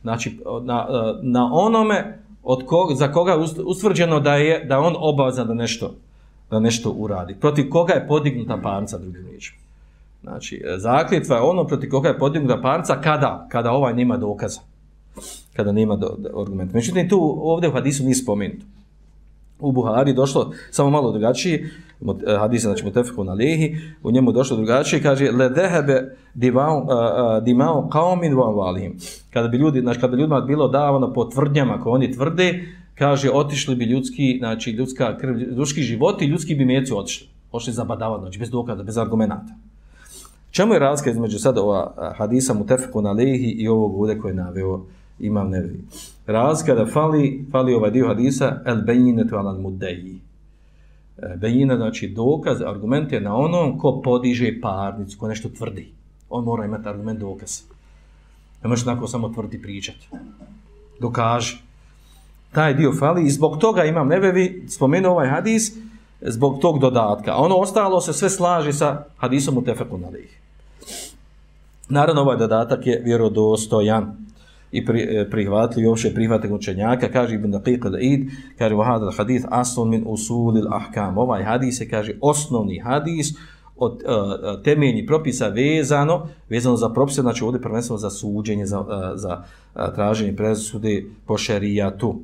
Znači, 0.02 0.38
na, 0.62 0.86
na 1.22 1.50
onome 1.52 2.23
od 2.44 2.66
kog, 2.66 2.94
za 2.94 3.12
koga 3.12 3.32
je 3.32 3.38
usvrđeno 3.64 4.20
da 4.20 4.34
je 4.34 4.64
da 4.64 4.80
on 4.80 4.94
obavezan 4.98 5.46
da 5.46 5.54
nešto 5.54 5.94
da 6.50 6.60
nešto 6.60 6.90
uradi. 6.90 7.34
Protiv 7.40 7.70
koga 7.70 7.92
je 7.92 8.06
podignuta 8.08 8.58
parnica 8.62 8.98
drugim 8.98 9.26
riječima. 9.26 9.58
Znači, 10.22 10.62
e, 10.64 10.78
zakljetva 10.78 11.36
je 11.36 11.42
ono 11.42 11.66
protiv 11.66 11.90
koga 11.90 12.08
je 12.08 12.18
podignuta 12.18 12.60
parnica 12.62 13.00
kada? 13.00 13.46
Kada 13.50 13.72
ovaj 13.72 13.94
nema 13.94 14.16
dokaza. 14.16 14.60
Kada 15.56 15.72
nema 15.72 15.96
do, 15.96 16.16
do, 16.18 16.40
argumenta. 16.40 16.74
Međutim, 16.74 17.08
tu 17.08 17.38
ovdje 17.42 17.68
u 17.68 17.72
hadisu 17.72 18.04
nije 18.04 18.14
spomenuto. 18.14 18.66
U 19.60 19.72
Buhari 19.72 20.12
došlo 20.12 20.52
samo 20.70 20.90
malo 20.90 21.10
drugačije, 21.10 21.70
eh, 22.26 22.36
hadisa 22.38 22.68
znači 22.68 22.84
mutefeku 22.84 23.24
na 23.24 23.34
lehi, 23.34 23.76
u 24.02 24.10
njemu 24.10 24.32
došlo 24.32 24.56
drugačije, 24.56 25.02
kaže 25.02 25.30
le 25.30 25.48
dehebe 25.48 26.16
dimao, 26.34 26.78
eh, 26.78 27.38
eh, 27.38 27.40
dimao 27.40 27.88
kaumin 27.92 28.34
van 28.34 28.54
valihim. 28.54 28.96
Kada 29.32 29.48
bi 29.48 29.56
ljudi, 29.56 29.80
znači 29.80 30.00
kada 30.00 30.16
bi 30.16 30.22
ljudima 30.22 30.40
bilo 30.40 30.68
davano 30.68 31.12
po 31.12 31.24
tvrdnjama 31.24 31.80
koje 31.80 31.92
oni 31.92 32.12
tvrde, 32.12 32.64
kaže 32.94 33.30
otišli 33.30 33.74
bi 33.74 33.84
ljudski, 33.84 34.36
znači 34.38 34.70
ljudska 34.70 35.18
krv, 35.18 35.36
ljudski 35.36 35.82
životi, 35.82 36.26
ljudski 36.26 36.54
bi 36.54 36.64
mjeci 36.64 36.92
otišli. 36.94 37.28
Ošli 37.52 37.72
zabadavati, 37.72 38.22
znači 38.22 38.38
bez 38.38 38.50
dokaza, 38.50 38.82
bez 38.82 38.98
argumenata. 38.98 39.54
Čemu 40.50 40.72
je 40.72 40.78
razlika 40.78 41.10
između 41.10 41.38
sada 41.38 41.62
ova 41.62 41.94
eh, 41.96 42.14
hadisa 42.16 42.54
mutefeku 42.54 43.02
na 43.02 43.12
lehi 43.12 43.50
i 43.58 43.68
ovog 43.68 44.00
ovdje 44.00 44.18
koje 44.18 44.30
je 44.30 44.36
naveo 44.36 44.84
imam 45.18 45.50
nevi. 45.50 45.80
Raz 46.26 46.62
kada 46.66 46.86
fali, 46.86 47.46
fali 47.52 47.74
ovaj 47.74 47.90
dio 47.90 48.08
hadisa 48.08 48.62
el 48.66 48.82
bejinetu 48.82 49.36
alal 49.36 49.60
mudeji. 49.60 50.20
E, 51.18 51.36
bejina 51.36 51.76
znači 51.76 52.08
dokaz, 52.08 52.62
argument 52.62 53.12
je 53.12 53.20
na 53.20 53.36
onom 53.36 53.78
ko 53.78 54.00
podiže 54.04 54.60
parnicu, 54.60 55.18
ko 55.18 55.28
nešto 55.28 55.48
tvrdi. 55.48 55.92
On 56.30 56.44
mora 56.44 56.64
imati 56.64 56.88
argument 56.88 57.20
dokaz. 57.20 57.62
Ne 58.62 58.68
možeš 58.68 58.86
onako 58.86 59.06
samo 59.06 59.28
tvrdi 59.28 59.62
pričati. 59.62 60.08
Dokaži. 61.00 61.56
Taj 62.52 62.74
dio 62.74 62.92
fali 62.92 63.26
i 63.26 63.30
zbog 63.30 63.58
toga 63.58 63.84
imam 63.84 64.08
nevevi, 64.08 64.64
spomenu 64.68 65.10
ovaj 65.10 65.28
hadis, 65.28 65.72
zbog 66.20 66.58
tog 66.60 66.78
dodatka. 66.78 67.32
A 67.32 67.36
ono 67.36 67.56
ostalo 67.56 68.00
se 68.00 68.12
sve 68.12 68.30
slaži 68.30 68.72
sa 68.72 69.04
hadisom 69.16 69.58
u 69.58 69.64
tefeku 69.64 69.98
na 69.98 70.08
Naravno, 71.88 72.20
ovaj 72.20 72.36
dodatak 72.36 72.86
je 72.86 73.02
vjerodostojan 73.04 74.16
i 74.74 74.84
pri, 74.84 75.00
e, 75.00 75.30
prihvatili 75.30 75.84
i 75.84 75.86
uopšte 75.86 76.14
prihvatili 76.14 76.52
učenjaka, 76.52 77.08
kaže 77.08 77.34
Ibn 77.34 77.52
Daqiq 77.52 77.86
al-Id, 77.86 78.30
kaže 78.58 78.74
vahadal 78.74 79.12
hadith 79.16 79.46
aslun 79.50 79.88
min 79.88 80.02
usulil 80.06 80.66
al-ahkam. 80.66 81.14
Ovaj 81.16 81.42
hadis 81.42 81.80
je, 81.80 81.88
kaže, 81.88 82.16
osnovni 82.20 82.80
hadis 82.80 83.34
od 83.76 84.02
e, 84.02 84.10
e, 84.10 84.14
uh, 84.14 84.62
temeljni 84.62 85.06
propisa 85.06 85.48
vezano, 85.48 86.26
vezano 86.50 86.76
za 86.76 86.88
propise, 86.88 87.22
znači 87.22 87.44
ovdje 87.44 87.60
prvenstveno 87.62 87.98
za 87.98 88.10
suđenje, 88.10 88.66
za, 88.66 88.80
uh, 88.80 88.86
za 89.14 89.42
uh, 89.74 89.94
traženje 89.94 90.36
presude 90.36 91.04
po 91.26 91.38
šerijatu. 91.38 92.20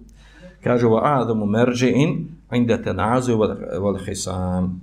Kaže 0.64 0.86
wa 0.86 1.01
adamu 1.03 1.46
merđe'in 1.46 2.24
inda 2.55 2.82
tenazu 2.82 3.36
wal 3.78 4.05
hisam. 4.05 4.80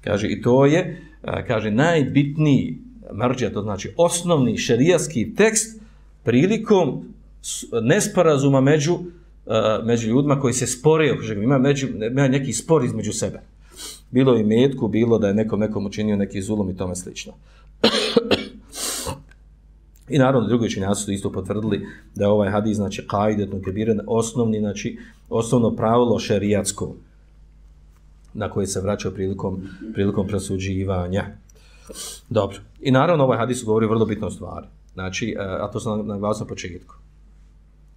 Kaže, 0.00 0.28
i 0.28 0.42
to 0.42 0.66
je, 0.66 1.00
uh, 1.22 1.30
kaže, 1.46 1.70
najbitniji 1.70 2.78
merđe, 3.12 3.52
to 3.52 3.62
znači 3.62 3.94
osnovni 3.96 4.58
šerijatski 4.58 5.34
tekst 5.34 5.81
prilikom 6.22 7.14
nesporazuma 7.82 8.60
među, 8.60 8.94
uh, 8.94 9.02
među 9.84 10.08
ljudima 10.08 10.40
koji 10.40 10.54
se 10.54 10.66
spore, 10.66 11.16
ima, 11.42 11.58
među, 11.58 11.88
ima 12.10 12.28
neki 12.28 12.52
spor 12.52 12.84
između 12.84 13.12
sebe. 13.12 13.40
Bilo 14.10 14.36
i 14.36 14.44
metku, 14.44 14.88
bilo 14.88 15.18
da 15.18 15.28
je 15.28 15.34
nekom 15.34 15.60
nekom 15.60 15.86
učinio 15.86 16.16
neki 16.16 16.42
zulum 16.42 16.70
i 16.70 16.76
tome 16.76 16.96
slično. 16.96 17.32
I 20.08 20.18
naravno, 20.18 20.48
drugi 20.48 20.66
učinjaci 20.66 21.02
su 21.02 21.12
isto 21.12 21.32
potvrdili 21.32 21.86
da 22.14 22.24
je 22.24 22.28
ovaj 22.28 22.50
hadis, 22.50 22.76
znači, 22.76 23.06
kajdetno 23.06 23.60
kebiren, 23.64 24.00
osnovni, 24.06 24.58
znači, 24.58 24.98
osnovno 25.30 25.76
pravilo 25.76 26.18
šerijatsko 26.18 26.94
na 28.34 28.50
koje 28.50 28.66
se 28.66 28.80
vraća 28.80 29.10
prilikom, 29.10 29.62
prilikom 29.94 30.26
presuđivanja. 30.26 31.24
Dobro. 32.28 32.58
I 32.80 32.90
naravno, 32.90 33.24
ovaj 33.24 33.38
hadis 33.38 33.64
govori 33.64 33.86
vrlo 33.86 34.06
bitno 34.06 34.30
stvari. 34.30 34.66
Znači, 34.94 35.36
e, 35.38 35.42
a 35.42 35.70
to 35.72 35.80
sam 35.80 36.06
naglasio 36.06 36.44
na 36.44 36.48
početku. 36.48 36.94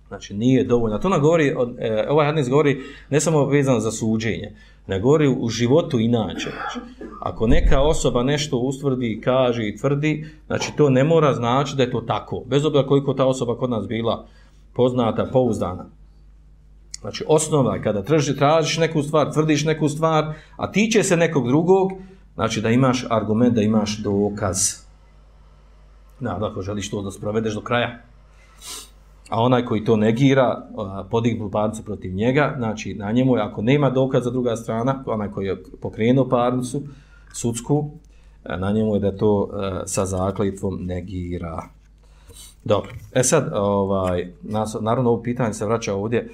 Znači, 0.07 0.33
nije 0.33 0.63
dovoljno. 0.63 0.97
To 0.97 1.09
nam 1.09 1.21
govori, 1.21 1.47
e, 1.47 2.07
ovaj 2.09 2.25
hadis 2.25 2.49
govori 2.49 2.81
ne 3.09 3.19
samo 3.19 3.45
vezano 3.45 3.79
za 3.79 3.91
suđenje, 3.91 4.55
ne 4.87 4.99
govori 4.99 5.27
u 5.27 5.49
životu 5.49 5.99
inače. 5.99 6.49
Znači, 6.49 6.79
ako 7.21 7.47
neka 7.47 7.81
osoba 7.81 8.23
nešto 8.23 8.57
ustvrdi, 8.57 9.21
kaže 9.23 9.67
i 9.67 9.77
tvrdi, 9.77 10.27
znači 10.47 10.71
to 10.77 10.89
ne 10.89 11.03
mora 11.03 11.33
znači 11.33 11.75
da 11.75 11.83
je 11.83 11.91
to 11.91 12.01
tako. 12.01 12.43
Bez 12.45 12.65
obzira 12.65 12.87
koliko 12.87 13.13
ta 13.13 13.25
osoba 13.25 13.57
kod 13.57 13.69
nas 13.69 13.87
bila 13.87 14.27
poznata, 14.73 15.29
pouzdana. 15.33 15.85
Znači, 17.01 17.23
osnova 17.27 17.75
je 17.75 17.81
kada 17.81 18.03
traži, 18.03 18.35
tražiš 18.35 18.77
neku 18.77 19.01
stvar, 19.01 19.33
tvrdiš 19.33 19.65
neku 19.65 19.89
stvar, 19.89 20.33
a 20.57 20.71
tiče 20.71 21.03
se 21.03 21.17
nekog 21.17 21.47
drugog, 21.47 21.91
znači 22.33 22.61
da 22.61 22.69
imaš 22.69 23.05
argument, 23.09 23.55
da 23.55 23.61
imaš 23.61 23.97
dokaz. 23.97 24.84
Na, 26.19 26.37
ako 26.41 26.61
želiš 26.61 26.89
to 26.89 27.01
da 27.01 27.11
sprovedeš 27.11 27.53
do 27.53 27.61
kraja. 27.61 28.01
A 29.29 29.41
onaj 29.41 29.65
koji 29.65 29.85
to 29.85 29.97
negira, 29.97 30.67
podignu 31.11 31.51
parnicu 31.51 31.83
protiv 31.83 32.13
njega, 32.13 32.53
znači 32.57 32.93
na 32.93 33.11
njemu 33.11 33.35
je, 33.35 33.41
ako 33.41 33.61
nema 33.61 33.89
dokaza 33.89 34.29
druga 34.29 34.55
strana, 34.55 35.03
onaj 35.05 35.31
koji 35.31 35.45
je 35.45 35.63
pokrenuo 35.81 36.29
parnicu, 36.29 36.81
sudsku, 37.33 37.91
na 38.59 38.71
njemu 38.71 38.95
je 38.95 38.99
da 38.99 39.17
to 39.17 39.49
sa 39.85 40.05
zakljetvom 40.05 40.77
negira. 40.81 41.63
Dobro, 42.63 42.91
e 43.13 43.23
sad, 43.23 43.51
ovaj, 43.53 44.31
nas, 44.41 44.77
naravno 44.81 45.09
ovo 45.09 45.23
pitanje 45.23 45.53
se 45.53 45.65
vraća 45.65 45.93
ovdje, 45.93 46.29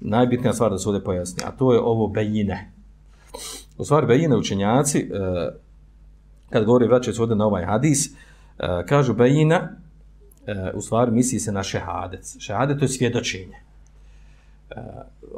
najbitnija 0.00 0.52
stvar 0.52 0.70
da 0.70 0.78
se 0.78 0.88
ovdje 0.88 1.04
pojasni, 1.04 1.42
a 1.46 1.50
to 1.50 1.72
je 1.72 1.80
ovo 1.80 2.06
bejine. 2.06 2.72
U 3.78 3.84
stvari, 3.84 4.06
bejine 4.06 4.36
učenjaci, 4.36 4.98
e, 4.98 5.06
kad 6.50 6.64
govori 6.64 6.86
vraćaju 6.86 7.14
se 7.14 7.22
ovdje 7.22 7.36
na 7.36 7.46
ovaj 7.46 7.64
hadis, 7.64 8.10
E, 8.58 8.86
kažu 8.86 9.14
bejina, 9.14 9.68
e, 10.46 10.72
u 10.74 10.80
stvari 10.80 11.10
misli 11.10 11.38
se 11.38 11.52
na 11.52 11.62
šehadec. 11.62 12.36
Šehadec 12.40 12.78
to 12.78 12.84
je 12.84 12.88
svjedočenje. 12.88 13.56
E, 14.70 14.74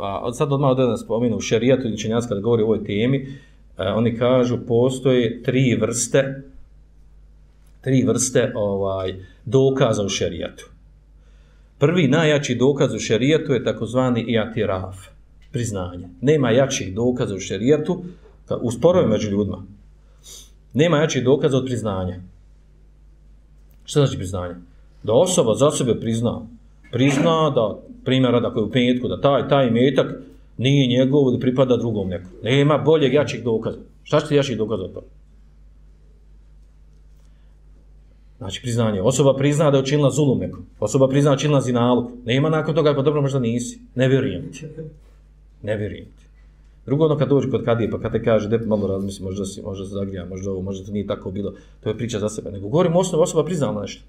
a 0.00 0.32
sad 0.32 0.52
odmah 0.52 0.76
da 0.76 0.96
spomenu 0.96 1.36
u 1.36 1.40
šerijatu 1.40 1.88
ili 1.88 1.98
čenjac 1.98 2.26
kada 2.26 2.40
govori 2.40 2.62
o 2.62 2.66
ovoj 2.66 2.84
temi, 2.84 3.38
e, 3.78 3.88
oni 3.88 4.16
kažu 4.18 4.58
postoje 4.66 5.42
tri 5.42 5.78
vrste 5.80 6.42
tri 7.80 8.02
vrste 8.02 8.52
ovaj 8.54 9.14
dokaza 9.44 10.04
u 10.04 10.08
šerijatu. 10.08 10.70
Prvi 11.78 12.08
najjači 12.08 12.54
dokaz 12.54 12.94
u 12.94 12.98
šerijatu 12.98 13.52
je 13.52 13.64
takozvani 13.64 14.24
iatiraf, 14.28 14.96
priznanje. 15.52 16.08
Nema 16.20 16.50
jačih 16.50 16.94
dokaza 16.94 17.34
u 17.34 17.40
šerijatu 17.40 18.04
u 18.60 18.70
sporovima 18.70 19.12
među 19.12 19.30
ljudima. 19.30 19.62
Nema 20.72 20.98
jačih 20.98 21.24
dokaza 21.24 21.56
od 21.56 21.64
priznanja. 21.64 22.20
Što 23.88 24.00
znači 24.00 24.16
priznanje? 24.16 24.54
Da 25.02 25.12
osoba 25.12 25.54
za 25.54 25.70
sebe 25.70 26.00
prizna. 26.00 26.40
Prizna 26.92 27.50
da, 27.50 27.78
primjer 28.04 28.40
da 28.42 28.50
koji 28.50 28.64
u 28.64 28.70
petku, 28.70 29.08
da 29.08 29.20
taj, 29.20 29.48
taj 29.48 29.70
metak 29.70 30.06
nije 30.58 30.86
njegov 30.86 31.22
ili 31.22 31.40
pripada 31.40 31.76
drugom 31.76 32.08
nekom. 32.08 32.30
Nema 32.42 32.78
boljeg 32.78 33.14
jačih 33.14 33.44
dokaza. 33.44 33.78
Šta 34.02 34.20
će 34.20 34.34
jačih 34.36 34.58
dokaza 34.58 34.82
od 34.84 34.92
toga? 34.92 35.06
Znači 38.38 38.62
priznanje. 38.62 39.02
Osoba 39.02 39.34
prizna 39.36 39.70
da 39.70 39.76
je 39.76 39.82
učinila 39.82 40.10
zulum 40.10 40.38
nekom. 40.38 40.66
Osoba 40.80 41.08
prizna 41.08 41.30
da 41.30 41.32
je 41.32 41.36
učinila 41.36 41.60
zinalog. 41.60 42.10
Nema 42.24 42.48
nakon 42.50 42.74
toga, 42.74 42.94
pa 42.94 43.02
dobro 43.02 43.22
možda 43.22 43.38
nisi. 43.38 43.80
Ne 43.94 44.08
vjerujem 44.08 44.52
ti. 44.52 44.66
Ne 45.62 45.76
vjerujem 45.76 46.04
ti. 46.04 46.27
Drugo 46.88 47.04
ono 47.04 47.18
kad 47.18 47.28
dođe 47.28 47.50
kod 47.50 47.64
kadije, 47.64 47.90
pa 47.90 48.00
kad 48.00 48.12
te 48.12 48.22
kaže, 48.24 48.48
dep 48.48 48.66
malo 48.66 48.86
razmisli, 48.86 49.24
možda 49.24 49.44
si, 49.44 49.62
možda 49.62 49.84
se 49.84 49.90
zagrija, 49.90 50.24
možda 50.24 50.50
ovo, 50.50 50.62
možda 50.62 50.86
to 50.86 50.92
nije 50.92 51.06
tako 51.06 51.30
bilo, 51.30 51.52
to 51.80 51.88
je 51.88 51.96
priča 51.96 52.18
za 52.18 52.28
sebe. 52.28 52.50
Nego 52.50 52.68
govorim 52.68 52.96
osnovu, 52.96 53.22
osoba 53.22 53.44
priznala 53.44 53.82
nešto. 53.82 54.04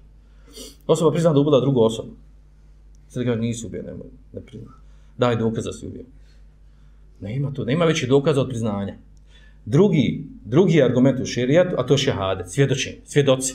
Osoba 0.86 1.10
priznala 1.10 1.34
da 1.34 1.40
ubila 1.40 1.60
drugu 1.60 1.80
osobu. 1.80 2.08
Sada 3.08 3.26
kaže, 3.26 3.40
nisi 3.40 3.66
ubio, 3.66 3.82
nemoj, 3.82 4.06
ne 4.32 4.40
priznala. 4.40 4.76
Daj 5.18 5.36
dokaz 5.36 5.64
da 5.64 5.72
si 5.72 5.86
ubio. 5.86 6.04
Nema 7.20 7.52
to, 7.52 7.64
nema 7.64 7.84
veći 7.84 8.06
dokaz 8.06 8.38
od 8.38 8.48
priznanja. 8.48 8.94
Drugi, 9.64 10.24
drugi 10.44 10.82
argument 10.82 11.20
u 11.20 11.26
širijatu, 11.26 11.76
a 11.78 11.86
to 11.86 11.94
je 11.94 11.98
šehade, 11.98 12.46
svjedočenje, 12.46 12.98
svjedoci. 13.04 13.54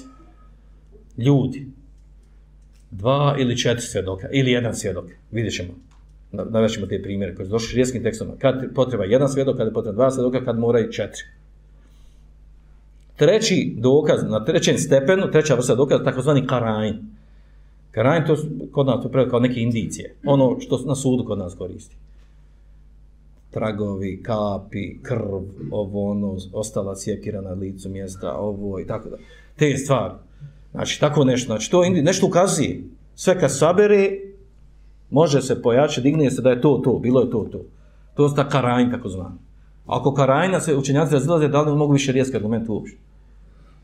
Ljudi. 1.17 1.67
Dva 2.91 3.35
ili 3.39 3.57
četiri 3.57 3.81
svjedoka, 3.81 4.29
ili 4.31 4.51
jedan 4.51 4.75
svjedok, 4.75 5.05
vidjet 5.31 5.53
ćemo 5.53 5.73
navešćemo 6.49 6.87
te 6.87 7.01
primjere 7.01 7.35
koji 7.35 7.45
su 7.45 7.51
došli 7.51 7.67
širijeskim 7.67 8.03
tekstom, 8.03 8.27
kad 8.39 8.73
potreba 8.75 9.05
jedan 9.05 9.29
svjedok, 9.29 9.57
kad 9.57 9.67
je 9.67 9.73
potreba 9.73 9.95
dva 9.95 10.11
svjedoka, 10.11 10.45
kad 10.45 10.59
mora 10.59 10.79
i 10.79 10.91
četiri. 10.91 11.23
Treći 13.15 13.73
dokaz, 13.77 14.23
na 14.23 14.45
trećem 14.45 14.77
stepenu, 14.77 15.31
treća 15.31 15.55
vrsta 15.55 15.75
dokaza, 15.75 16.03
takozvani 16.03 16.47
karajn. 16.47 16.95
Karajn 17.91 18.23
to 18.27 18.37
kod 18.71 18.85
nas 18.85 19.03
to 19.03 19.27
kao 19.29 19.39
neke 19.39 19.61
indicije, 19.61 20.15
ono 20.25 20.59
što 20.59 20.83
na 20.85 20.95
sudu 20.95 21.25
kod 21.25 21.37
nas 21.37 21.55
koristi. 21.55 21.95
Tragovi, 23.51 24.23
kapi, 24.23 24.99
krv, 25.03 25.41
ovo 25.71 26.11
ono, 26.11 26.37
ostala 26.53 26.95
sjekira 26.95 27.41
na 27.41 27.51
licu 27.51 27.89
mjesta, 27.89 28.37
ovo 28.37 28.79
i 28.79 28.87
tako 28.87 29.09
da. 29.09 29.17
Te 29.55 29.77
stvari. 29.77 30.13
Znači, 30.71 30.99
tako 30.99 31.23
nešto. 31.23 31.45
Znači, 31.45 31.71
to 31.71 31.83
indi, 31.83 32.01
nešto 32.01 32.27
ukazuje. 32.27 32.81
Sve 33.15 33.39
kad 33.39 33.57
sabere, 33.57 34.09
može 35.09 35.41
se 35.41 35.61
pojačati, 35.61 36.01
digne 36.01 36.31
se 36.31 36.41
da 36.41 36.49
je 36.49 36.61
to, 36.61 36.81
to, 36.83 36.99
bilo 36.99 37.21
je 37.21 37.29
to, 37.29 37.47
to. 37.51 37.61
To 38.13 38.25
je 38.25 38.35
ta 38.35 38.49
karajn, 38.49 38.91
tako 38.91 39.09
znam. 39.09 39.39
Ako 39.85 40.13
karajna 40.13 40.59
se 40.59 40.75
učenjaci 40.75 41.13
razilaze, 41.13 41.47
da 41.47 41.61
li 41.61 41.71
ne 41.71 41.77
mogu 41.77 41.93
više 41.93 42.11
rijeski 42.11 42.35
argument 42.35 42.69
uopšte? 42.69 42.97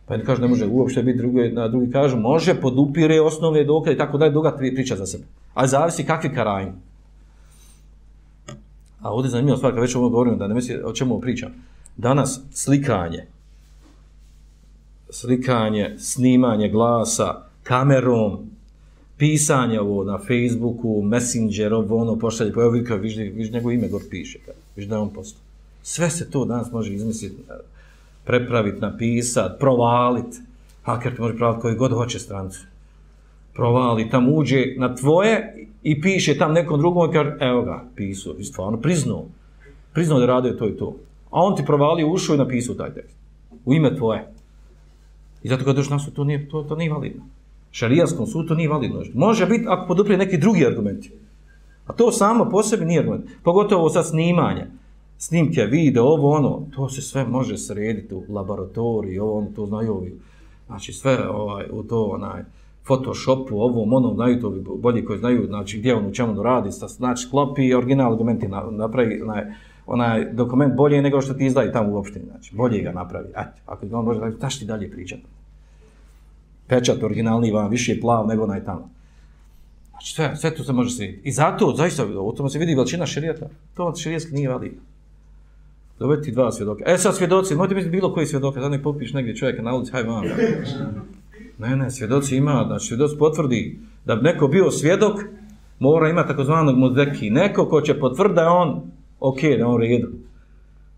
Pa 0.06 0.14
jedni 0.14 0.26
kažu 0.26 0.42
ne 0.42 0.48
može 0.48 0.68
uopšte 0.68 1.04
biti, 1.04 1.18
drugi, 1.18 1.52
na 1.52 1.68
drugi 1.68 1.92
kažu 1.92 2.18
može, 2.18 2.62
podupire 2.62 3.22
osnovne 3.22 3.64
dokaze 3.64 3.94
i 3.94 3.98
tako 3.98 4.18
dalje, 4.18 4.32
druga 4.32 4.52
priča 4.58 4.96
za 4.96 5.06
sebe. 5.06 5.24
Ali 5.54 5.68
zavisi 5.68 6.06
kakvi 6.06 6.34
karajni. 6.34 6.72
A 9.02 9.14
ovdje 9.14 9.28
je 9.28 9.32
zanimljiva 9.32 9.58
stvar, 9.58 9.74
kad 9.74 9.82
već 9.82 9.96
ovo 9.96 10.10
govorimo, 10.10 10.38
da 10.38 10.48
ne 10.48 10.54
misli 10.54 10.82
o 10.84 10.94
čemu 10.94 11.20
pričam. 11.20 11.52
Danas 11.98 12.42
slikanje, 12.52 13.28
slikanje, 15.10 15.96
snimanje 15.98 16.70
glasa, 16.70 17.42
kamerom, 17.64 18.50
pisanje 19.22 19.80
ovo 19.80 20.04
na 20.04 20.18
Facebooku, 20.18 21.02
Messenger, 21.02 21.74
ovo 21.74 21.98
ono, 22.02 22.16
pošalje, 22.20 22.54
pa 22.54 22.62
evo 22.62 22.70
vidi 22.70 22.86
kao, 22.86 22.98
viš, 22.98 23.18
viš 23.18 23.52
njegov 23.52 23.72
ime 23.72 23.88
gor 23.88 24.02
piše, 24.10 24.40
viš 24.76 24.86
da 24.86 24.96
je 24.96 25.02
on 25.02 25.10
postao. 25.10 25.42
Sve 25.84 26.10
se 26.10 26.32
to 26.32 26.46
danas 26.46 26.72
može 26.72 26.94
izmisliti, 26.94 27.36
eh, 27.50 27.54
prepraviti, 28.26 28.82
napisati, 28.82 29.60
provaliti. 29.60 30.38
Haker 30.84 31.16
ti 31.16 31.22
može 31.22 31.38
praviti 31.38 31.62
koji 31.62 31.76
god 31.76 31.92
hoće 31.92 32.20
strancu. 32.20 32.60
Provali, 33.54 34.10
tam 34.10 34.34
uđe 34.34 34.66
na 34.78 34.96
tvoje 34.96 35.68
i 35.84 36.02
piše 36.02 36.38
tam 36.38 36.54
nekom 36.54 36.80
drugom 36.80 37.10
i 37.10 37.14
kaže, 37.14 37.38
evo 37.40 37.62
ga, 37.62 37.84
pisao, 37.96 38.34
i 38.40 38.44
stvarno, 38.44 38.82
priznao. 38.82 39.26
Priznao 39.94 40.20
da 40.20 40.26
radio 40.26 40.52
to 40.52 40.68
i 40.68 40.78
to. 40.78 40.96
A 41.32 41.44
on 41.44 41.56
ti 41.56 41.64
provali 41.66 42.04
ušao 42.04 42.36
i 42.36 42.38
napisao 42.38 42.76
taj 42.76 42.94
tekst. 42.94 43.18
U 43.66 43.74
ime 43.74 43.96
tvoje. 43.96 44.34
I 45.44 45.50
zato 45.50 45.66
kad 45.66 45.76
došli 45.76 45.96
na 45.96 46.00
to 46.16 46.24
nije, 46.24 46.50
to, 46.50 46.64
to 46.64 46.76
nije 46.76 46.94
validno 46.94 47.24
šarijanskom 47.72 48.28
sudu 48.28 48.48
to 48.48 48.56
nije 48.56 48.70
validno. 48.70 49.04
Može 49.14 49.46
biti 49.46 49.66
ako 49.68 49.88
poduprije 49.88 50.18
neki 50.18 50.38
drugi 50.38 50.66
argumenti. 50.66 51.12
A 51.88 51.94
to 51.94 52.12
samo 52.12 52.50
po 52.50 52.64
sebi 52.64 52.86
nije 52.86 53.00
argument. 53.00 53.26
Pogotovo 53.44 53.90
sad 53.90 54.08
snimanje 54.08 54.68
snimke, 55.22 55.66
video, 55.66 56.04
ovo, 56.04 56.32
ono, 56.32 56.62
to 56.76 56.90
se 56.90 57.02
sve 57.02 57.26
može 57.26 57.58
srediti 57.58 58.16
u 58.16 58.24
laboratoriji, 58.30 59.20
ovo, 59.20 59.38
ono, 59.38 59.48
to 59.56 59.66
znaju 59.66 59.94
ovi. 59.94 60.20
Znači, 60.68 60.94
sve 60.94 61.30
ovaj, 61.30 61.66
u 61.72 61.84
to, 61.84 62.04
onaj, 62.04 62.44
Photoshopu, 62.86 63.56
ovo, 63.56 63.98
ono, 63.98 64.14
znaju 64.14 64.42
to 64.42 64.54
bolji 64.78 65.06
koji 65.06 65.20
znaju, 65.20 65.46
znači, 65.48 65.80
gdje 65.80 65.96
on 65.96 66.06
u 66.06 66.14
čemu 66.14 66.44
radi, 66.44 66.72
sa, 66.72 66.88
znači, 66.88 67.30
klopi 67.30 67.74
original 67.74 68.12
dokumenti, 68.12 68.48
napravi, 68.72 69.22
onaj, 69.22 69.44
onaj 69.86 70.26
dokument 70.34 70.76
bolje 70.76 71.02
nego 71.02 71.22
što 71.22 71.34
ti 71.34 71.46
izdaje 71.46 71.72
tamo 71.72 71.94
u 71.94 71.98
opštini, 71.98 72.26
znači, 72.26 72.56
bolje 72.56 72.82
ga 72.82 72.92
napravi. 72.92 73.30
Ajde, 73.36 73.52
ako 73.66 73.86
on 73.92 74.06
može, 74.06 74.20
znači, 74.20 74.56
šta 74.56 74.60
ti 74.60 74.66
dalje 74.66 74.92
pričati. 74.92 75.24
Pečat 76.72 77.04
originalni 77.04 77.52
vam 77.52 77.70
više 77.70 77.92
je 77.92 78.02
plav 78.02 78.28
nego 78.28 78.44
onaj 78.44 78.64
tamo. 78.66 78.90
Znači, 79.90 80.14
sve, 80.14 80.36
sve 80.36 80.56
to 80.56 80.64
se 80.64 80.74
može 80.74 80.90
srediti. 80.90 81.30
I 81.30 81.32
zato, 81.32 81.74
zaista, 81.78 82.06
u 82.06 82.34
tome 82.34 82.50
se 82.50 82.60
vidi 82.60 82.76
veličina 82.76 83.06
šerijata, 83.06 83.50
to 83.74 83.96
šerijetski 83.96 84.34
nije 84.34 84.50
validno. 84.50 84.80
Dobiti 86.00 86.32
dva 86.32 86.52
svjedoka. 86.52 86.84
E 86.88 86.98
sad 86.98 87.16
svjedoci, 87.16 87.56
možete 87.56 87.76
misliti 87.76 87.98
bilo 87.98 88.14
koji 88.14 88.26
svjedoka, 88.26 88.60
da 88.60 88.70
ne 88.70 88.84
popiš 88.84 89.14
negdje 89.14 89.36
čovjeka 89.36 89.62
na 89.62 89.76
ulici, 89.76 89.92
haj 89.92 90.04
vam. 90.04 90.24
Ne, 91.58 91.76
ne, 91.76 91.92
svjedoci 91.92 92.36
ima, 92.36 92.64
znači 92.68 92.88
svjedoc 92.88 93.12
potvrdi 93.20 93.80
da 94.06 94.16
bi 94.16 94.24
neko 94.24 94.48
bio 94.48 94.72
svjedok, 94.72 95.20
mora 95.80 96.10
imati 96.10 96.28
takozvanog 96.28 96.78
muzeki. 96.78 97.30
Neko 97.30 97.70
ko 97.70 97.82
će 97.82 98.00
potvrditi 98.00 98.36
da 98.36 98.42
je 98.42 98.48
on 98.48 98.82
ok, 99.20 99.40
da 99.60 99.68
on 99.68 99.82
redu. 99.82 100.10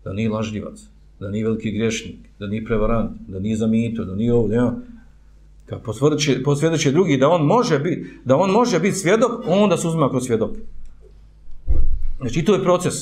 Da 0.04 0.12
nije 0.12 0.30
lažljivac, 0.30 0.80
da 1.20 1.28
nije 1.28 1.44
veliki 1.44 1.72
grešnik, 1.72 2.16
da 2.38 2.46
nije 2.46 2.64
prevarant, 2.64 3.10
da 3.28 3.38
nije 3.38 3.56
zamito, 3.56 4.04
da 4.04 4.14
nije 4.14 4.32
ovdje. 4.32 4.56
Ja. 4.56 4.64
Ono. 4.64 4.94
Kad 5.66 5.82
posvjedoči 6.44 6.92
drugi 6.92 7.16
da 7.16 7.28
on 7.28 7.46
može 7.46 7.78
biti, 7.78 8.10
da 8.24 8.36
on 8.36 8.50
može 8.50 8.80
biti 8.80 8.96
svjedok, 8.96 9.30
onda 9.46 9.76
se 9.76 9.88
uzima 9.88 10.10
kroz 10.10 10.26
svjedok. 10.26 10.50
Znači, 12.20 12.44
to 12.44 12.54
je 12.54 12.62
proces. 12.62 12.94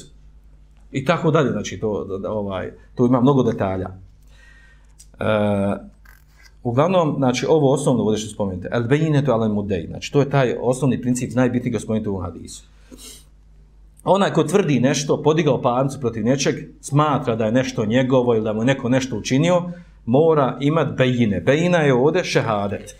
I 0.92 1.04
tako 1.04 1.30
dalje, 1.30 1.50
znači 1.50 1.78
to, 1.80 2.04
da, 2.04 2.18
da, 2.18 2.30
ovaj, 2.32 2.72
to 2.94 3.06
ima 3.06 3.20
mnogo 3.20 3.42
detalja. 3.42 3.88
E, 5.20 5.24
uglavnom, 6.62 7.14
znači 7.16 7.46
ovo 7.48 7.72
osnovno 7.72 8.02
ovdje 8.02 8.18
što 8.18 8.34
spomenute, 8.34 8.68
el 8.72 8.82
bejine 8.82 9.24
to 9.24 9.32
ale 9.32 9.48
mudej, 9.48 9.86
znači 9.86 10.12
to 10.12 10.20
je 10.20 10.30
taj 10.30 10.56
osnovni 10.60 11.02
princip 11.02 11.34
najbitniji 11.34 11.72
ga 11.72 12.10
u 12.10 12.18
hadisu. 12.18 12.62
Onaj 14.04 14.32
ko 14.32 14.44
tvrdi 14.44 14.80
nešto, 14.80 15.22
podigao 15.22 15.62
parnicu 15.62 16.00
protiv 16.00 16.24
nečeg, 16.24 16.54
smatra 16.80 17.36
da 17.36 17.44
je 17.44 17.52
nešto 17.52 17.86
njegovo 17.86 18.34
ili 18.34 18.44
da 18.44 18.52
mu 18.52 18.64
neko 18.64 18.88
nešto 18.88 19.16
učinio, 19.16 19.62
mora 20.06 20.56
imat 20.60 20.96
bejine. 20.96 21.40
Bejina 21.40 21.78
je 21.78 21.94
ovdje 21.94 22.24
šehadet. 22.24 22.96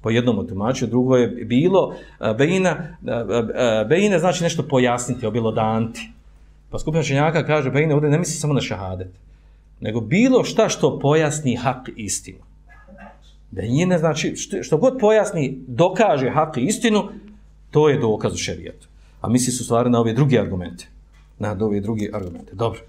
Po 0.00 0.10
jednom 0.10 0.38
otumačenju, 0.38 0.90
drugo 0.90 1.16
je 1.16 1.28
bilo, 1.28 1.94
e, 2.20 2.34
bejina, 2.34 2.70
e, 2.70 3.12
e, 3.54 3.84
bejine 3.88 4.18
znači 4.18 4.42
nešto 4.42 4.62
pojasniti, 4.62 5.26
obilodanti. 5.26 6.10
Pa 6.70 6.78
skupina 6.78 7.02
činjaka 7.02 7.46
kaže, 7.46 7.72
pa 7.72 7.94
ovdje 7.94 8.10
ne 8.10 8.18
misli 8.18 8.34
samo 8.34 8.54
na 8.54 8.60
šehadet, 8.60 9.08
nego 9.80 10.00
bilo 10.00 10.44
šta 10.44 10.68
što 10.68 10.98
pojasni 10.98 11.56
hak 11.56 11.90
istinu. 11.96 12.38
Bejine 13.50 13.98
znači, 13.98 14.36
što, 14.36 14.62
što 14.62 14.76
god 14.76 14.98
pojasni, 15.00 15.58
dokaže 15.66 16.30
hak 16.30 16.56
istinu, 16.56 17.08
to 17.70 17.88
je 17.88 17.98
dokaz 17.98 18.34
u 18.34 18.36
šerijetu. 18.36 18.88
A 19.20 19.28
misli 19.28 19.52
su 19.52 19.64
stvari 19.64 19.90
na 19.90 20.00
ove 20.00 20.12
drugi 20.12 20.38
argumente. 20.38 20.86
Na 21.38 21.56
ove 21.60 21.80
drugi 21.80 22.10
argumente. 22.12 22.54
Dobro. 22.54 22.80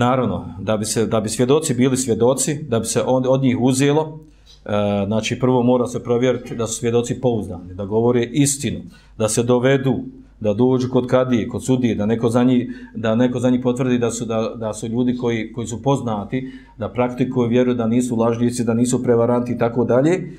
Naravno, 0.00 0.54
da 0.60 0.76
bi, 0.76 0.84
se, 0.84 1.06
da 1.06 1.20
bi 1.20 1.28
svjedoci 1.28 1.74
bili 1.74 1.96
svjedoci, 1.96 2.62
da 2.62 2.80
bi 2.80 2.86
se 2.86 3.02
od, 3.02 3.26
od 3.26 3.42
njih 3.42 3.56
uzelo, 3.60 4.18
E, 4.64 5.04
znači 5.06 5.38
prvo 5.38 5.62
mora 5.62 5.86
se 5.86 6.02
provjeriti 6.02 6.56
da 6.56 6.66
su 6.66 6.74
svjedoci 6.74 7.20
pouzdani, 7.20 7.74
da 7.74 7.84
govore 7.84 8.22
istinu, 8.24 8.80
da 9.18 9.28
se 9.28 9.42
dovedu, 9.42 9.94
da 10.40 10.54
dođu 10.54 10.88
kod 10.92 11.06
kadije, 11.06 11.48
kod 11.48 11.64
sudije, 11.64 11.94
da 11.94 12.06
neko 12.06 12.28
za 12.28 12.44
njih, 12.44 12.88
da 12.94 13.14
neko 13.14 13.40
za 13.40 13.50
njih 13.50 13.60
potvrdi 13.62 13.98
da 13.98 14.10
su, 14.10 14.24
da, 14.24 14.52
da 14.56 14.74
su 14.74 14.86
ljudi 14.86 15.16
koji, 15.16 15.52
koji 15.52 15.66
su 15.66 15.82
poznati, 15.82 16.52
da 16.78 16.88
praktikuju 16.88 17.48
vjeru, 17.48 17.74
da 17.74 17.86
nisu 17.86 18.16
lažljivci, 18.16 18.64
da 18.64 18.74
nisu 18.74 19.02
prevaranti 19.02 19.52
i 19.52 19.58
tako 19.58 19.84
dalje. 19.84 20.32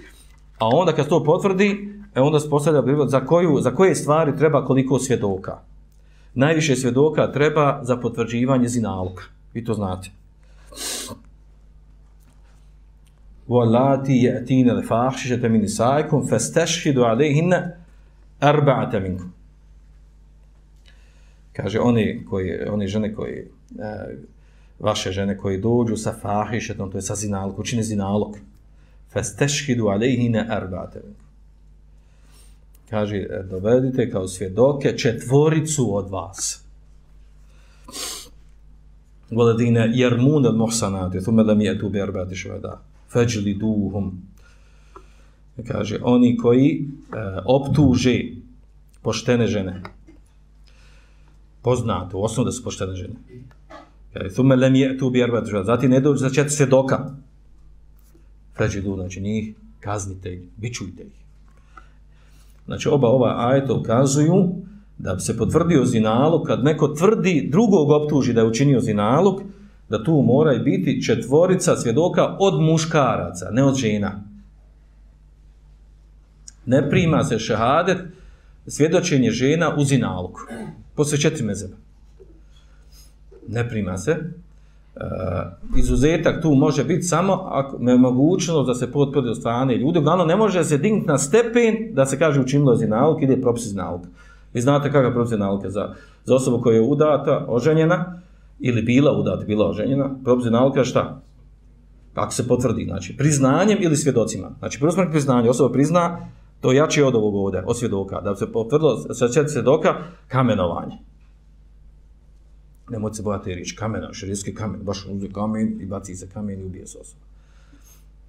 A 0.59 0.67
onda 0.67 0.93
kad 0.93 1.07
to 1.07 1.23
potvrdi, 1.23 1.89
e 2.15 2.21
onda 2.21 2.39
se 2.39 2.49
postavlja 2.49 3.07
za, 3.07 3.25
koju, 3.25 3.57
za 3.61 3.71
koje 3.71 3.95
stvari 3.95 4.37
treba 4.37 4.65
koliko 4.65 4.99
svjedoka. 4.99 5.59
Najviše 6.33 6.75
svjedoka 6.75 7.31
treba 7.31 7.79
za 7.83 7.97
potvrđivanje 7.97 8.67
zinaluka. 8.67 9.40
Vi 9.53 9.65
to 9.65 9.73
znate. 9.73 10.09
Wallati 13.47 14.21
ya'tina 14.23 14.71
al-fahishata 14.71 15.49
min 15.49 15.61
nisaikum, 15.61 16.27
fastashhidu 16.29 17.01
alayhin 17.01 17.71
arba'ata 18.39 18.99
minkum. 18.99 19.33
Kaže, 21.53 21.79
oni, 21.79 22.25
koji, 22.29 22.67
oni 22.69 22.87
žene 22.87 23.13
koji, 23.15 23.47
e, 23.79 24.15
vaše 24.79 25.11
žene 25.11 25.37
koji 25.37 25.57
dođu 25.57 25.97
sa 25.97 26.13
fahishatom, 26.21 26.91
to 26.91 26.97
je 26.97 27.01
sa 27.01 27.15
zinalkom, 27.15 27.65
čine 27.65 27.83
zinalok. 27.83 28.37
Fastashhidu 29.13 29.85
tešhidu 29.99 30.45
arba'ata 30.49 30.99
minkum. 31.03 31.25
Kaže, 32.89 33.27
dovedite 33.49 34.11
kao 34.11 34.27
svjedoke 34.27 34.97
četvoricu 34.97 35.95
od 35.95 36.09
vas. 36.09 36.60
وَلَدِينَ 39.32 39.76
يَرْمُونَ 40.02 40.46
الْمُحْسَنَاتِ 40.46 41.18
ثُمَّ 41.18 41.40
لَمْ 41.40 41.60
يَتُوا 41.60 41.88
بِأَرْبَعَةِ 41.88 42.30
شُهَدَاءَ 42.34 42.78
feđli 43.16 43.54
duhum. 43.54 44.22
Kaže, 45.66 45.98
oni 46.02 46.36
koji 46.36 46.68
e, 46.68 47.40
optuže 47.44 48.20
poštene 49.02 49.46
žene. 49.46 49.82
Poznato, 51.62 52.18
u 52.18 52.24
osnovu 52.24 52.44
da 52.44 52.52
su 52.52 52.64
poštene 52.64 52.94
žene. 52.94 53.14
Kaže, 54.12 54.34
thume 54.34 54.56
lem 54.56 54.74
je 54.74 54.98
tu 54.98 55.10
bi 55.10 55.22
arbat 55.22 55.46
žena. 55.46 55.64
Zatim 55.64 55.90
ne 55.90 56.00
dođu 56.00 56.18
za 56.18 56.30
četiri 56.30 56.50
svjedoka. 56.50 57.14
Feđli 58.56 58.82
duhum, 58.82 59.00
znači 59.00 59.20
njih 59.20 59.54
kaznite 59.80 60.34
ih, 60.34 60.42
bičujte 60.56 61.02
ih. 61.02 61.24
Znači, 62.66 62.88
oba 62.88 63.08
ova 63.08 63.48
ajeta 63.48 63.74
ukazuju 63.74 64.54
da 65.01 65.15
bi 65.15 65.21
se 65.21 65.37
potvrdio 65.37 65.85
zinalog, 65.85 66.47
kad 66.47 66.63
neko 66.63 66.87
tvrdi, 66.87 67.49
drugog 67.51 67.89
optuži 67.89 68.33
da 68.33 68.41
je 68.41 68.47
učinio 68.47 68.79
zinalog, 68.79 69.41
da 69.89 70.03
tu 70.03 70.21
mora 70.21 70.57
biti 70.57 71.03
četvorica 71.03 71.75
svjedoka 71.75 72.35
od 72.39 72.61
muškaraca, 72.61 73.49
ne 73.51 73.63
od 73.63 73.75
žena. 73.75 74.23
ne 76.65 76.89
prima 76.89 77.23
se 77.23 77.39
šehadet 77.39 77.97
svjedočenje 78.67 79.31
žena 79.31 79.75
u 79.77 79.83
zinalog. 79.83 80.47
Posle 80.95 81.17
četiri 81.17 81.45
mezeba. 81.45 81.75
Ne 83.47 83.69
prima 83.69 83.97
se. 83.97 84.11
E, 84.11 84.19
izuzetak 85.77 86.41
tu 86.41 86.51
može 86.55 86.83
biti 86.83 87.01
samo 87.01 87.33
ako 87.33 87.77
ne 87.79 87.97
mogućnost 87.97 88.67
da 88.67 88.73
se 88.73 88.91
potvrdi 88.91 89.29
od 89.29 89.37
strane 89.37 89.77
ljudi. 89.77 89.99
Uglavnom, 89.99 90.27
ne 90.27 90.35
može 90.35 90.63
se 90.63 90.77
dignuti 90.77 91.07
na 91.07 91.17
stepen 91.17 91.75
da 91.93 92.05
se 92.05 92.19
kaže 92.19 92.41
učinilo 92.41 92.75
zinaluk, 92.75 93.21
ide 93.21 93.41
propis 93.41 93.67
zinaluk. 93.67 94.01
Vi 94.53 94.61
znate 94.61 94.91
kakav 94.91 95.13
propis 95.13 95.33
za, 95.67 95.93
za 96.25 96.35
osobu 96.35 96.61
koja 96.61 96.75
je 96.75 96.81
udata, 96.81 97.45
oženjena, 97.47 98.21
ili 98.59 98.81
bila 98.81 99.19
udata, 99.19 99.45
bila 99.45 99.69
oženjena, 99.69 100.09
propis 100.23 100.47
šta? 100.83 101.21
Kako 102.13 102.33
se 102.33 102.47
potvrdi? 102.47 102.85
Znači, 102.85 103.17
priznanjem 103.17 103.77
ili 103.81 103.95
svjedocima. 103.95 104.51
Znači, 104.59 104.79
prvo 104.79 104.91
smo 104.91 105.03
priznanje, 105.11 105.49
osoba 105.49 105.73
prizna, 105.73 106.27
to 106.61 106.71
je 106.71 106.77
jače 106.77 107.05
od 107.05 107.15
ovog 107.15 107.35
ovdje, 107.35 107.63
od 107.65 107.77
svjedoka. 107.77 108.21
Da 108.21 108.35
se 108.35 108.51
potvrdilo 108.51 108.97
sa 109.13 109.27
četiri 109.27 109.49
svjedoka, 109.49 109.95
kamenovanje. 110.27 110.97
Nemojte 112.89 113.15
se 113.15 113.23
bojati 113.23 113.55
riječ, 113.55 113.71
kamena, 113.71 114.13
širijski 114.13 114.55
kamen, 114.55 114.81
baš 114.83 115.05
uzme 115.05 115.29
kamen 115.33 115.81
i 115.81 115.85
baci 115.85 116.15
se 116.15 116.29
kamen 116.29 116.59
i 116.59 116.63
ubije 116.63 116.87
se 116.87 116.97
osoba. 116.99 117.23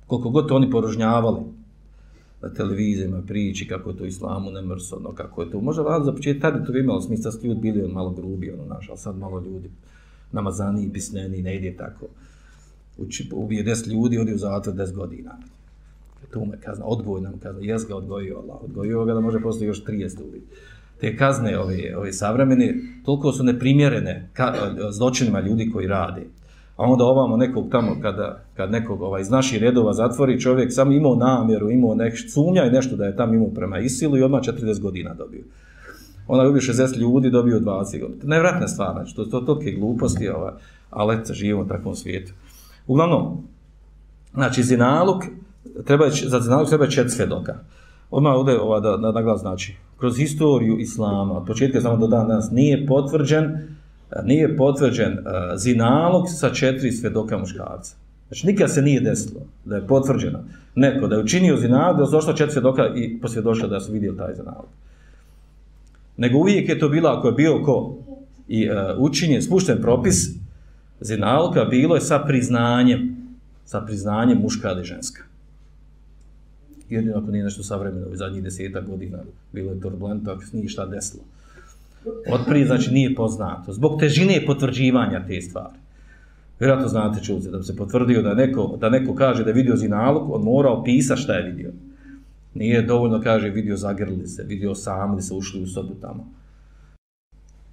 Koliko 0.06 0.30
god 0.30 0.48
to 0.48 0.56
oni 0.56 0.70
porožnjavali 0.70 1.40
na 2.42 2.48
televizijama, 2.48 3.22
priči 3.26 3.68
kako 3.68 3.90
je 3.90 3.96
to 3.96 4.04
islamu 4.04 4.50
nemrsodno, 4.50 5.12
kako 5.12 5.42
je 5.42 5.50
to, 5.50 5.60
može 5.60 5.82
vlada 5.82 6.04
za 6.04 6.12
početak, 6.12 6.42
tada 6.42 6.64
to 6.64 6.78
imalo 6.78 7.00
smisla, 7.00 7.32
ljudi 7.42 7.60
bili 7.60 7.84
on 7.84 7.90
malo 7.90 8.10
grubi, 8.10 8.50
ono 8.50 8.74
naš, 8.74 8.88
ali 8.88 8.98
sad 8.98 9.18
malo 9.18 9.40
ljudi 9.40 9.70
namazani 10.32 10.84
i 10.84 10.92
pisneni, 10.92 11.42
ne 11.42 11.56
ide 11.56 11.76
tako 11.76 12.06
uči, 12.98 13.28
ubije 13.32 13.62
deset 13.62 13.86
ljudi, 13.86 14.18
odi 14.18 14.34
u 14.34 14.38
zatvor 14.38 14.76
deset 14.76 14.96
godina. 14.96 15.38
To 16.30 16.44
me 16.44 16.60
kazna, 16.60 16.84
odgoj 16.84 17.20
nam 17.20 17.38
kazna, 17.42 17.60
jes 17.62 17.86
ga 17.88 17.96
odgojio 17.96 18.38
Allah, 18.38 18.62
odgojio 18.62 19.04
ga 19.04 19.14
da 19.14 19.20
može 19.20 19.40
postati 19.40 19.66
još 19.66 19.84
30 19.84 20.20
ljudi. 20.20 20.42
Te 21.00 21.16
kazne 21.16 21.58
ove, 21.58 21.96
ove 21.96 22.12
savremene, 22.12 22.74
toliko 23.04 23.32
su 23.32 23.44
neprimjerene 23.44 24.28
ka, 24.32 24.54
zločinima 24.90 25.40
ljudi 25.40 25.70
koji 25.72 25.86
rade. 25.86 26.22
A 26.76 26.84
onda 26.84 27.04
ovamo 27.04 27.36
nekog 27.36 27.68
tamo, 27.70 27.96
kada, 28.02 28.44
kad 28.56 28.70
nekog 28.70 29.02
ovaj, 29.02 29.20
iz 29.20 29.30
naših 29.30 29.60
redova 29.60 29.92
zatvori, 29.92 30.40
čovjek 30.40 30.72
sam 30.72 30.92
imao 30.92 31.16
namjeru, 31.16 31.70
imao 31.70 31.94
nek 31.94 32.14
sumnja 32.32 32.64
i 32.64 32.70
nešto 32.70 32.96
da 32.96 33.04
je 33.04 33.16
tam 33.16 33.34
imao 33.34 33.48
prema 33.48 33.78
isilu 33.78 34.18
i 34.18 34.22
odmah 34.22 34.40
40 34.40 34.80
godina 34.80 35.14
dobio. 35.14 35.44
Ona 36.28 36.48
ubio 36.48 36.60
60 36.60 36.98
ljudi, 36.98 37.30
dobio 37.30 37.60
20 37.60 38.00
godina. 38.00 38.24
Nevratna 38.24 38.68
stvar, 38.68 38.92
znači, 38.92 39.16
to, 39.16 39.24
to, 39.24 39.40
to 39.40 39.60
gluposti, 39.78 40.28
ovaj, 40.28 40.52
ali 40.90 41.16
eto, 41.16 41.34
živimo 41.34 41.62
u 41.62 41.68
takvom 41.68 41.94
svijetu. 41.94 42.32
Uglavnom, 42.86 43.46
znači, 44.34 44.62
zinaluk, 44.62 45.24
treba, 45.84 46.10
za 46.10 46.40
zinaluk 46.40 46.68
treba 46.68 46.86
čet 46.86 47.10
svedoka. 47.10 47.54
Odmah 48.10 48.32
ovdje 48.34 48.60
ova, 48.60 48.80
da, 48.80 48.96
da 48.96 49.12
naglas 49.12 49.40
znači, 49.40 49.76
kroz 49.98 50.16
historiju 50.16 50.78
islama, 50.78 51.36
od 51.36 51.46
početka 51.46 51.80
samo 51.80 51.96
do 51.96 52.06
dan 52.06 52.28
danas, 52.28 52.50
nije 52.50 52.86
potvrđen, 52.86 53.76
nije 54.24 54.56
potvrđen 54.56 55.12
e, 55.12 55.20
zinalog 55.56 56.24
sa 56.28 56.50
četiri 56.50 56.92
svedoka 56.92 57.38
muškarca. 57.38 57.96
Znači, 58.28 58.46
nikad 58.46 58.74
se 58.74 58.82
nije 58.82 59.00
desilo 59.00 59.40
da 59.64 59.76
je 59.76 59.86
potvrđeno 59.86 60.38
neko 60.74 61.06
da 61.06 61.14
je 61.14 61.22
učinio 61.22 61.56
zinalog, 61.56 61.96
da 61.96 62.02
je 62.02 62.10
došlo 62.10 62.32
četiri 62.32 62.52
svedoka 62.52 62.88
i 62.96 63.18
posvjedošlo 63.20 63.68
da 63.68 63.80
su 63.80 63.92
vidio 63.92 64.12
taj 64.12 64.34
zinalog. 64.34 64.68
Nego 66.16 66.38
uvijek 66.38 66.68
je 66.68 66.78
to 66.78 66.88
bilo, 66.88 67.08
ako 67.08 67.28
je 67.28 67.32
bio 67.32 67.62
ko 67.64 67.98
i 68.48 68.70
uh, 68.70 68.76
učinjen, 68.98 69.42
spušten 69.42 69.80
propis, 69.80 70.28
zinalka 71.00 71.64
bilo 71.64 71.94
je 71.94 72.00
sa 72.00 72.18
priznanjem, 72.18 73.16
sa 73.64 73.80
priznanjem 73.80 74.38
muška 74.38 74.70
ili 74.70 74.84
ženska. 74.84 75.22
Jedino 76.90 77.18
ako 77.18 77.30
nije 77.30 77.44
nešto 77.44 77.62
savremeno, 77.62 78.06
u 78.12 78.16
zadnjih 78.16 78.42
deseta 78.42 78.80
godina 78.80 79.18
bilo 79.52 79.72
je 79.72 79.80
turbulento, 79.80 80.30
ako 80.30 80.44
se 80.44 80.56
nije 80.56 80.68
šta 80.68 80.86
desilo. 80.86 81.22
Otprije, 82.30 82.66
znači, 82.66 82.90
nije 82.90 83.14
poznato. 83.14 83.72
Zbog 83.72 84.00
težine 84.00 84.46
potvrđivanja 84.46 85.26
te 85.26 85.40
stvari. 85.40 85.76
Vjerojatno 86.60 86.88
znate 86.88 87.24
čuze, 87.24 87.50
da 87.50 87.58
bi 87.58 87.64
se 87.64 87.76
potvrdio 87.76 88.22
da 88.22 88.34
neko, 88.34 88.76
da 88.80 88.88
neko 88.88 89.14
kaže 89.14 89.44
da 89.44 89.50
je 89.50 89.54
vidio 89.54 89.76
zinalog, 89.76 90.30
on 90.30 90.42
mora 90.42 90.70
opisa 90.70 91.16
šta 91.16 91.34
je 91.34 91.50
vidio. 91.50 91.72
Nije 92.54 92.82
dovoljno 92.82 93.20
kaže 93.20 93.48
vidio 93.48 93.76
zagrli 93.76 94.26
se, 94.26 94.42
vidio 94.42 94.74
sami 94.74 95.22
se 95.22 95.34
ušli 95.34 95.62
u 95.62 95.66
sobu 95.66 95.94
tamo. 96.00 96.26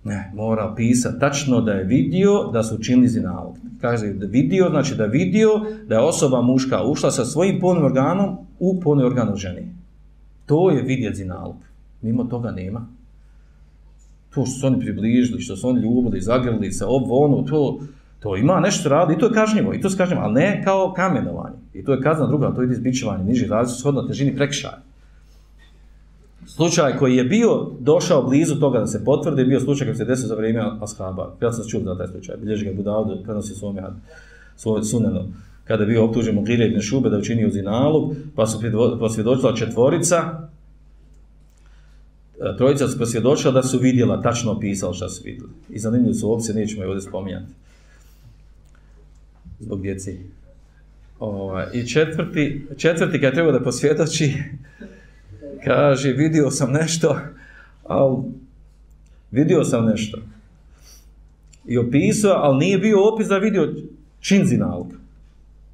Ne, 0.03 0.31
mora 0.35 0.73
pisati 0.75 1.19
tačno 1.19 1.61
da 1.61 1.71
je 1.71 1.83
vidio 1.83 2.43
da 2.53 2.63
su 2.63 2.75
učinili 2.75 3.07
zinalog. 3.07 3.57
Kaže 3.81 4.13
da 4.13 4.25
vidio, 4.25 4.69
znači 4.69 4.95
da 4.95 5.05
vidio 5.05 5.49
da 5.87 5.95
je 5.95 6.01
osoba 6.01 6.41
muška 6.41 6.83
ušla 6.83 7.11
sa 7.11 7.25
svojim 7.25 7.59
polnim 7.59 7.85
organom 7.85 8.37
u 8.59 8.79
polni 8.79 9.03
organ 9.03 9.35
ženi. 9.35 9.75
To 10.45 10.71
je 10.71 10.81
vidjet 10.81 11.15
zinalog. 11.15 11.55
Mimo 12.01 12.23
toga 12.23 12.51
nema. 12.51 12.87
To 14.29 14.45
što 14.45 14.59
su 14.59 14.67
oni 14.67 14.79
približili, 14.79 15.41
što 15.41 15.55
su 15.55 15.69
oni 15.69 15.81
ljubili, 15.81 16.21
zagrlili 16.21 16.71
se, 16.71 16.85
ovo, 16.85 17.25
ono, 17.25 17.41
to, 17.47 17.79
to 18.19 18.37
ima 18.37 18.59
nešto 18.59 18.89
radi 18.89 19.13
i 19.13 19.17
to 19.17 19.25
je 19.25 19.33
kažnjivo, 19.33 19.73
i 19.73 19.81
to 19.81 19.89
se 19.89 19.97
kažnjivo, 19.97 20.21
ali 20.21 20.33
ne 20.33 20.61
kao 20.63 20.93
kamenovanje. 20.95 21.55
I 21.73 21.83
to 21.83 21.93
je 21.93 22.01
kazna 22.01 22.27
druga, 22.27 22.53
to 22.55 22.61
je 22.61 22.71
izbičevanje, 22.71 23.23
niži 23.23 23.47
različno, 23.47 23.79
shodno 23.79 24.01
težini 24.01 24.35
prekšaja 24.35 24.81
slučaj 26.49 26.97
koji 26.97 27.15
je 27.15 27.23
bio 27.23 27.67
došao 27.79 28.23
blizu 28.23 28.59
toga 28.59 28.79
da 28.79 28.87
se 28.87 29.05
potvrdi, 29.05 29.45
bio 29.45 29.59
slučaj 29.59 29.87
koji 29.87 29.95
se 29.95 30.05
desio 30.05 30.27
za 30.27 30.35
vrijeme 30.35 30.63
ashaba. 30.81 31.35
Ja 31.41 31.51
sam 31.51 31.69
čuo 31.69 31.81
za 31.83 31.97
taj 31.97 32.07
slučaj. 32.07 32.35
Bilježi 32.37 32.65
ga 32.65 32.73
Budavdu, 32.73 33.23
prenosi 33.23 33.53
svome 33.53 33.83
svoj 34.55 34.83
suneno. 34.83 35.25
Kada 35.63 35.83
je 35.83 35.87
bio 35.87 36.05
optužen 36.05 36.35
Mughire 36.35 36.65
ibn 36.65 36.81
Šube 36.81 37.09
da 37.09 37.17
učinio 37.17 37.49
zinalog, 37.49 38.15
pa 38.35 38.47
su 38.47 38.59
posvjedočila 38.99 39.55
četvorica, 39.55 40.47
E, 42.39 42.57
trojica 42.57 42.87
su 42.87 42.97
posvjedočila 42.97 43.53
da 43.53 43.63
su 43.63 43.79
vidjela, 43.79 44.21
tačno 44.21 44.51
opisala 44.51 44.93
šta 44.93 45.09
su 45.09 45.21
vidjeli. 45.25 45.51
I 45.69 45.79
zanimljivo 45.79 46.13
su 46.13 46.33
opcije, 46.33 46.55
nećemo 46.55 46.83
je 46.83 46.87
ovdje 46.87 47.01
spominjati. 47.01 47.53
Zbog 49.59 49.81
djeci. 49.81 50.17
Ovaj, 51.19 51.65
I 51.73 51.87
četvrti, 51.87 52.65
četvrti 52.77 53.21
kad 53.21 53.33
treba 53.33 53.51
da 53.51 53.63
posvjedoči, 53.63 54.33
kaže, 55.65 56.11
vidio 56.11 56.51
sam 56.51 56.71
nešto, 56.71 57.17
ali 57.83 58.17
vidio 59.31 59.63
sam 59.63 59.85
nešto. 59.85 60.17
I 61.65 61.77
opisao, 61.77 62.33
ali 62.35 62.57
nije 62.57 62.77
bio 62.77 63.13
opis 63.13 63.27
da 63.27 63.37
vidio 63.37 63.73
činzi 64.19 64.49
zinalka. 64.49 64.95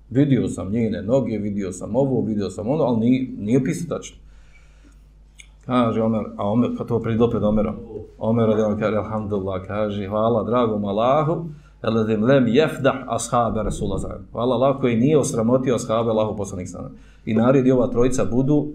Vidio 0.10 0.48
sam 0.48 0.72
njene 0.72 1.02
noge, 1.02 1.38
vidio 1.38 1.72
sam 1.72 1.96
ovo, 1.96 2.22
vidio 2.22 2.50
sam 2.50 2.70
ono, 2.70 2.84
ali 2.84 3.00
nije, 3.00 3.28
nije 3.38 3.58
opisao 3.58 3.98
tačno. 3.98 4.18
Kaže 5.66 6.02
Omer, 6.02 6.22
a 6.38 6.52
Omer, 6.52 6.70
pa 6.78 6.84
to 6.84 7.00
prije 7.00 7.24
opet 7.24 7.44
Omerom. 7.44 7.76
Omer 8.18 8.48
radi 8.48 8.62
on 8.62 8.80
kaže, 8.80 8.98
alhamdulillah, 8.98 9.68
kaže, 9.68 10.08
hvala 10.08 10.44
dragom 10.44 10.86
Allahu, 10.86 11.46
eladim 11.84 12.24
lem 12.24 12.48
jefdah 12.48 12.96
ashabe 13.08 13.64
Rasula 13.64 13.98
zajedno. 13.98 14.26
Hvala 14.32 14.56
Allah 14.56 14.80
koji 14.80 14.96
nije 14.96 15.18
osramotio 15.18 15.76
ashabe 15.76 16.10
Allahu 16.10 16.38
poslanik 16.38 16.70
sana. 16.70 16.90
I 17.26 17.34
naredi 17.34 17.72
ova 17.72 17.88
trojica 17.88 18.26
budu 18.26 18.68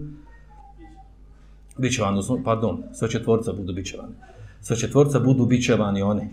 bićevani, 1.78 2.12
odnosno, 2.12 2.38
pardon, 2.45 2.82
sve 2.93 3.09
četvorca 3.09 3.53
budu 3.53 3.72
bićevani. 3.72 4.12
Sve 4.61 4.76
četvorca 4.76 5.20
budu 5.20 5.47
bićevani 5.47 6.03
oni. 6.03 6.28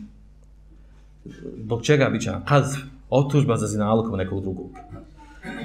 Dok 1.57 1.81
čega 1.81 2.09
bićevani? 2.09 2.45
Kad 2.45 2.63
otužba 3.09 3.57
za 3.57 3.67
zinalkom 3.67 4.17
nekog 4.17 4.41
drugog. 4.41 4.67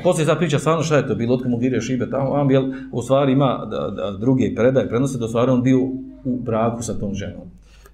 Poslije 0.03 0.27
sad 0.27 0.39
priča 0.39 0.59
stvarno 0.59 0.83
šta 0.83 0.97
je 0.97 1.09
to 1.09 1.15
bilo, 1.15 1.35
otkom 1.35 1.55
ugirje 1.55 1.81
šibe 1.81 2.11
tamo, 2.11 2.31
on 2.31 2.51
jel, 2.51 2.65
u 2.93 3.03
stvari 3.03 3.33
ima 3.33 3.67
da, 3.71 3.91
da, 3.91 4.17
druge 4.19 4.55
predaje, 4.55 4.89
prenose 4.89 5.19
da 5.19 5.25
u 5.25 5.29
stvari 5.29 5.51
on 5.51 5.63
bio 5.63 5.81
u 6.25 6.41
braku 6.45 6.83
sa 6.83 6.95
tom 6.95 7.15
ženom. 7.15 7.47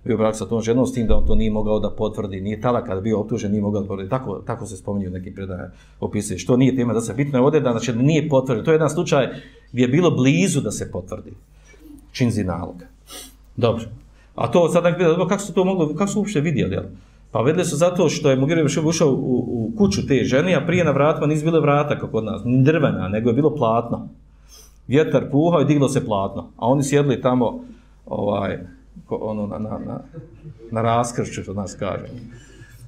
Bio 0.05 0.14
u 0.14 0.18
braku 0.18 0.38
sa 0.38 0.46
tom 0.46 0.62
ženom, 0.62 0.86
s 0.86 0.92
tim 0.92 1.07
da 1.07 1.16
on 1.16 1.26
to 1.26 1.34
nije 1.34 1.51
mogao 1.51 1.80
da 1.80 1.90
potvrdi, 1.90 2.40
nije 2.40 2.61
tada 2.61 2.84
kada 2.84 3.01
bio 3.01 3.20
optužen, 3.20 3.51
nije 3.51 3.62
mogao 3.62 3.82
da 3.82 3.88
potvrdi. 3.88 4.11
Tako, 4.11 4.42
tako 4.46 4.66
se 4.66 4.76
spominju 4.76 5.11
neki 5.11 5.34
predaje 5.34 5.70
opisuje. 6.01 6.38
Što 6.38 6.57
nije 6.57 6.76
tema 6.76 6.92
da 6.92 7.01
se 7.01 7.14
bitno 7.14 7.38
je 7.38 7.42
ovdje, 7.42 7.61
da 7.61 7.70
znači, 7.70 7.92
nije 7.92 8.28
potvrdi. 8.28 8.64
To 8.64 8.70
je 8.70 8.74
jedan 8.74 8.90
slučaj 8.90 9.28
gdje 9.72 9.82
je 9.82 9.88
bilo 9.88 10.11
blizu 10.11 10.61
da 10.61 10.70
se 10.70 10.90
potvrdi 10.92 11.32
čin 12.12 12.30
zinaloga. 12.30 12.86
Dobro. 13.57 13.84
A 14.34 14.51
to 14.51 14.68
sad 14.68 14.84
nek 14.84 14.96
kako 15.28 15.42
su 15.42 15.53
to 15.53 15.64
moglo, 15.64 15.94
kako 15.94 16.11
su 16.11 16.18
uopšte 16.18 16.40
vidjeli, 16.40 16.74
jel? 16.74 16.84
Pa 17.30 17.40
vedle 17.40 17.64
su 17.64 17.76
zato 17.76 18.08
što 18.08 18.30
je 18.30 18.36
Mugire 18.36 18.62
Bešir 18.62 18.86
ušao 18.86 19.08
u, 19.08 19.44
u 19.48 19.72
kuću 19.78 20.06
te 20.06 20.24
žene, 20.24 20.54
a 20.54 20.66
prije 20.66 20.84
na 20.84 20.90
vratima 20.90 21.26
nisu 21.26 21.44
bile 21.44 21.60
vrata 21.60 21.94
kako 21.94 22.12
kod 22.12 22.24
nas, 22.24 22.42
ni 22.44 22.62
drvena, 22.62 23.08
nego 23.08 23.30
je 23.30 23.34
bilo 23.34 23.54
platno. 23.54 24.08
Vjetar 24.86 25.30
puhao 25.30 25.60
i 25.60 25.64
diglo 25.64 25.88
se 25.88 26.04
platno. 26.04 26.50
A 26.56 26.66
oni 26.66 26.84
sjedli 26.84 27.20
tamo, 27.20 27.64
ovaj, 28.06 28.58
ono, 29.08 29.46
na, 29.46 29.58
na, 29.58 29.78
na, 29.86 30.00
na 30.70 30.82
raskršću, 30.82 31.42
što 31.42 31.54
nas 31.54 31.76
kaže. 31.78 32.06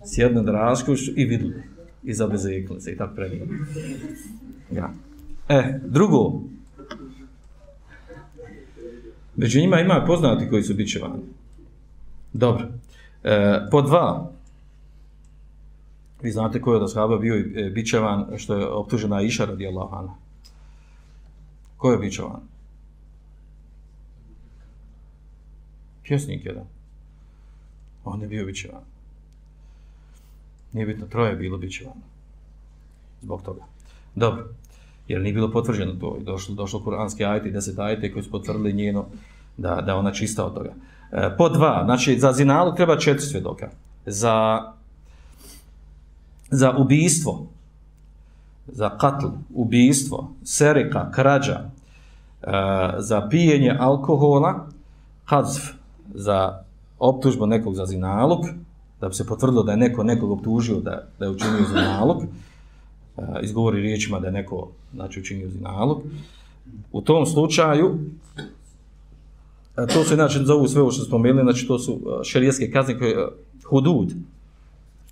Sjedli 0.05 0.43
na 0.43 0.53
raskršću 0.53 1.11
i 1.17 1.25
vidli. 1.25 1.63
I 2.03 2.15
zabezekli 2.15 2.81
se 2.81 2.93
i 2.93 2.97
tako 2.97 3.15
predivno. 3.15 3.55
Ja. 4.71 4.91
E, 5.49 5.79
drugo, 5.85 6.41
Među 9.41 9.61
njima 9.61 9.81
ima 9.81 10.05
poznati 10.07 10.49
koji 10.51 10.63
su 10.63 10.75
bićevani. 10.75 11.23
Dobro. 12.33 12.69
E, 13.25 13.61
po 13.71 13.83
dva. 13.83 14.31
Vi 16.23 16.31
znate 16.31 16.61
ko 16.61 16.73
je 16.73 16.77
od 16.77 16.91
ashaba 16.91 17.19
bio 17.19 17.35
e, 17.37 17.71
bićevan 17.71 18.27
što 18.37 18.55
je 18.57 18.67
optužena 18.67 19.23
Iša 19.23 19.45
radijallahu 19.45 19.97
anha. 19.97 20.15
Ko 21.77 21.93
je 21.93 21.99
bićevan? 21.99 22.41
Pjesnik 26.03 26.45
jedan. 26.45 26.65
On 28.05 28.21
je 28.21 28.29
bio 28.29 28.47
bićevan. 28.47 28.83
Nije 30.73 30.87
bitno, 30.87 31.07
troje 31.07 31.31
je 31.31 31.37
bilo 31.37 31.59
bićevano. 31.59 32.01
Zbog 33.23 33.43
toga. 33.43 33.63
Dobro. 34.15 34.49
Jer 35.09 35.21
nije 35.21 35.33
bilo 35.33 35.53
potvrđeno 35.53 35.93
to. 35.93 36.19
Došlo, 36.21 36.55
došlo 36.55 36.85
kuranske 36.85 37.25
ajte 37.25 37.49
i 37.49 37.53
deset 37.53 37.79
ajte 37.79 38.13
koji 38.13 38.23
su 38.23 38.31
potvrdili 38.31 38.73
njeno 38.73 39.07
da, 39.57 39.81
da 39.87 39.97
ona 39.97 40.13
čista 40.13 40.45
od 40.45 40.55
toga. 40.55 40.73
E, 41.13 41.37
po 41.39 41.49
dva. 41.49 41.83
Znači, 41.85 42.19
za 42.19 42.33
zinalu 42.33 42.75
treba 42.75 42.99
četiri 42.99 43.27
svjedoka. 43.27 43.69
Za, 44.07 44.63
za 46.51 46.77
ubijstvo, 46.79 47.47
za 48.67 48.99
katl, 48.99 49.27
ubijstvo, 49.55 50.31
serika, 50.45 51.11
krađa, 51.11 51.61
e, 52.43 52.51
za 52.99 53.29
pijenje 53.29 53.77
alkohola, 53.81 54.67
kazf, 55.25 55.63
za 56.15 56.63
optužbu 56.99 57.47
nekog 57.47 57.75
za 57.75 57.87
zinalog, 57.87 58.41
da 59.01 59.09
bi 59.09 59.15
se 59.15 59.27
potvrdilo 59.27 59.63
da 59.63 59.73
je 59.73 59.79
neko 59.79 60.05
nekog 60.05 60.31
optužio 60.31 60.81
da, 60.81 61.07
da 61.19 61.25
je 61.25 61.31
učinio 61.31 61.67
zinalog, 61.69 62.23
e, 62.23 63.23
izgovori 63.43 63.81
riječima 63.81 64.21
da 64.21 64.27
je 64.27 64.33
neko 64.33 64.69
znači, 64.95 65.21
učinio 65.21 65.49
zinalog. 65.49 66.03
U 66.93 67.01
tom 67.01 67.27
slučaju, 67.27 67.99
E, 69.83 69.87
to 69.87 70.05
se 70.05 70.15
znači 70.15 70.39
zovu 70.45 70.69
sve 70.69 70.83
ovo 70.83 70.91
što 70.91 71.03
smo 71.03 71.09
spomenuli, 71.09 71.53
znači 71.53 71.67
to 71.67 71.79
su 71.79 71.93
e, 71.93 72.25
šerijetske 72.25 72.71
kazne 72.71 72.99
koje 72.99 73.13
e, 73.13 73.27
hudud. 73.65 74.13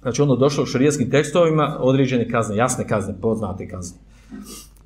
Znači 0.03 0.23
ono 0.23 0.37
došlo 0.37 0.63
u 0.63 0.67
šerijeskim 0.67 1.11
tekstovima 1.11 1.77
određene 1.81 2.29
kazne, 2.29 2.57
jasne 2.57 2.89
kazne, 2.89 3.15
poznate 3.21 3.69
kazne. 3.69 3.99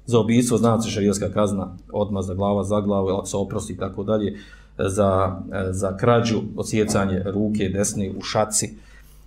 Za 0.06 0.18
ubijstvo 0.18 0.58
znači 0.58 0.90
šerijetska 0.90 1.28
kazna, 1.28 1.76
odmaz 1.92 2.26
za 2.26 2.34
glava, 2.34 2.64
za 2.64 2.80
glavu, 2.80 3.08
ili 3.08 3.26
se 3.26 3.36
oprosti 3.36 3.72
i 3.72 3.76
tako 3.76 4.02
dalje 4.04 4.32
e, 4.32 4.34
za, 4.78 5.40
za 5.70 5.96
krađu, 5.96 6.42
osjecanje 6.56 7.22
ruke, 7.24 7.68
desne 7.68 8.10
u 8.18 8.22
šaci, 8.22 8.74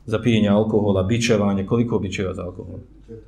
za 0.05 0.21
pijenje 0.21 0.49
alkohola, 0.49 1.03
bičevanje, 1.03 1.65
koliko 1.65 1.99
bičeva 1.99 2.33
za 2.33 2.43
alkohol? 2.43 2.79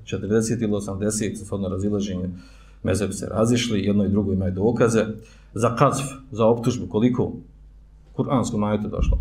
40 0.05 0.63
ili 0.63 0.71
80, 0.71 1.45
svodno 1.45 1.69
razilaženje, 1.69 2.29
meze 2.83 3.11
se 3.11 3.27
razišli, 3.31 3.83
jedno 3.83 4.05
i 4.05 4.09
drugo 4.09 4.33
imaju 4.33 4.51
dokaze. 4.51 5.05
Za 5.53 5.75
kazf, 5.75 6.03
za 6.31 6.45
optužbu, 6.45 6.87
koliko? 6.87 7.31
Kur'ansko 8.17 8.67
ajetu 8.67 8.87
došlo. 8.87 9.19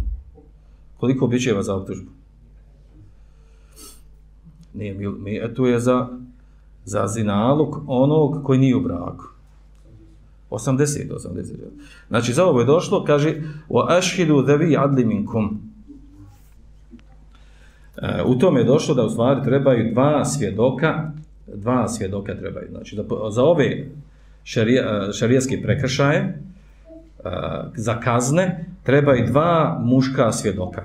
Koliko 0.97 1.27
bičeva 1.27 1.63
za 1.63 1.75
optužbu? 1.75 2.11
Nije, 4.75 4.95
mi, 4.95 5.09
mi, 5.09 5.55
tu 5.55 5.67
je 5.67 5.81
za, 5.81 6.09
za 6.85 7.07
zinalog 7.07 7.83
onog 7.87 8.43
koji 8.45 8.59
nije 8.59 8.77
u 8.77 8.81
braku. 8.81 9.25
80 10.51 11.09
do 11.09 11.15
80. 11.15 11.53
Znači, 12.09 12.33
za 12.33 12.45
ovo 12.45 12.61
je 12.61 12.67
došlo, 12.67 13.05
kaže, 13.05 13.35
wa 13.69 13.99
ashhidu 13.99 14.43
dhabi 14.43 14.77
adli 14.77 15.05
minkum. 15.05 15.59
E, 17.97 18.23
u 18.27 18.39
tome 18.39 18.61
je 18.61 18.65
došlo 18.65 18.95
da 18.95 19.05
u 19.05 19.11
stvari 19.11 19.43
trebaju 19.45 19.93
dva 19.93 20.25
svjedoka, 20.25 21.13
dva 21.55 21.89
svjedoka 21.89 22.35
trebaju. 22.35 22.69
Znači, 22.71 22.97
da, 22.97 23.31
za 23.31 23.45
ove 23.45 23.89
šarija, 24.47 25.13
šarijaske 25.13 25.61
prekršaje, 25.63 26.39
za 27.75 28.01
kazne, 28.01 28.65
treba 28.83 29.17
i 29.17 29.27
dva 29.27 29.81
muška 29.83 30.33
svjedoka. 30.33 30.83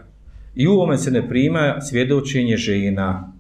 I 0.55 0.68
u 0.68 0.72
ovome 0.72 0.97
se 0.97 1.12
ne 1.12 1.30
prima 1.30 1.82
svjedočenje 1.82 2.57
žena. 2.57 3.32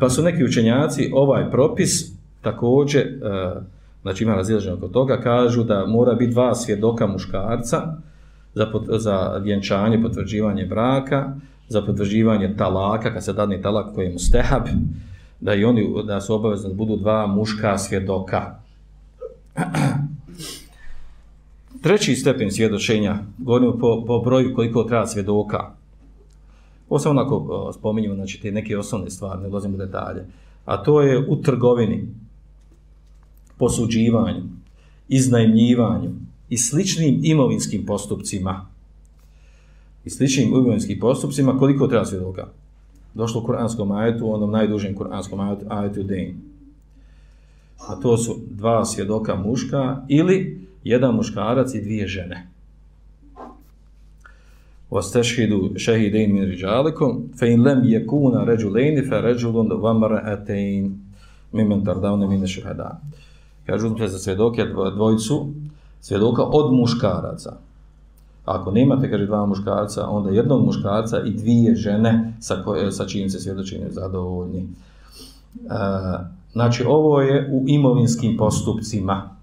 Pa 0.00 0.08
su 0.08 0.22
neki 0.22 0.44
učenjaci 0.44 1.10
ovaj 1.12 1.50
propis 1.50 2.12
također, 2.40 3.18
znači 4.02 4.24
ima 4.24 4.34
razilaženje 4.34 4.74
oko 4.74 4.88
toga, 4.88 5.20
kažu 5.20 5.64
da 5.64 5.86
mora 5.86 6.14
biti 6.14 6.32
dva 6.32 6.54
svjedoka 6.54 7.06
muškarca 7.06 7.96
za, 8.54 8.66
za 8.98 9.40
vjenčanje, 9.42 10.02
potvrđivanje 10.02 10.66
braka, 10.66 11.34
za 11.68 11.82
potvrđivanje 11.82 12.54
talaka, 12.56 13.12
kad 13.12 13.24
se 13.24 13.32
dadne 13.32 13.62
talak 13.62 13.94
koji 13.94 14.06
je 14.06 14.12
mustehab, 14.12 14.66
da 15.42 15.54
i 15.54 15.64
oni 15.64 15.94
da 16.06 16.20
su 16.20 16.34
obavezno 16.34 16.68
da 16.68 16.74
budu 16.74 16.96
dva 16.96 17.26
muška 17.26 17.78
svjedoka. 17.78 18.54
Treći 21.82 22.16
stepen 22.16 22.50
svjedočenja, 22.50 23.18
govorimo 23.38 23.78
po, 23.78 24.04
po 24.06 24.18
broju 24.18 24.54
koliko 24.54 24.84
treba 24.84 25.06
svjedoka, 25.06 25.74
Ovo 26.92 26.98
se 26.98 27.08
onako 27.08 27.70
spominjamo, 27.78 28.14
znači 28.14 28.40
te 28.40 28.50
neke 28.50 28.78
osnovne 28.78 29.10
stvari, 29.10 29.42
ne 29.42 29.48
ulazimo 29.48 29.76
detalje. 29.76 30.26
A 30.64 30.82
to 30.82 31.02
je 31.02 31.26
u 31.28 31.42
trgovini, 31.42 32.08
posuđivanju, 33.58 34.42
iznajmljivanju 35.08 36.10
i 36.48 36.58
sličnim 36.58 37.20
imovinskim 37.22 37.86
postupcima. 37.86 38.66
I 40.04 40.10
sličnim 40.10 40.48
imovinskim 40.48 41.00
postupcima, 41.00 41.58
koliko 41.58 41.86
treba 41.86 42.04
svjedoka? 42.04 42.48
Došlo 43.13 43.41
u 43.41 43.45
kuranskom 43.45 43.91
ajetu, 43.91 44.33
onom 44.33 44.51
najdužem 44.51 44.95
kuranskom 44.95 45.39
ajetu, 45.39 45.65
ajetu 45.69 46.03
Dejn. 46.03 46.35
A 47.77 47.95
to 47.95 48.17
su 48.17 48.35
dva 48.49 48.85
svjedoka 48.85 49.35
muška 49.35 50.05
ili 50.07 50.67
jedan 50.83 51.15
muškarac 51.15 51.73
i 51.73 51.81
dvije 51.81 52.07
žene. 52.07 52.47
واستشهدوا 54.91 55.77
شهيدين 55.77 56.35
من 56.35 56.43
رجالكم 56.51 57.27
فإن 57.35 57.63
لم 57.63 57.79
يكون 57.85 58.35
رجلين 58.35 59.01
فرجل 59.09 59.55
ومرأتين 59.73 60.99
ممن 61.53 61.83
ترضون 61.83 62.29
من 62.29 62.43
الشهداء 62.43 62.95
kažu 63.67 63.87
uzmite 63.87 64.07
za 64.07 64.19
svjedoke 64.19 64.65
dvojicu 64.95 65.47
svjedoka 66.01 66.43
od 66.43 66.73
muškaraca 66.73 67.57
ako 68.44 68.70
nemate 68.70 69.10
kaže 69.10 69.26
dva 69.26 69.46
muškarca 69.46 70.08
onda 70.08 70.30
jednog 70.30 70.64
muškarca 70.64 71.20
i 71.20 71.30
dvije 71.30 71.74
žene 71.74 72.34
sa, 72.40 72.62
koje, 72.64 72.92
sa 72.92 73.04
čim 73.04 73.30
se 73.30 73.38
svjedočine 73.38 73.90
zadovoljni 73.90 74.58
e, 74.58 74.68
znači 76.52 76.84
ovo 76.86 77.20
je 77.20 77.50
u 77.52 77.64
imovinskim 77.68 78.36
postupcima 78.36 79.36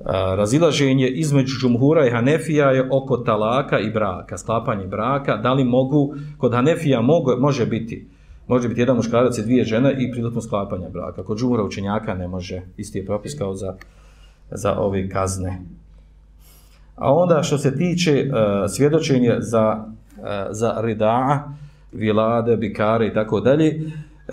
e, 0.00 0.02
razilaženje 0.36 1.08
između 1.08 1.54
Džumhura 1.60 2.06
i 2.06 2.10
Hanefija 2.10 2.70
je 2.70 2.88
oko 2.92 3.16
talaka 3.16 3.78
i 3.78 3.90
braka, 3.90 4.38
sklapanje 4.38 4.86
braka, 4.86 5.36
da 5.36 5.52
li 5.52 5.64
mogu, 5.64 6.14
kod 6.38 6.52
Hanefija 6.52 7.00
mogu, 7.00 7.30
može 7.38 7.66
biti, 7.66 8.08
može 8.48 8.68
biti 8.68 8.80
jedan 8.80 8.96
muškarac 8.96 9.38
i 9.38 9.42
dvije 9.42 9.64
žene 9.64 9.96
i 9.98 10.10
prilikom 10.12 10.42
sklapanja 10.42 10.88
braka. 10.88 11.22
Kod 11.22 11.38
Džumhura 11.38 11.64
učenjaka 11.64 12.14
ne 12.14 12.28
može, 12.28 12.62
isti 12.76 12.98
je 12.98 13.06
propis 13.06 13.38
kao 13.38 13.54
za, 13.54 13.74
za 14.50 14.78
ove 14.78 15.08
kazne. 15.08 15.62
A 16.96 17.14
onda 17.14 17.42
što 17.42 17.58
se 17.58 17.76
tiče 17.76 18.24
uh, 18.28 18.70
svjedočenja 18.70 19.36
za, 19.40 19.84
uh, 20.18 20.24
za 20.50 20.80
rida, 20.80 21.48
vilade, 21.92 22.56
bikare 22.56 23.06
i 23.06 23.14
tako 23.14 23.40
dalje, 23.40 23.66
e, 23.66 23.80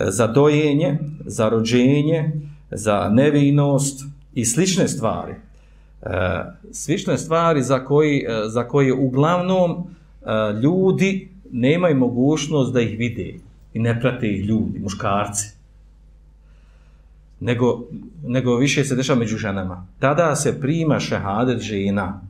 za 0.08 0.26
dojenje, 0.26 0.98
za 1.24 1.48
rođenje, 1.48 2.32
za 2.70 3.08
nevinost 3.08 4.04
i 4.34 4.44
slične 4.44 4.88
stvari, 4.88 5.34
Uh, 6.02 6.08
slične 6.72 7.18
stvari 7.18 7.62
za 7.62 7.84
koji, 7.84 8.26
uh, 8.26 8.50
za 8.50 8.68
koje 8.68 8.92
uglavnom 8.92 9.70
uh, 9.70 10.60
ljudi 10.62 11.28
nemaju 11.52 11.96
mogućnost 11.96 12.72
da 12.72 12.80
ih 12.80 12.98
vide 12.98 13.34
i 13.74 13.78
ne 13.78 14.00
prate 14.00 14.28
ih 14.28 14.44
ljudi, 14.44 14.78
muškarci. 14.78 15.54
Nego, 17.40 17.84
nego 18.26 18.56
više 18.56 18.84
se 18.84 18.96
dešava 18.96 19.18
među 19.18 19.36
ženama. 19.36 19.86
Tada 19.98 20.34
se 20.36 20.60
prima 20.60 21.00
šehadet 21.00 21.60
žena. 21.60 22.20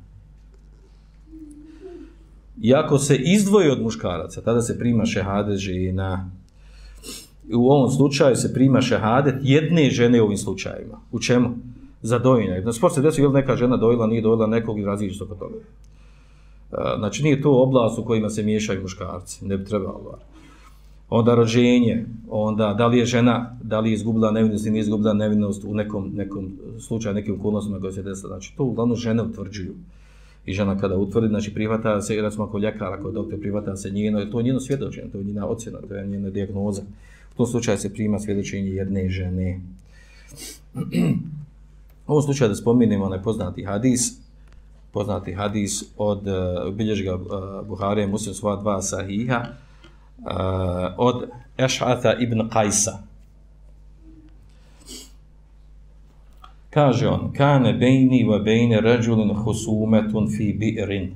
Iako 2.63 2.99
se 2.99 3.17
izdvoji 3.17 3.71
od 3.71 3.83
muškaraca, 3.83 4.41
tada 4.41 4.63
se 4.63 4.79
prima 4.79 5.05
šehade 5.05 5.57
žena. 5.57 6.31
U 7.55 7.71
ovom 7.71 7.91
slučaju 7.91 8.37
se 8.37 8.55
prima 8.55 8.81
šehadet 8.81 9.35
jedne 9.43 9.91
žene 9.91 10.23
u 10.23 10.25
ovim 10.25 10.39
slučajima. 10.39 11.01
U 11.13 11.21
čemu? 11.21 11.49
za 12.03 12.19
dojenje. 12.19 12.55
Na 12.55 12.61
znači, 12.61 12.79
sport 12.79 12.95
se 12.95 13.01
desi 13.01 13.21
ili 13.21 13.33
neka 13.33 13.57
žena 13.57 13.77
dojela, 13.77 14.07
nije 14.07 14.23
dojela 14.23 14.47
nekog 14.47 14.79
i 14.79 14.85
različi 14.85 15.19
se 15.19 15.25
oko 15.25 15.35
toga. 15.35 15.55
E, 16.73 16.99
znači 16.99 17.23
nije 17.23 17.43
to 17.43 17.63
oblast 17.63 17.99
u 17.99 18.05
kojima 18.05 18.31
se 18.31 18.43
miješaju 18.43 18.83
muškarci, 18.83 19.47
ne 19.47 19.59
bi 19.59 19.65
trebalo. 19.65 20.19
Onda 21.11 21.35
rođenje, 21.35 22.07
onda 22.31 22.75
da 22.75 22.87
li 22.87 22.99
je 22.99 23.05
žena, 23.05 23.59
da 23.63 23.81
li 23.81 23.91
je 23.91 23.95
izgubila 23.95 24.31
nevinost 24.31 24.65
ili 24.65 24.73
nije 24.73 24.81
izgubila 24.81 25.13
nevinost 25.13 25.65
u 25.65 25.75
nekom, 25.75 26.11
nekom 26.15 26.53
slučaju, 26.81 27.15
nekim 27.15 27.35
okolnostima 27.35 27.81
koje 27.81 27.93
se 27.93 28.03
desila. 28.03 28.29
Znači 28.29 28.57
to 28.57 28.65
uglavnom 28.65 28.97
žene 28.97 29.23
utvrđuju. 29.23 29.75
I 30.47 30.53
žena 30.53 30.79
kada 30.79 30.97
utvrdi, 30.97 31.29
znači 31.29 31.55
prihvata 31.55 32.01
se, 32.01 32.23
recimo 32.23 32.45
ako 32.45 32.59
ljekar, 32.59 32.93
ako 32.93 33.11
doktor 33.11 33.41
prihvata 33.41 33.77
se 33.77 33.91
njeno, 33.91 34.25
to 34.25 34.41
je 34.41 34.45
njeno 34.45 34.61
svjedočenje, 34.61 35.11
to 35.13 35.19
je 35.19 35.25
njena 35.25 35.47
ocjena, 35.47 35.79
to 35.89 35.95
je 35.95 36.07
njena 36.07 36.31
dijagnoza. 36.31 36.83
U 37.35 37.37
tom 37.37 37.47
slučaju 37.47 37.79
se 37.79 37.95
prima 37.95 38.19
svjedočenje 38.19 38.71
jedne 38.71 39.09
žene. 39.09 39.61
U 42.07 42.13
ovom 42.13 42.23
slučaju 42.23 42.49
da 42.49 42.55
spominemo 42.55 43.05
onaj 43.05 43.23
poznati 43.23 43.65
hadis, 43.65 44.13
poznati 44.93 45.33
hadis 45.33 45.85
od 45.97 46.29
eh, 46.29 46.33
uh, 46.69 46.75
bilježga 46.75 47.15
uh, 47.15 47.21
eh, 47.23 47.67
Buharije, 47.69 48.07
muslim 48.07 48.35
sva 48.35 48.57
dva 48.57 48.83
sahiha, 48.83 49.41
uh, 49.41 50.27
od 50.97 51.29
Eš'ata 51.59 52.23
ibn 52.23 52.49
Kajsa, 52.49 52.99
Kaže 56.75 57.09
on, 57.09 57.33
kane 57.37 57.73
bejni 57.73 58.25
wa 58.25 58.39
bejne 58.45 58.81
ređulin 58.81 59.35
husumetun 59.35 60.29
fi 60.37 60.55
bi'rin. 60.61 61.11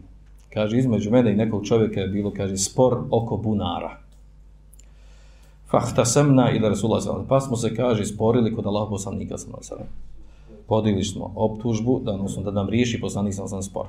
Kaže, 0.55 0.79
između 0.79 1.11
mene 1.11 1.33
i 1.33 1.37
nekog 1.37 1.67
čovjeka 1.67 2.01
je 2.01 2.09
bilo, 2.09 2.31
kaže, 2.31 2.57
spor 2.57 2.99
oko 3.11 3.37
bunara. 3.37 3.97
Fahta 5.71 6.05
semna 6.05 6.51
ila 6.51 6.69
Rasulullah 6.69 7.03
sallam. 7.03 7.27
Pa 7.29 7.41
smo 7.41 7.57
se, 7.57 7.75
kaže, 7.75 8.05
sporili 8.07 8.55
kod 8.55 8.67
Allah 8.67 8.89
poslanika 8.91 9.39
sallam. 9.39 9.87
Podigli 10.69 11.05
smo 11.05 11.33
optužbu, 11.37 12.01
da, 12.05 12.13
odnosno, 12.13 12.43
da 12.43 12.51
nam 12.51 12.69
riješi 12.69 13.01
poslanik 13.01 13.35
sallam 13.35 13.63
spor. 13.63 13.87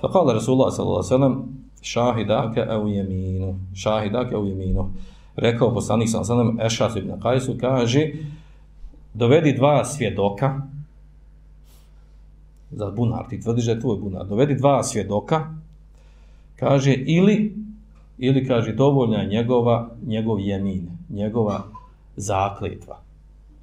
Fa 0.00 0.12
kala 0.12 0.34
Rasulullah 0.34 0.72
sallam, 1.02 1.48
šahidake 1.82 2.64
au 2.68 2.88
jeminu. 2.88 3.54
Šahidake 3.74 4.34
au 4.34 4.46
jeminu. 4.46 4.90
Rekao 5.36 5.74
poslanik 5.74 6.08
sallam, 6.08 6.60
Ešat 6.60 6.96
ibn 6.96 7.20
Kajsu, 7.20 7.56
kaže, 7.60 8.10
dovedi 9.14 9.52
dva 9.52 9.84
svjedoka, 9.84 10.60
za 12.70 12.90
bunar, 12.90 13.28
ti 13.30 13.40
tvrdiš 13.40 13.64
da 13.64 13.72
je 13.72 13.80
tvoj 13.80 13.98
bunar, 13.98 14.26
dovedi 14.26 14.54
dva 14.54 14.82
svjedoka, 14.82 15.54
kaže, 16.56 16.94
ili, 16.94 17.54
ili 18.18 18.46
kaže, 18.46 18.72
dovoljna 18.72 19.18
je 19.18 19.28
njegova, 19.28 19.90
njegov 20.06 20.40
jemin, 20.40 20.88
njegova 21.10 21.64
zakletva, 22.16 22.98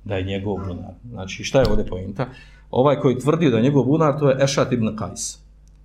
da 0.04 0.16
je 0.16 0.24
njegov 0.24 0.58
bunar. 0.68 0.94
Znači, 1.10 1.44
šta 1.44 1.60
je 1.60 1.70
ovdje 1.70 1.86
pojenta? 1.86 2.26
Ovaj 2.72 3.00
koji 3.00 3.20
tvrdi 3.20 3.50
da 3.50 3.58
je 3.58 3.64
njegov 3.64 3.84
bunar, 3.84 4.20
to 4.20 4.30
je 4.30 4.44
Ešat 4.44 4.72
ibn 4.72 4.96
Kajs. 4.96 5.38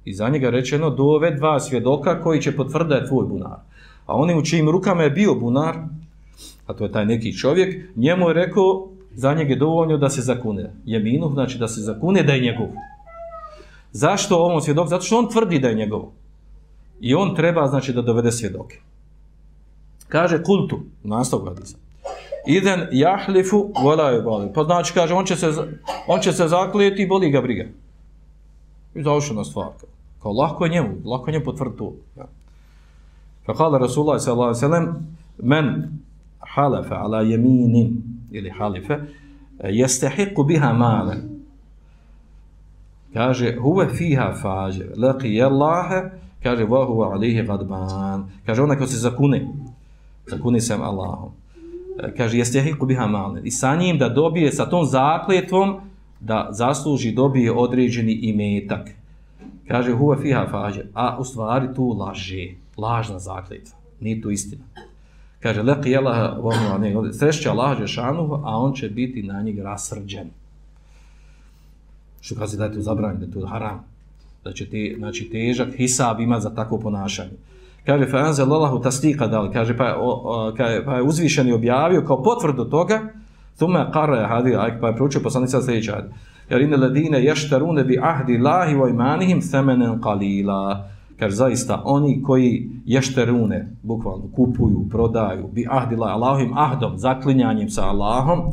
I 0.04 0.14
za 0.14 0.28
njega 0.28 0.50
rečeno, 0.50 0.90
dove 0.90 1.30
dva 1.30 1.60
svjedoka 1.60 2.22
koji 2.22 2.42
će 2.42 2.56
potvrditi 2.56 2.88
da 2.88 2.96
je 2.96 3.08
tvoj 3.08 3.26
bunar. 3.26 3.58
A 4.06 4.14
oni 4.14 4.34
u 4.34 4.44
čijim 4.44 4.70
rukama 4.70 5.02
je 5.02 5.10
bio 5.10 5.34
bunar, 5.34 5.76
a 6.66 6.74
to 6.74 6.84
je 6.84 6.92
taj 6.92 7.06
neki 7.06 7.36
čovjek, 7.36 7.96
njemu 7.96 8.28
je 8.28 8.34
rekao, 8.34 8.88
za 9.16 9.34
njeg 9.34 9.50
je 9.50 9.56
dovoljno 9.56 9.96
da 9.96 10.10
se 10.10 10.22
zakune. 10.22 10.70
Jeminu 10.84 11.30
znači 11.32 11.58
da 11.58 11.68
se 11.68 11.80
zakune 11.80 12.22
da 12.22 12.32
je 12.32 12.40
njegov. 12.40 12.68
Zašto 13.92 14.36
ovom 14.36 14.60
svjedok? 14.60 14.88
Zato 14.88 15.04
što 15.04 15.18
on 15.18 15.30
tvrdi 15.30 15.58
da 15.58 15.68
je 15.68 15.74
njegov. 15.74 16.02
I 17.00 17.14
on 17.14 17.34
treba 17.34 17.66
znači 17.66 17.92
da 17.92 18.02
dovede 18.02 18.32
svjedoke. 18.32 18.80
Kaže 20.08 20.42
kultu, 20.42 20.80
nastav 21.02 21.40
hadisa. 21.48 21.76
Iden 22.46 22.88
jahlifu 22.92 23.72
volaju 23.82 24.22
boli. 24.22 24.52
Pa 24.54 24.64
znači 24.64 24.92
kaže 24.94 25.14
on 25.14 25.24
će 25.24 25.36
se, 25.36 25.46
on 26.08 26.20
će 26.20 26.32
se 26.32 26.48
zaklijeti 26.48 27.02
i 27.02 27.06
boli 27.06 27.30
ga 27.30 27.40
briga. 27.40 27.64
I 28.94 29.02
završena 29.02 29.44
stvar. 29.44 29.68
Kao 30.22 30.32
lahko 30.32 30.64
je 30.64 30.70
njemu, 30.70 30.88
lahko 31.04 31.30
je 31.30 31.32
njemu 31.32 31.44
potvrdi 31.44 31.76
to. 31.76 31.92
Ja. 32.16 32.26
Pa 33.46 33.54
kala 33.54 33.78
Rasulullah 33.78 34.20
sallallahu 34.20 34.48
alaihi 34.48 34.60
sallam 34.60 35.16
men 35.38 35.98
halefe 36.38 36.94
ala 36.94 37.20
jeminin 37.20 38.15
ili 38.30 38.50
halife, 38.50 38.98
jestehiku 39.64 40.44
biha 40.44 40.72
male. 40.72 41.16
Kaže, 43.12 43.56
huve 43.62 43.88
fiha 43.88 44.34
fađe, 44.42 44.84
laki 44.96 45.28
je 45.28 45.44
Allahe, 45.44 46.02
kaže, 46.42 46.64
vahu 46.64 47.02
alihi 47.02 47.42
gadban. 47.42 48.28
Kaže, 48.46 48.62
onaj 48.62 48.78
ko 48.78 48.86
se 48.86 48.96
zakune, 48.96 49.48
zakune 50.26 50.60
sam 50.60 50.82
Allahom. 50.82 51.30
E, 51.98 52.14
kaže, 52.16 52.38
jestehiku 52.38 52.86
biha 52.86 53.06
male. 53.06 53.40
I 53.44 53.50
sa 53.50 53.76
njim 53.76 53.98
da 53.98 54.08
dobije, 54.08 54.52
sa 54.52 54.68
tom 54.68 54.84
zakljetvom, 54.84 55.80
da 56.20 56.48
zasluži, 56.50 57.12
dobije 57.12 57.52
određeni 57.52 58.12
imetak. 58.12 58.90
Kaže, 59.68 59.92
huve 59.92 60.16
fiha 60.22 60.46
fađe, 60.50 60.84
a 60.94 61.16
u 61.18 61.24
stvari 61.24 61.74
tu 61.74 61.88
laže, 61.88 62.48
lažna 62.76 63.18
zakljetva. 63.18 63.78
Nije 64.00 64.20
tu 64.20 64.30
istina 64.30 64.64
kaže 65.40 65.62
leki 65.62 65.96
Allah 65.96 66.38
wa 66.38 67.50
Allah 67.50 67.78
džeshanu 67.78 68.40
a 68.44 68.58
on 68.58 68.72
će 68.72 68.88
biti 68.88 69.22
na 69.22 69.42
njeg 69.42 69.58
rasrđen. 69.58 70.30
Što 72.20 72.34
kaže 72.34 72.56
da 72.56 72.64
je 72.64 72.72
to 72.72 72.80
zabranjeno 72.80 73.20
da 73.20 73.26
je 73.26 73.32
to 73.32 73.46
haram. 73.46 73.84
Da 74.44 74.52
će 74.52 74.66
ti 74.66 74.94
znači 74.98 75.30
težak 75.30 75.68
hisab 75.76 76.20
ima 76.20 76.40
za 76.40 76.54
takvo 76.54 76.78
ponašanje. 76.78 77.36
Kaže 77.86 78.06
fa 78.06 78.16
anzal 78.18 78.52
Allahu 78.52 78.82
tasdika 78.82 79.26
dal 79.26 79.52
kaže 79.52 79.76
pa 79.76 79.94
o, 79.98 80.10
o, 80.24 80.54
kaže 80.56 80.84
pa 80.84 80.96
je 80.96 81.02
uzvišeni 81.02 81.52
objavio 81.52 82.02
kao 82.02 82.22
potvrdu 82.22 82.64
toga 82.64 83.00
thumma 83.56 83.90
qara 83.94 84.28
hadi 84.28 84.56
aj 84.56 84.80
pa 84.80 84.88
je 84.88 84.96
proučio 84.96 85.20
poslanica 85.20 85.62
sljedeća 85.62 86.04
jer 86.50 86.60
inne 86.60 86.76
ladine 86.76 87.22
yashtaruna 87.22 87.84
bi 87.86 87.98
ahdi 88.02 88.38
Allahi 88.38 88.74
wa 88.74 88.90
imanihim 88.90 89.40
thamanan 89.50 90.00
qalila 90.00 90.88
kaže 91.18 91.36
zaista 91.36 91.82
oni 91.84 92.22
koji 92.22 92.70
ješterune, 92.84 93.68
bukvalno 93.82 94.24
kupuju, 94.36 94.86
prodaju, 94.90 95.48
bi 95.52 95.66
ahdila 95.70 96.06
Allahim 96.06 96.52
ahdom, 96.54 96.98
zaklinjanjem 96.98 97.70
sa 97.70 97.84
Allahom, 97.84 98.38
uh, 98.38 98.52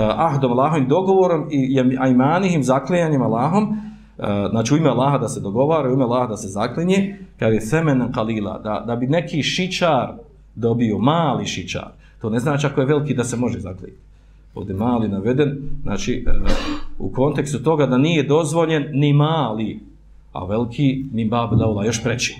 ahdom 0.00 0.52
Allahovim 0.52 0.88
dogovorom 0.88 1.48
i 1.50 1.80
ajmanihim 1.98 2.62
zaklinjanjem 2.62 3.22
Allahom, 3.22 3.64
uh, 3.64 4.24
znači 4.50 4.74
u 4.74 4.76
ime 4.76 4.88
Allaha 4.88 5.18
da 5.18 5.28
se 5.28 5.40
dogovara, 5.40 5.90
u 5.90 5.92
ime 5.92 6.04
Allaha 6.04 6.26
da 6.26 6.36
se 6.36 6.48
zaklinje, 6.48 7.18
kaže 7.38 7.54
je 7.54 7.60
semen 7.60 8.12
kalila, 8.12 8.58
da, 8.58 8.84
da 8.86 8.96
bi 8.96 9.06
neki 9.06 9.42
šičar 9.42 10.12
dobio, 10.54 10.98
mali 10.98 11.46
šičar, 11.46 11.88
to 12.20 12.30
ne 12.30 12.38
znači 12.38 12.66
ako 12.66 12.80
je 12.80 12.86
veliki 12.86 13.14
da 13.14 13.24
se 13.24 13.36
može 13.36 13.60
zaklinjati. 13.60 14.02
Ovdje 14.54 14.74
mali 14.74 15.08
naveden, 15.08 15.58
znači 15.82 16.24
uh, 16.26 16.50
u 16.98 17.12
kontekstu 17.12 17.62
toga 17.62 17.86
da 17.86 17.98
nije 17.98 18.22
dozvoljen 18.22 18.84
ni 18.92 19.12
mali, 19.12 19.87
a 20.38 20.44
veliki 20.44 21.04
min 21.12 21.28
bab 21.28 21.58
daula 21.58 21.84
još 21.84 22.02
preći. 22.02 22.36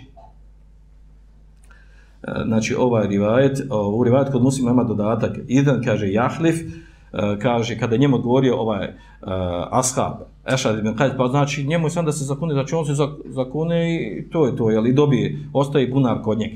E, 2.22 2.30
znači 2.46 2.74
ovaj 2.74 3.08
rivajet, 3.08 3.58
u 3.94 4.04
rivajet 4.04 4.32
kod 4.32 4.42
muslima 4.42 4.70
ima 4.70 4.84
dodatak, 4.84 5.38
jedan 5.48 5.82
kaže 5.84 6.12
jahlif, 6.12 6.56
e, 6.60 7.38
kaže 7.42 7.78
kada 7.78 7.96
njemu 7.96 8.16
odgovorio 8.16 8.56
ovaj 8.56 8.86
uh, 8.86 9.28
ashab, 9.70 10.12
Ešad 10.54 10.78
ibn 10.78 10.94
Qajt, 10.94 11.16
pa 11.16 11.28
znači 11.28 11.64
njemu 11.64 11.86
je 11.86 11.90
sam 11.90 12.04
da 12.04 12.12
se 12.12 12.24
zakune, 12.24 12.54
znači 12.54 12.74
on 12.74 12.86
se 12.86 12.92
zakune 13.24 13.96
i 13.96 14.30
to 14.30 14.46
je 14.46 14.56
to, 14.56 14.70
jel, 14.70 14.86
i 14.86 14.92
dobije, 14.92 15.38
ostaje 15.52 15.88
bunar 15.88 16.22
kod 16.22 16.38
njeg. 16.38 16.50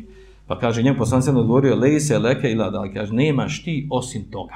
Pa 0.47 0.59
kaže 0.59 0.83
njemu 0.83 0.99
poslanci 0.99 1.27
sam 1.27 1.37
odgovorio, 1.37 1.77
lej 1.77 2.01
se 2.01 2.19
leke 2.19 2.51
ila 2.51 2.71
da, 2.71 2.85
kaže, 2.95 3.15
nemaš 3.15 3.65
ti 3.65 3.89
osim 3.91 4.25
toga. 4.31 4.55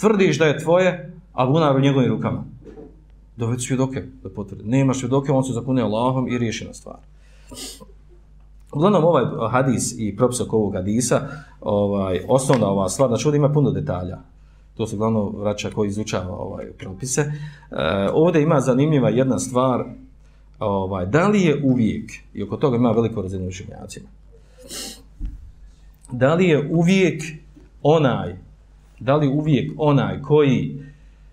Tvrdiš 0.00 0.38
da 0.38 0.44
je 0.44 0.58
tvoje, 0.58 1.12
a 1.32 1.46
bunar 1.46 1.76
u 1.76 1.80
njegovim 1.80 2.10
rukama 2.10 2.44
dovedi 3.36 3.62
svjedoke 3.62 4.04
da 4.22 4.28
potvrdi. 4.28 4.64
Nema 4.64 4.94
svjedoke, 4.94 5.32
on 5.32 5.44
se 5.44 5.52
zakune 5.52 5.82
Allahom 5.82 6.28
i 6.28 6.38
riješi 6.38 6.64
na 6.64 6.74
stvar. 6.74 6.96
Uglavnom, 8.72 9.04
ovaj 9.04 9.24
hadis 9.50 9.94
i 9.98 10.16
propisak 10.16 10.52
ovog 10.52 10.74
hadisa, 10.74 11.28
ovaj, 11.60 12.20
osnovna 12.28 12.66
ova 12.66 12.88
stvar, 12.88 13.08
znači 13.08 13.28
ovdje 13.28 13.36
ima 13.38 13.52
puno 13.52 13.70
detalja. 13.70 14.18
To 14.76 14.86
se 14.86 14.96
glavno 14.96 15.28
vraća 15.28 15.70
koji 15.70 15.88
izučava 15.88 16.36
ovaj 16.36 16.64
propise. 16.78 17.20
E, 17.20 17.32
ovdje 18.12 18.42
ima 18.42 18.60
zanimljiva 18.60 19.08
jedna 19.08 19.38
stvar, 19.38 19.84
ovaj, 20.58 21.06
da 21.06 21.28
li 21.28 21.42
je 21.42 21.60
uvijek, 21.64 22.12
i 22.34 22.42
oko 22.42 22.56
toga 22.56 22.76
ima 22.76 22.90
veliko 22.90 23.22
razredno 23.22 23.48
učenjacima, 23.48 24.08
da 26.12 26.34
li 26.34 26.48
je 26.48 26.68
uvijek 26.70 27.22
onaj, 27.82 28.36
da 29.00 29.16
li 29.16 29.28
uvijek 29.28 29.72
onaj 29.76 30.22
koji, 30.22 30.82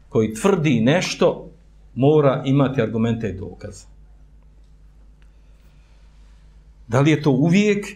koji 0.09 0.33
tvrdi 0.33 0.81
nešto, 0.81 1.49
mora 1.95 2.41
imati 2.45 2.81
argumente 2.81 3.29
i 3.29 3.37
dokaze. 3.37 3.85
Da 6.87 7.01
li 7.01 7.11
je 7.11 7.21
to 7.21 7.31
uvijek 7.31 7.87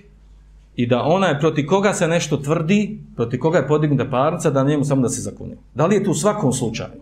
i 0.75 0.87
da 0.87 1.03
onaj 1.03 1.39
proti 1.39 1.65
koga 1.65 1.93
se 1.93 2.07
nešto 2.07 2.37
tvrdi, 2.37 2.99
proti 3.15 3.39
koga 3.39 3.57
je 3.57 3.67
podignuta 3.67 4.09
parnica, 4.09 4.49
da 4.49 4.63
njemu 4.63 4.83
samo 4.85 5.01
da 5.01 5.09
se 5.09 5.21
zakune. 5.21 5.55
Da 5.75 5.85
li 5.85 5.95
je 5.95 6.03
to 6.03 6.11
u 6.11 6.13
svakom 6.13 6.53
slučaju? 6.53 7.01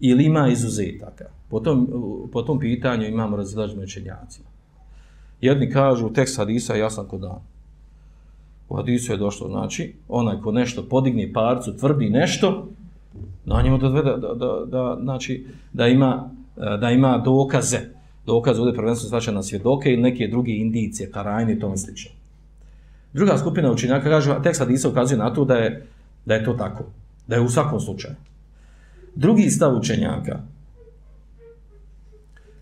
Ili 0.00 0.24
ima 0.24 0.48
izuzetaka? 0.48 1.24
Po 1.48 1.60
tom, 1.60 1.88
po 2.32 2.42
tom 2.42 2.58
pitanju 2.58 3.06
imamo 3.06 3.36
razilažene 3.36 3.84
učenjacima. 3.84 4.48
Jedni 5.40 5.70
kažu, 5.70 6.12
tekst 6.12 6.36
hadisa 6.36 6.74
je 6.74 6.80
jasan 6.80 7.06
kod 7.06 7.20
dan. 7.20 7.40
U 8.68 8.76
hadisu 8.76 9.12
je 9.12 9.18
došlo, 9.18 9.48
znači, 9.48 9.94
onaj 10.08 10.40
ko 10.40 10.52
nešto 10.52 10.82
podigne 10.88 11.32
parcu, 11.32 11.76
tvrdi 11.76 12.10
nešto, 12.10 12.68
na 13.44 13.62
njemu 13.62 13.78
da, 13.78 13.88
da, 13.88 14.16
da, 14.16 14.64
da, 14.66 14.98
znači, 15.02 15.46
da, 15.72 15.86
ima, 15.86 16.30
e, 16.56 16.76
da 16.80 16.90
ima 16.90 17.18
dokaze. 17.18 17.78
Dokaze 18.26 18.60
ovdje 18.60 18.74
prvenstveno 18.74 19.08
svača 19.08 19.32
na 19.32 19.42
svjedoke 19.42 19.92
ili 19.92 20.02
neke 20.02 20.28
druge 20.28 20.52
indicije, 20.52 21.10
karajne 21.10 21.52
i 21.52 21.60
tome 21.60 21.76
slično. 21.76 22.10
Druga 23.12 23.38
skupina 23.38 23.72
učenjaka 23.72 24.08
kaže, 24.08 24.36
tekst 24.42 24.60
Hadisa 24.60 24.88
ukazuje 24.88 25.18
na 25.18 25.32
to 25.34 25.44
da 25.44 25.54
je, 25.54 25.86
da 26.24 26.34
je 26.34 26.44
to 26.44 26.52
tako. 26.52 26.84
Da 27.26 27.36
je 27.36 27.42
u 27.42 27.48
svakom 27.48 27.80
slučaju. 27.80 28.14
Drugi 29.14 29.50
stav 29.50 29.76
učenjaka, 29.76 30.40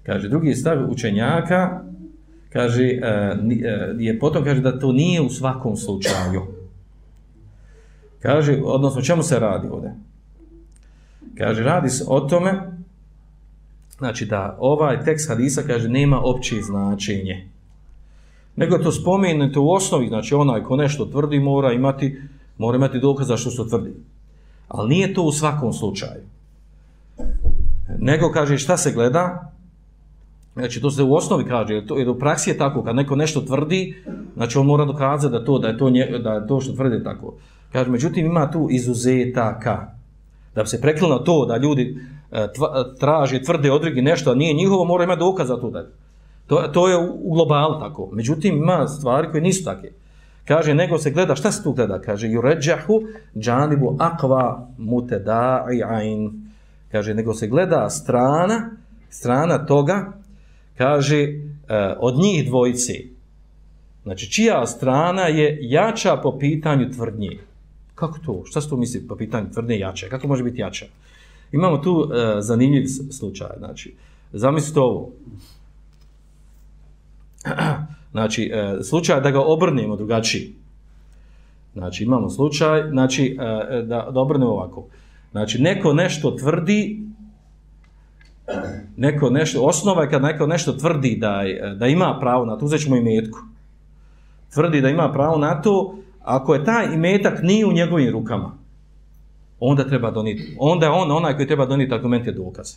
kaže, 0.02 0.28
drugi 0.28 0.54
stav 0.54 0.90
učenjaka, 0.90 1.80
kaže, 2.52 2.84
e, 2.84 2.98
e, 3.64 3.94
je 3.98 4.18
potom 4.18 4.44
kaže 4.44 4.60
da 4.60 4.78
to 4.78 4.92
nije 4.92 5.20
u 5.20 5.30
svakom 5.30 5.76
slučaju. 5.76 6.42
Kaže, 8.20 8.60
odnosno, 8.64 9.02
čemu 9.02 9.22
se 9.22 9.38
radi 9.38 9.68
ovdje? 9.68 9.94
Kaže, 11.38 11.62
radi 11.62 11.90
se 11.90 12.04
o 12.08 12.20
tome, 12.20 12.72
znači 13.98 14.26
da 14.26 14.56
ovaj 14.60 15.04
tekst 15.04 15.28
hadisa, 15.28 15.62
kaže, 15.66 15.88
nema 15.88 16.20
opće 16.24 16.62
značenje. 16.62 17.48
Nego 18.56 18.78
to 18.78 18.92
spomenete 18.92 19.58
u 19.58 19.72
osnovi, 19.72 20.08
znači 20.08 20.34
onaj 20.34 20.62
ko 20.62 20.76
nešto 20.76 21.06
tvrdi 21.06 21.40
mora 21.40 21.72
imati, 21.72 22.20
mora 22.58 22.76
imati 22.76 23.00
dokaz 23.00 23.28
za 23.28 23.36
što 23.36 23.50
se 23.50 23.68
tvrdi. 23.68 23.92
Ali 24.68 24.88
nije 24.88 25.14
to 25.14 25.22
u 25.22 25.32
svakom 25.32 25.72
slučaju. 25.72 26.22
nego 27.98 28.32
kaže 28.32 28.58
šta 28.58 28.76
se 28.76 28.92
gleda, 28.92 29.52
znači 30.54 30.80
to 30.80 30.90
se 30.90 31.02
u 31.02 31.14
osnovi 31.14 31.44
kaže, 31.44 31.74
jer, 31.74 31.86
to, 31.86 31.98
jer 31.98 32.08
u 32.08 32.18
praksi 32.18 32.50
je 32.50 32.58
tako, 32.58 32.84
kad 32.84 32.96
neko 32.96 33.16
nešto 33.16 33.40
tvrdi, 33.40 34.04
znači 34.36 34.58
on 34.58 34.66
mora 34.66 34.84
dokazati 34.84 35.32
da 35.32 35.44
to, 35.44 35.58
da 35.58 35.68
je 35.68 35.78
to, 35.78 35.90
nje, 35.90 36.18
da 36.24 36.32
je 36.32 36.46
to 36.46 36.60
što 36.60 36.72
tvrdi 36.72 37.04
tako. 37.04 37.34
Kaže, 37.72 37.90
međutim 37.90 38.26
ima 38.26 38.50
tu 38.50 38.68
izuzetaka, 38.70 39.94
da 40.54 40.62
bi 40.62 40.68
se 40.68 40.80
preklilo 40.80 41.18
to 41.18 41.46
da 41.46 41.56
ljudi 41.56 41.96
e, 42.32 42.52
tva, 42.54 42.94
traže, 43.00 43.42
tvrde 43.42 43.72
odrige 43.72 44.02
nešto, 44.02 44.30
a 44.30 44.34
nije 44.34 44.54
njihovo, 44.54 44.84
mora 44.84 45.04
imati 45.04 45.18
dokaz 45.18 45.48
za 45.48 45.56
to 45.56 45.70
da 45.70 45.86
To, 46.46 46.62
to 46.72 46.88
je 46.88 46.96
u 46.98 47.34
globalu 47.34 47.80
tako. 47.80 48.08
Međutim, 48.12 48.56
ima 48.56 48.88
stvari 48.88 49.28
koje 49.30 49.40
nisu 49.40 49.64
takve. 49.64 49.90
Kaže, 50.44 50.74
nego 50.74 50.98
se 50.98 51.10
gleda, 51.10 51.34
šta 51.34 51.52
se 51.52 51.62
tu 51.62 51.72
gleda? 51.72 52.00
Kaže, 52.00 52.28
juređahu 52.28 53.02
džanibu 53.38 53.96
akva 53.98 54.68
muteda'i 54.78 55.82
ain. 55.88 56.50
Kaže, 56.92 57.14
nego 57.14 57.34
se 57.34 57.46
gleda 57.48 57.90
strana, 57.90 58.70
strana 59.10 59.66
toga, 59.66 60.12
kaže, 60.78 61.22
e, 61.22 61.32
od 61.98 62.18
njih 62.18 62.48
dvojice. 62.48 62.92
Znači, 64.02 64.30
čija 64.30 64.66
strana 64.66 65.22
je 65.22 65.58
jača 65.60 66.16
po 66.16 66.38
pitanju 66.38 66.90
tvrdnje? 66.90 67.38
Kako 68.02 68.18
to? 68.18 68.42
Šta 68.44 68.60
se 68.60 68.68
to 68.68 68.76
misli 68.76 69.06
po 69.08 69.16
pitanju 69.16 69.50
tvrdnje 69.52 69.78
jače? 69.78 70.08
Kako 70.08 70.28
može 70.28 70.42
biti 70.44 70.60
jače? 70.60 70.88
Imamo 71.52 71.78
tu 71.78 72.10
e, 72.12 72.40
zanimljiv 72.40 72.86
slučaj. 73.10 73.48
Znači, 73.58 73.94
zamislite 74.32 74.80
ovo. 74.80 75.10
Znači, 78.12 78.50
e, 78.54 78.82
slučaj 78.82 79.20
da 79.20 79.30
ga 79.30 79.40
obrnemo 79.40 79.96
drugačiji. 79.96 80.54
Znači, 81.74 82.04
imamo 82.04 82.30
slučaj, 82.30 82.88
znači, 82.90 83.36
e, 83.40 83.76
e, 83.76 83.82
da, 83.82 84.08
da 84.12 84.20
obrnemo 84.20 84.50
ovako. 84.50 84.86
Znači, 85.30 85.58
neko 85.62 85.92
nešto 85.92 86.30
tvrdi, 86.30 87.00
neko 88.96 89.30
nešto, 89.30 89.62
osnova 89.62 90.02
je 90.02 90.10
kad 90.10 90.22
neko 90.22 90.46
nešto 90.46 90.72
tvrdi 90.72 91.16
da, 91.16 91.42
da 91.76 91.86
ima 91.86 92.18
pravo 92.20 92.44
na 92.44 92.58
to, 92.58 92.64
uzet 92.64 92.80
ćemo 92.80 92.96
imetku. 92.96 93.38
Tvrdi 94.54 94.80
da 94.80 94.88
ima 94.88 95.12
pravo 95.12 95.38
na 95.38 95.62
to, 95.62 95.94
ako 96.24 96.54
je 96.54 96.64
taj 96.64 96.94
imetak 96.94 97.42
nije 97.42 97.66
u 97.66 97.72
njegovim 97.72 98.12
rukama, 98.12 98.54
onda 99.60 99.88
treba 99.88 100.10
doniti, 100.10 100.56
onda 100.58 100.86
je 100.86 100.92
on 100.92 101.10
onaj 101.10 101.36
koji 101.36 101.46
treba 101.46 101.66
doniti 101.66 101.94
argumente 101.94 102.32
dokaze. 102.32 102.76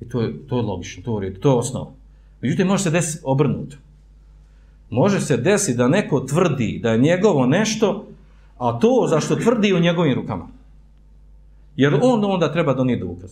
I 0.00 0.08
to 0.08 0.20
je, 0.20 0.46
to 0.48 0.56
je 0.56 0.62
logično, 0.62 1.02
to 1.02 1.22
je, 1.22 1.40
to 1.40 1.48
je 1.48 1.54
osnova. 1.54 1.90
Međutim, 2.40 2.66
može 2.66 2.82
se 2.82 2.90
desiti 2.90 3.22
obrnuto. 3.24 3.76
Može 4.90 5.20
se 5.20 5.36
desiti 5.36 5.78
da 5.78 5.88
neko 5.88 6.20
tvrdi 6.20 6.80
da 6.82 6.90
je 6.90 6.98
njegovo 6.98 7.46
nešto, 7.46 8.06
a 8.58 8.78
to 8.78 9.06
zašto 9.08 9.36
tvrdi 9.36 9.74
u 9.74 9.80
njegovim 9.80 10.14
rukama. 10.14 10.48
Jer 11.76 11.98
on 12.02 12.24
onda 12.24 12.52
treba 12.52 12.74
donijeti 12.74 13.04
dokaz. 13.04 13.30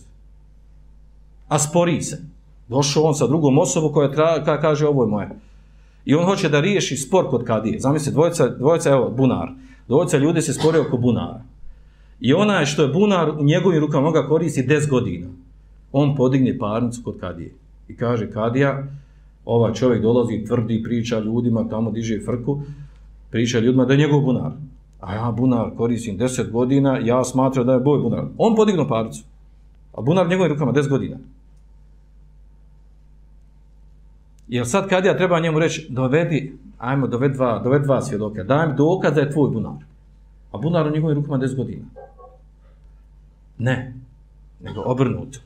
A 1.47 1.59
spori 1.59 2.01
se. 2.01 2.21
Došao 2.67 3.03
on 3.03 3.15
sa 3.15 3.27
drugom 3.27 3.57
osobom 3.57 3.93
koja 3.93 4.11
tra, 4.11 4.61
kaže 4.61 4.87
ovo 4.87 5.03
je 5.03 5.09
moje. 5.09 5.29
I 6.05 6.15
on 6.15 6.25
hoće 6.25 6.49
da 6.49 6.59
riješi 6.59 6.97
spor 6.97 7.29
kod 7.29 7.43
kadije. 7.43 7.79
Zamislite, 7.79 8.11
dvojica, 8.11 8.47
dvojica, 8.47 8.89
evo, 8.89 9.09
bunar. 9.17 9.51
Dvojica 9.87 10.17
ljudi 10.17 10.41
se 10.41 10.53
spore 10.53 10.79
oko 10.79 10.97
bunara. 10.97 11.41
I 12.19 12.33
ona 12.33 12.59
je 12.59 12.65
što 12.65 12.81
je 12.81 12.93
bunar 12.93 13.29
u 13.29 13.43
njegovim 13.43 13.79
rukama 13.79 14.11
ga 14.11 14.27
koristi 14.27 14.63
10 14.63 14.89
godina. 14.89 15.27
On 15.91 16.15
podigne 16.15 16.57
parnicu 16.57 17.01
kod 17.03 17.19
kadije. 17.19 17.53
I 17.87 17.95
kaže, 17.95 18.31
kadija, 18.31 18.83
ovaj 19.45 19.73
čovjek 19.73 20.01
dolazi, 20.01 20.45
tvrdi, 20.47 20.83
priča 20.83 21.19
ljudima, 21.19 21.69
tamo 21.69 21.91
diže 21.91 22.19
frku, 22.25 22.61
priča 23.31 23.59
ljudima 23.59 23.85
da 23.85 23.93
je 23.93 23.99
njegov 23.99 24.21
bunar. 24.21 24.51
A 24.99 25.13
ja 25.13 25.31
bunar 25.31 25.69
koristim 25.77 26.17
10 26.17 26.51
godina, 26.51 26.97
ja 26.97 27.23
smatram 27.23 27.65
da 27.65 27.73
je 27.73 27.79
boj 27.79 27.99
bunar. 27.99 28.25
On 28.37 28.55
podignu 28.55 28.87
parnicu. 28.87 29.23
A 29.93 30.01
bunar 30.01 30.29
njegovim 30.29 30.53
rukama 30.53 30.73
10 30.73 30.89
godina. 30.89 31.17
Jer 34.47 34.67
sad 34.67 34.89
kad 34.89 35.05
ja 35.05 35.17
treba 35.17 35.39
njemu 35.39 35.59
reći, 35.59 35.87
dovedi, 35.89 36.57
ajmo, 36.77 37.07
dovedi 37.07 37.33
dva, 37.33 37.59
dovedi 37.59 37.85
dva 37.85 38.01
svjedoka, 38.01 38.43
daj 38.43 38.67
mi 38.67 38.75
dokaz 38.75 39.13
da 39.13 39.21
je 39.21 39.31
tvoj 39.31 39.49
bunar. 39.49 39.73
A 40.51 40.57
bunar 40.57 40.87
u 40.87 40.91
njegovim 40.91 41.17
rukama 41.17 41.37
10 41.37 41.55
godina. 41.55 41.85
Ne, 43.57 43.93
nego 44.61 44.81
obrnuto 44.81 45.39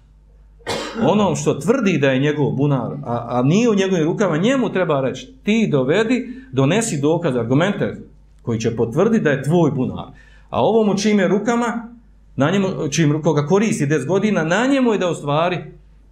onom 1.03 1.35
što 1.35 1.53
tvrdi 1.53 1.97
da 1.97 2.11
je 2.11 2.19
njegov 2.19 2.51
bunar, 2.51 2.91
a, 3.05 3.25
a 3.29 3.41
nije 3.43 3.69
u 3.69 3.75
njegovim 3.75 4.05
rukama, 4.05 4.37
njemu 4.37 4.69
treba 4.69 5.01
reći, 5.01 5.33
ti 5.43 5.69
dovedi, 5.71 6.29
donesi 6.51 7.01
dokaz, 7.01 7.35
argumente 7.35 7.97
koji 8.41 8.59
će 8.59 8.75
potvrditi 8.75 9.23
da 9.23 9.29
je 9.29 9.43
tvoj 9.43 9.71
bunar. 9.71 10.05
A 10.49 10.61
ovom 10.61 10.89
u 10.89 10.97
čim 10.97 11.19
je 11.19 11.27
rukama, 11.27 11.89
na 12.35 12.51
njemu, 12.51 12.67
čim 12.91 13.21
koga 13.21 13.47
koristi 13.47 13.85
10 13.85 14.07
godina, 14.07 14.43
na 14.43 14.67
njemu 14.67 14.91
je 14.91 14.97
da 14.97 15.09
u 15.09 15.15
stvari, 15.15 15.57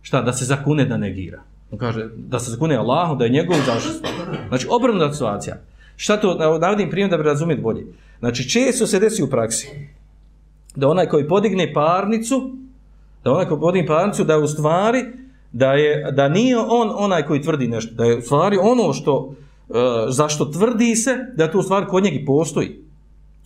šta, 0.02 0.22
da 0.22 0.34
se 0.34 0.46
zakune 0.46 0.86
da 0.86 0.98
negira. 0.98 1.42
On 1.72 1.78
kaže, 1.78 2.10
da 2.16 2.40
se 2.40 2.52
zakune 2.52 2.76
Allahu, 2.76 3.16
da 3.16 3.26
je 3.26 3.32
njegov 3.32 3.58
zaštitnik. 3.66 4.12
Znači, 4.48 4.68
obrnuta 4.70 5.14
situacija. 5.14 5.56
Šta 5.96 6.18
to, 6.18 6.36
navodim 6.60 6.90
primjer 6.90 7.10
da 7.10 7.18
bi 7.18 7.24
razumjeti 7.24 7.62
bolje. 7.62 7.86
Znači, 8.20 8.50
često 8.50 8.88
se 8.88 9.00
desi 9.00 9.24
u 9.24 9.30
praksi 9.30 9.68
da 10.78 10.88
onaj 10.88 11.08
koji 11.08 11.28
podigne 11.28 11.74
parnicu, 11.74 12.52
da 13.24 13.32
onaj 13.32 13.46
ko 13.46 13.58
podigne 13.60 13.88
parnicu, 13.88 14.24
da 14.24 14.34
je 14.34 14.40
u 14.40 14.48
stvari, 14.48 15.06
da, 15.52 15.72
je, 15.74 16.12
da 16.12 16.30
nije 16.30 16.58
on 16.58 16.92
onaj 16.98 17.26
koji 17.26 17.42
tvrdi 17.42 17.68
nešto, 17.68 17.96
da 17.96 18.06
je 18.06 18.18
u 18.18 18.22
stvari 18.22 18.58
ono 18.62 18.94
što, 18.94 19.34
e, 19.70 19.74
zašto 20.10 20.46
tvrdi 20.46 20.96
se, 20.96 21.18
da 21.36 21.52
to 21.52 21.60
u 21.60 21.64
stvari 21.64 21.86
kod 21.86 22.04
njega 22.04 22.26
postoji. 22.26 22.82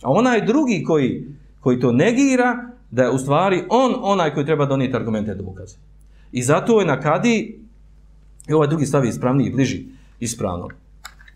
A 0.02 0.10
onaj 0.10 0.44
drugi 0.46 0.84
koji, 0.86 1.26
koji 1.60 1.80
to 1.80 1.92
negira, 1.92 2.56
da 2.90 3.02
je 3.02 3.10
u 3.10 3.18
stvari 3.18 3.64
on 3.68 3.94
onaj 4.02 4.34
koji 4.34 4.46
treba 4.46 4.66
donijeti 4.66 4.96
argumente 4.96 5.34
dokaze. 5.34 5.76
I 6.32 6.42
zato 6.42 6.80
je 6.80 6.86
na 6.86 7.00
kadi, 7.00 7.61
i 8.48 8.52
ovaj 8.52 8.68
drugi 8.68 8.86
stav 8.86 9.04
je 9.04 9.08
ispravniji 9.08 9.46
i 9.46 9.52
bliži 9.52 9.84
ispravno, 10.20 10.68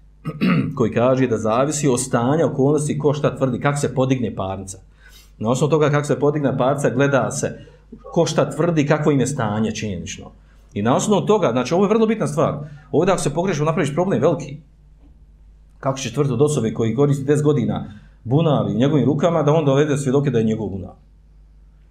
koji 0.77 0.93
kaže 0.93 1.27
da 1.27 1.39
zavisi 1.39 1.89
od 1.89 2.01
stanja 2.01 2.47
okolnosti 2.47 2.99
ko 2.99 3.15
šta 3.15 3.37
tvrdi, 3.37 3.61
kako 3.61 3.79
se 3.79 3.95
podigne 3.95 4.35
parnica. 4.35 4.79
Na 5.39 5.51
osnovu 5.51 5.71
toga 5.71 5.91
kako 5.91 6.07
se 6.07 6.19
podigne 6.21 6.59
parnica, 6.59 6.91
gleda 6.91 7.31
se 7.31 7.67
ko 8.13 8.27
šta 8.27 8.51
tvrdi, 8.51 8.87
kako 8.87 9.11
im 9.11 9.21
je 9.21 9.27
stanje 9.27 9.75
činjenično. 9.75 10.31
I 10.75 10.83
na 10.83 10.97
osnovu 10.97 11.27
toga, 11.27 11.53
znači 11.53 11.75
ovo 11.75 11.85
je 11.85 11.89
vrlo 11.89 12.07
bitna 12.07 12.27
stvar, 12.27 12.59
ovdje 12.93 13.13
ako 13.13 13.23
se 13.23 13.35
pogrešno 13.35 13.65
napraviš 13.65 13.95
problem 13.95 14.21
veliki, 14.21 14.57
kako 15.81 15.99
će 15.99 16.15
tvrdi 16.15 16.33
od 16.33 16.43
osobe 16.43 16.73
koji 16.75 16.95
koristi 16.95 17.25
10 17.25 17.43
godina 17.43 17.93
bunar 18.25 18.67
u 18.67 18.75
njegovim 18.75 19.05
rukama, 19.05 19.43
da 19.43 19.53
on 19.53 19.65
dovede 19.65 19.97
svjedoke 19.97 20.31
da 20.31 20.39
je 20.39 20.45
njegov 20.45 20.69
bunar. 20.69 20.95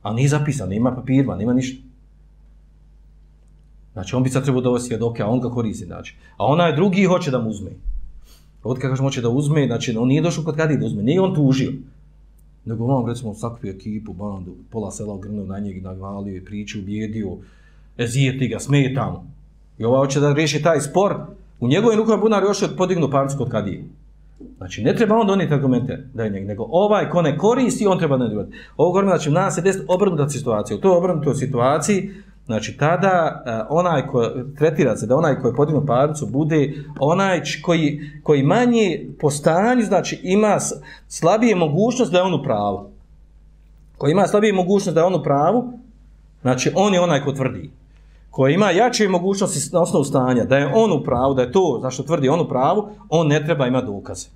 A 0.03 0.13
nije 0.13 0.29
zapisan, 0.29 0.69
nema 0.69 0.95
papirma, 0.95 1.35
nema 1.35 1.53
ništa. 1.53 1.84
Znači 3.95 4.15
on 4.15 4.23
bi 4.23 4.29
sad 4.29 4.43
trebao 4.43 4.61
dovesti 4.61 4.87
svjedoke, 4.87 5.23
a 5.23 5.27
on 5.27 5.39
ga 5.39 5.49
koristi, 5.49 5.85
znači. 5.85 6.15
A 6.37 6.45
onaj 6.45 6.75
drugi 6.75 7.05
hoće 7.05 7.31
da 7.31 7.41
mu 7.41 7.49
uzme. 7.49 7.71
Ovdje 8.63 8.81
kako 8.81 9.03
hoće 9.03 9.21
da 9.21 9.29
uzme, 9.29 9.65
znači 9.67 9.97
on 9.97 10.07
nije 10.07 10.21
došao 10.21 10.43
kod 10.43 10.55
kada 10.55 10.75
da 10.75 10.85
uzme, 10.85 11.03
nije 11.03 11.21
on 11.21 11.35
tužio 11.35 11.71
nego 12.65 12.85
on 12.85 13.07
recimo 13.07 13.33
sakupio 13.33 13.71
ekipu, 13.71 14.13
bandu, 14.13 14.55
pola 14.71 14.91
sela 14.91 15.13
ogrnuo 15.13 15.45
na 15.45 15.59
njeg, 15.59 15.83
nagvalio 15.83 16.35
i 16.35 16.45
priču, 16.45 16.79
ubijedio, 16.79 17.37
ezijeti 17.97 18.47
ga, 18.47 18.59
smije 18.59 18.95
tamo. 18.95 19.27
I 19.77 19.85
ova 19.85 19.99
hoće 19.99 20.19
da 20.19 20.33
riješi 20.33 20.63
taj 20.63 20.81
spor, 20.81 21.15
u 21.59 21.67
njegovim 21.67 21.99
rukama 21.99 22.21
bunar 22.21 22.43
još 22.43 22.61
je 22.61 22.67
podignu 22.77 23.11
parnicu 23.11 23.37
kod 23.37 23.51
kadije. 23.51 23.83
Znači, 24.57 24.83
ne 24.83 24.95
treba 24.95 25.15
on 25.15 25.27
donijeti 25.27 25.53
argumente 25.53 26.07
da 26.13 26.23
je 26.23 26.29
njeg, 26.29 26.45
nego 26.45 26.67
ovaj 26.69 27.09
ko 27.09 27.21
ne 27.21 27.37
koristi, 27.37 27.87
on 27.87 27.97
treba 27.97 28.17
donijeti. 28.17 28.57
Ovo 28.77 28.89
govorimo, 28.89 29.11
znači, 29.11 29.31
nas 29.31 29.55
se 29.55 29.61
desi 29.61 29.79
obrnuta 29.87 30.29
situacija. 30.29 30.77
U 30.77 30.79
toj 30.79 30.97
obrnutoj 30.97 31.35
situaciji, 31.35 32.11
Znači, 32.45 32.77
tada 32.77 33.43
uh, 33.45 33.77
onaj 33.77 34.07
ko 34.07 34.29
tretira 34.57 34.97
se 34.97 35.05
da 35.05 35.15
onaj 35.15 35.39
koji 35.41 35.51
je 35.51 35.55
podignu 35.55 35.85
parnicu 35.85 36.25
bude 36.25 36.73
onaj 36.99 37.41
koji, 37.61 38.11
koji 38.23 38.43
manje 38.43 39.07
po 39.19 39.29
stanju, 39.29 39.83
znači 39.83 40.19
ima 40.23 40.57
slabije 41.07 41.55
mogućnost 41.55 42.11
da 42.11 42.17
je 42.17 42.23
on 42.23 42.33
u 42.33 42.43
pravu. 42.43 42.89
Koji 43.97 44.11
ima 44.11 44.27
slabije 44.27 44.53
mogućnost 44.53 44.95
da 44.95 45.01
je 45.01 45.05
on 45.05 45.15
u 45.15 45.23
pravu, 45.23 45.73
znači 46.41 46.71
on 46.75 46.93
je 46.93 47.01
onaj 47.01 47.23
ko 47.23 47.31
tvrdi. 47.31 47.71
Koji 48.29 48.53
ima 48.53 48.71
jače 48.71 49.07
mogućnosti 49.07 49.69
na 49.73 49.81
osnovu 49.81 50.03
stanja 50.03 50.43
da 50.43 50.57
je 50.57 50.71
on 50.75 50.91
u 50.91 51.03
pravu, 51.03 51.33
da 51.33 51.41
je 51.41 51.51
to 51.51 51.79
zašto 51.81 52.03
tvrdi 52.03 52.29
on 52.29 52.39
u 52.39 52.49
pravu, 52.49 52.89
on 53.09 53.27
ne 53.27 53.45
treba 53.45 53.67
ima 53.67 53.81
dokaze. 53.81 54.27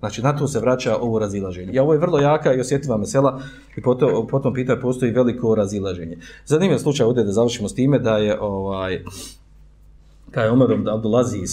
Znači, 0.00 0.22
na 0.22 0.36
to 0.36 0.48
se 0.48 0.60
vraća 0.60 0.96
ovo 0.96 1.18
razilaženje. 1.18 1.72
I 1.72 1.78
ovo 1.78 1.92
je 1.92 1.98
vrlo 1.98 2.18
jaka 2.18 2.54
i 2.54 2.60
osjetljiva 2.60 2.96
mesela 2.96 3.40
i 3.76 3.82
potom, 3.82 4.26
potom 4.26 4.54
pita 4.54 4.76
postoji 4.76 5.12
veliko 5.12 5.54
razilaženje. 5.54 6.18
Zanimljiv 6.46 6.78
slučaj 6.78 7.06
ovdje 7.06 7.24
da 7.24 7.32
završimo 7.32 7.68
s 7.68 7.74
time 7.74 7.98
da 7.98 8.16
je 8.16 8.40
ovaj, 8.40 9.04
kada 10.30 10.44
je 10.46 10.52
Omer 10.52 10.88
Abdulaziz, 10.88 11.50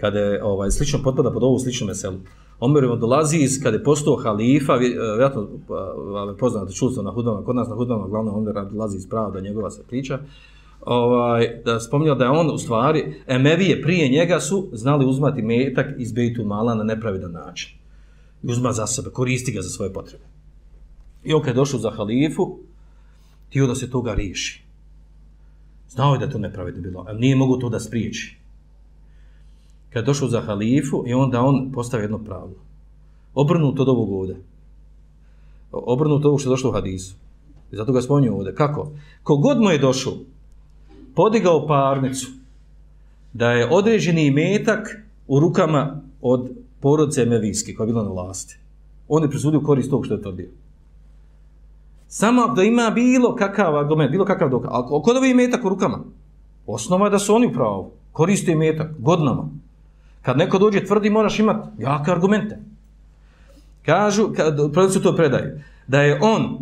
kada 0.00 0.18
je 0.18 0.44
ovaj, 0.44 0.70
slično 0.70 1.02
potpada 1.04 1.30
pod 1.30 1.42
ovu 1.42 1.58
sličnu 1.58 1.86
meselu, 1.86 2.16
Omer 2.60 2.84
Abdulaziz, 2.84 3.62
kada 3.62 3.76
je 3.76 3.84
postao 3.84 4.16
halifa, 4.16 4.74
vjerojatno 4.74 5.48
poznato 6.38 6.66
poznate 6.70 7.02
na 7.02 7.10
hudbama, 7.10 7.44
kod 7.44 7.56
nas 7.56 7.68
na 7.68 7.74
hudbama, 7.74 8.08
glavno 8.08 8.32
Omer 8.36 8.58
Abdulaziz 8.58 9.08
pravo 9.08 9.30
da 9.30 9.40
njegova 9.40 9.70
se 9.70 9.82
priča, 9.88 10.18
ovaj, 10.86 11.60
da 11.64 11.80
spominjao 11.80 12.14
da 12.14 12.24
je 12.24 12.30
on 12.30 12.50
u 12.50 12.58
stvari, 12.58 13.14
Emevije 13.26 13.82
prije 13.82 14.08
njega 14.08 14.40
su 14.40 14.68
znali 14.72 15.06
uzmati 15.06 15.42
metak 15.42 15.86
iz 15.98 16.12
Bejtu 16.12 16.44
Mala 16.44 16.74
na 16.74 16.84
nepravidan 16.84 17.32
način. 17.32 17.70
I 18.42 18.52
uzma 18.52 18.72
za 18.72 18.86
sebe, 18.86 19.10
koristi 19.10 19.52
ga 19.52 19.62
za 19.62 19.68
svoje 19.68 19.92
potrebe. 19.92 20.24
I 21.24 21.32
on 21.32 21.42
kad 21.42 21.48
je 21.48 21.60
došao 21.60 21.80
za 21.80 21.90
halifu, 21.90 22.58
tio 23.48 23.66
da 23.66 23.74
se 23.74 23.90
toga 23.90 24.14
riješi. 24.14 24.62
Znao 25.88 26.12
je 26.12 26.18
da 26.18 26.30
to 26.30 26.38
nepravedno 26.38 26.82
bilo, 26.82 27.04
ali 27.08 27.20
nije 27.20 27.36
mogu 27.36 27.56
to 27.56 27.68
da 27.68 27.80
spriječi. 27.80 28.36
Kad 29.90 30.02
je 30.02 30.06
došao 30.06 30.28
za 30.28 30.40
halifu 30.40 31.04
i 31.06 31.14
onda 31.14 31.40
on 31.40 31.72
postavio 31.72 32.04
jedno 32.04 32.24
pravilo. 32.24 32.62
Obrnuto 33.34 33.82
od 33.82 33.88
ovog 33.88 34.12
ovdje. 34.12 34.36
Obrnuto 35.72 36.16
od 36.16 36.26
ovog 36.26 36.40
što 36.40 36.50
je 36.50 36.52
došlo 36.52 36.70
u 36.70 36.72
hadisu. 36.72 37.14
I 37.72 37.76
zato 37.76 37.92
ga 37.92 38.02
spominju 38.02 38.36
ovdje. 38.36 38.54
Kako? 38.54 38.90
Kogod 39.22 39.60
mu 39.60 39.70
je 39.70 39.78
došao, 39.78 40.12
podigao 41.14 41.66
parnicu, 41.66 42.30
da 43.32 43.50
je 43.50 43.68
određeni 43.70 44.30
metak 44.30 44.88
u 45.28 45.40
rukama 45.40 46.00
od 46.20 46.50
porodce 46.80 47.24
Mevijske, 47.24 47.74
koja 47.74 47.84
je 47.84 47.92
bila 47.92 48.04
na 48.04 48.10
vlasti. 48.10 48.58
On 49.08 49.22
je 49.22 49.30
presudio 49.30 49.60
korist 49.60 49.90
tog 49.90 50.04
što 50.06 50.14
je 50.14 50.22
tvrdio. 50.22 50.48
Samo 52.08 52.48
da 52.54 52.62
ima 52.62 52.90
bilo 52.90 53.36
kakav 53.36 53.78
argument, 53.78 54.10
bilo 54.10 54.24
kakav 54.24 54.50
dokaz. 54.50 54.70
Ako 54.72 55.02
kod 55.02 55.16
ovih 55.16 55.34
metak 55.34 55.64
u 55.64 55.68
rukama, 55.68 55.98
osnova 56.66 57.06
je 57.06 57.10
da 57.10 57.18
su 57.18 57.34
oni 57.34 57.46
u 57.46 57.52
pravu. 57.52 57.90
Koriste 58.12 58.54
metak, 58.54 58.90
godinama. 58.98 59.48
Kad 60.22 60.36
neko 60.36 60.58
dođe 60.58 60.84
tvrdi, 60.84 61.10
moraš 61.10 61.38
imati 61.38 61.68
jake 61.78 62.10
argumente. 62.10 62.58
Kažu, 63.84 64.28
kad 64.74 64.92
su 64.92 65.02
to 65.02 65.16
predaju, 65.16 65.60
da 65.86 66.02
je 66.02 66.18
on 66.22 66.58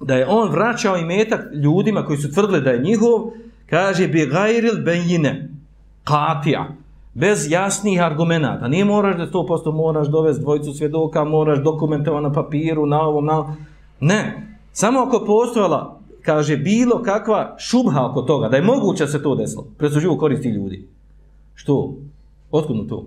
da 0.00 0.14
je 0.14 0.26
on 0.28 0.50
vraćao 0.50 0.96
i 0.96 1.04
metak 1.04 1.40
ljudima 1.54 2.04
koji 2.04 2.18
su 2.18 2.32
tvrdili 2.32 2.60
da 2.60 2.70
je 2.70 2.82
njihov, 2.82 3.30
kaže 3.70 4.08
bi 4.08 4.26
gajril 4.26 4.84
benjine, 4.84 5.48
katija, 6.04 6.68
bez 7.14 7.50
jasnih 7.50 8.02
argumenta. 8.02 8.68
Nije 8.68 8.84
moraš 8.84 9.16
da 9.16 9.30
to 9.30 9.46
posto 9.46 9.72
moraš 9.72 10.08
dovesti 10.08 10.42
dvojicu 10.42 10.72
svjedoka, 10.72 11.24
moraš 11.24 11.62
dokumentovati 11.62 12.22
na 12.22 12.32
papiru, 12.32 12.86
na 12.86 13.00
ovom, 13.00 13.24
na 13.24 13.56
Ne. 14.00 14.46
Samo 14.72 15.00
ako 15.00 15.24
postojala, 15.26 16.00
kaže, 16.22 16.56
bilo 16.56 17.02
kakva 17.02 17.56
šubha 17.58 18.06
oko 18.06 18.22
toga, 18.22 18.48
da 18.48 18.56
je 18.56 18.62
moguće 18.62 19.06
se 19.06 19.22
to 19.22 19.34
desilo, 19.34 19.66
presuđivo 19.78 20.18
koristi 20.18 20.48
ljudi. 20.48 20.88
Što? 21.54 21.94
Otkud 22.50 22.88
to? 22.88 23.04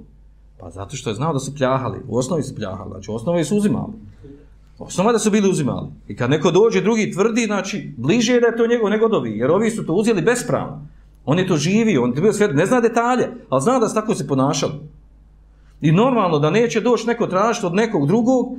Pa 0.60 0.70
zato 0.70 0.96
što 0.96 1.10
je 1.10 1.14
znao 1.14 1.34
da 1.34 1.40
su 1.40 1.56
pljahali. 1.56 2.00
U 2.08 2.18
osnovi 2.18 2.44
su 2.44 2.56
pljahali. 2.56 2.90
Znači, 2.90 3.12
u 3.12 3.16
osnovi 3.16 3.44
su 3.44 3.58
uzimali. 3.58 3.94
Osnova 4.88 5.12
da 5.12 5.20
su 5.20 5.32
bili 5.32 5.50
uzimali. 5.50 5.88
I 6.08 6.16
kad 6.16 6.30
neko 6.30 6.52
dođe, 6.52 6.82
drugi 6.82 7.12
tvrdi, 7.12 7.46
znači, 7.46 7.94
bliže 7.98 8.34
je 8.34 8.40
da 8.40 8.48
je 8.48 8.58
to 8.58 8.68
njegov 8.68 8.90
nego 8.90 9.08
dovi. 9.08 9.38
Jer 9.38 9.52
ovi 9.52 9.72
su 9.72 9.86
to 9.86 9.94
uzeli 9.94 10.22
bespravno. 10.22 10.88
On 11.26 11.40
je 11.40 11.48
to 11.48 11.58
živio, 11.58 12.04
on 12.04 12.14
je 12.16 12.22
bio 12.22 12.34
svijet, 12.34 12.56
ne 12.56 12.66
zna 12.66 12.82
detalje, 12.82 13.28
ali 13.50 13.62
zna 13.62 13.80
da 13.80 13.88
se 13.88 13.96
tako 13.96 14.16
se 14.16 14.28
ponašali. 14.28 14.74
I 15.82 15.92
normalno 15.92 16.40
da 16.40 16.50
neće 16.50 16.82
doći 16.82 17.08
neko 17.08 17.28
tražiti 17.28 17.66
od 17.66 17.74
nekog 17.74 18.08
drugog, 18.08 18.58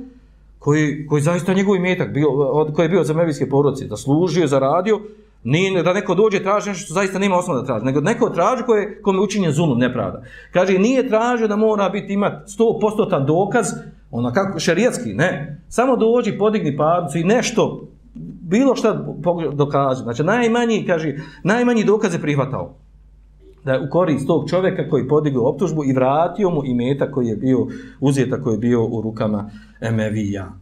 koji, 0.59 1.05
koji 1.07 1.21
zaista 1.21 1.53
njegov 1.53 1.75
imetak, 1.75 2.13
bio, 2.13 2.29
od, 2.29 2.73
koji 2.73 2.85
je 2.85 2.89
bio 2.89 3.03
za 3.03 3.13
mevijske 3.13 3.49
porodice, 3.49 3.85
da 3.85 3.97
služio, 3.97 4.47
zaradio, 4.47 4.99
nije, 5.43 5.83
da 5.83 5.93
neko 5.93 6.15
dođe 6.15 6.43
traži 6.43 6.69
nešto 6.69 6.85
što 6.85 6.93
zaista 6.93 7.19
nema 7.19 7.37
osnova 7.37 7.59
da 7.59 7.65
traži, 7.65 7.85
nego 7.85 8.01
neko 8.01 8.29
traži 8.29 8.63
koje, 8.65 9.01
kome 9.01 9.19
učinjen 9.19 9.51
zulum, 9.51 9.77
nepravda. 9.79 10.23
Kaže, 10.53 10.79
nije 10.79 11.07
tražio 11.09 11.47
da 11.47 11.55
mora 11.55 11.89
biti 11.89 12.13
imati 12.13 12.51
100% 12.57 13.25
dokaz, 13.25 13.67
ona 14.17 14.33
kako, 14.33 14.59
šerijetski, 14.59 15.13
ne. 15.13 15.61
Samo 15.69 15.95
dođi, 15.95 16.37
podigni 16.37 16.77
parnicu 16.77 17.17
i 17.17 17.23
nešto, 17.23 17.87
bilo 18.41 18.75
šta 18.75 19.05
dokaže. 19.53 20.03
Znači, 20.03 20.23
najmanji, 20.23 20.85
kaže, 20.87 21.15
najmanji 21.43 21.83
dokaz 21.83 22.13
je 22.13 22.21
prihvatao 22.21 22.75
da 23.65 23.73
je 23.73 23.79
u 23.79 23.89
korist 23.89 24.27
tog 24.27 24.49
čovjeka 24.49 24.89
koji 24.89 25.07
podigao 25.07 25.49
optužbu 25.49 25.85
i 25.85 25.93
vratio 25.93 26.49
mu 26.49 26.65
imeta 26.65 27.11
koji 27.11 27.27
je 27.27 27.35
bio 27.35 27.67
uzeta 27.99 28.41
koji 28.41 28.53
je 28.53 28.59
bio 28.59 28.85
u 28.85 29.01
rukama 29.01 29.49
Emevija. 29.81 30.53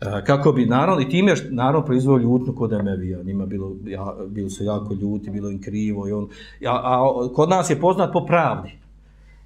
E, 0.00 0.24
kako 0.26 0.52
bi, 0.52 0.66
naravno, 0.66 1.02
i 1.02 1.08
time 1.08 1.32
je 1.32 1.36
naravno 1.50 1.86
proizvao 1.86 2.18
ljutnu 2.18 2.54
kod 2.54 2.72
Emevija. 2.72 3.22
Njima 3.22 3.46
bilo, 3.46 3.72
ja, 3.84 4.14
bilo 4.28 4.50
su 4.50 4.64
jako 4.64 4.94
ljuti, 4.94 5.30
bilo 5.30 5.50
im 5.50 5.62
krivo. 5.62 6.08
I 6.08 6.12
on, 6.12 6.28
a, 6.66 6.80
a 6.82 7.28
kod 7.34 7.48
nas 7.48 7.70
je 7.70 7.80
poznat 7.80 8.12
po 8.12 8.26
pravdi. 8.26 8.81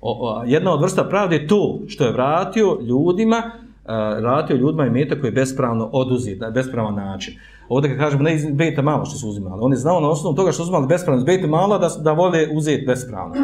O, 0.01 0.29
o, 0.29 0.43
jedna 0.47 0.73
od 0.73 0.81
vrsta 0.81 1.05
pravde 1.05 1.37
je 1.37 1.47
to 1.47 1.79
što 1.87 2.05
je 2.05 2.13
vratio 2.13 2.79
ljudima, 2.81 3.43
uh, 3.85 4.23
vratio 4.23 4.57
ljudima 4.57 4.87
imeta 4.87 5.21
koji 5.21 5.29
je 5.29 5.33
bespravno 5.33 5.89
oduzet, 5.93 6.41
na 6.41 6.51
bespravan 6.51 6.95
način. 6.95 7.35
Ovdje 7.69 7.91
kad 7.91 7.99
kažemo 7.99 8.23
ne 8.23 8.35
iz 8.35 8.47
beta 8.53 8.83
malo 8.83 9.05
što 9.05 9.19
su 9.19 9.29
uzimali, 9.29 9.61
on 9.63 9.73
je 9.73 9.79
znao 9.79 10.01
na 10.01 10.09
osnovu 10.09 10.37
toga 10.37 10.53
što 10.53 10.57
su 10.57 10.63
uzimali 10.63 10.87
bespravno 10.87 11.19
iz 11.19 11.25
beta 11.25 11.47
malo 11.47 11.79
da, 11.79 11.89
da 12.01 12.13
vole 12.13 12.49
uzeti 12.53 12.87
bespravno. 12.87 13.35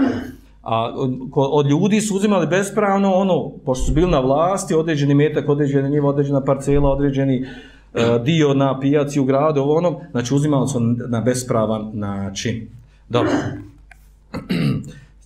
A 0.62 0.92
od, 0.96 1.12
od 1.34 1.66
ljudi 1.66 2.00
su 2.00 2.16
uzimali 2.16 2.46
bespravno, 2.46 3.14
ono, 3.14 3.50
pošto 3.64 3.84
su 3.84 3.92
bili 3.92 4.10
na 4.10 4.20
vlasti, 4.20 4.74
određeni 4.74 5.14
metak, 5.14 5.48
određena 5.48 5.88
njiva, 5.88 6.08
određena 6.08 6.40
parcela, 6.40 6.90
određeni 6.90 7.46
e, 7.94 8.18
dio 8.24 8.54
na 8.54 8.80
pijaci 8.80 9.20
u 9.20 9.24
gradu, 9.24 9.60
ovo 9.60 9.76
ono, 9.76 10.00
znači 10.10 10.34
uzimali 10.34 10.68
su 10.68 10.80
na 11.08 11.20
bespravan 11.20 11.90
način. 11.92 12.68
Dobro. 13.08 13.32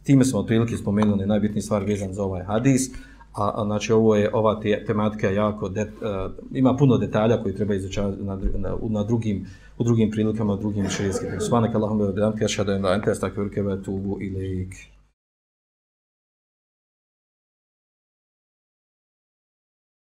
Time 0.07 0.25
smo 0.25 0.41
otprilike 0.41 0.77
spomenuli 0.77 1.27
najbitniji 1.27 1.63
stvar 1.63 1.85
vezan 1.85 2.13
za 2.13 2.23
ovaj 2.23 2.45
hadis 2.45 2.91
a, 3.37 3.53
a 3.55 3.65
znači 3.65 3.93
ovo 3.93 4.17
je 4.17 4.31
ova 4.35 4.61
te, 4.61 4.85
tematika 4.87 5.31
jako 5.31 5.69
det, 5.69 5.83
uh, 5.83 6.33
ima 6.53 6.77
puno 6.77 6.99
detalja 6.99 7.43
koji 7.43 7.55
treba 7.55 7.75
izučavati 7.75 8.23
na, 8.23 8.39
na, 8.59 8.77
na 8.89 9.05
drugim 9.05 9.47
u 9.79 9.85
drugim 9.85 10.11
prilikama, 10.11 10.53
u 10.53 10.57
drugim 10.57 10.89
širijskim. 10.89 11.29
Subhanak 11.41 11.75
Allahumma 11.75 12.05
wa 12.05 12.15
bihamdika 12.15 12.45
ashhadu 12.45 12.73
an 12.73 12.75
la 12.75 12.79
ilaha 12.79 12.95
illa 12.95 13.01
anta 13.01 13.11
astaghfiruka 13.11 13.61
wa 13.61 13.81
atubu 13.81 14.19
ilaik. 14.21 14.75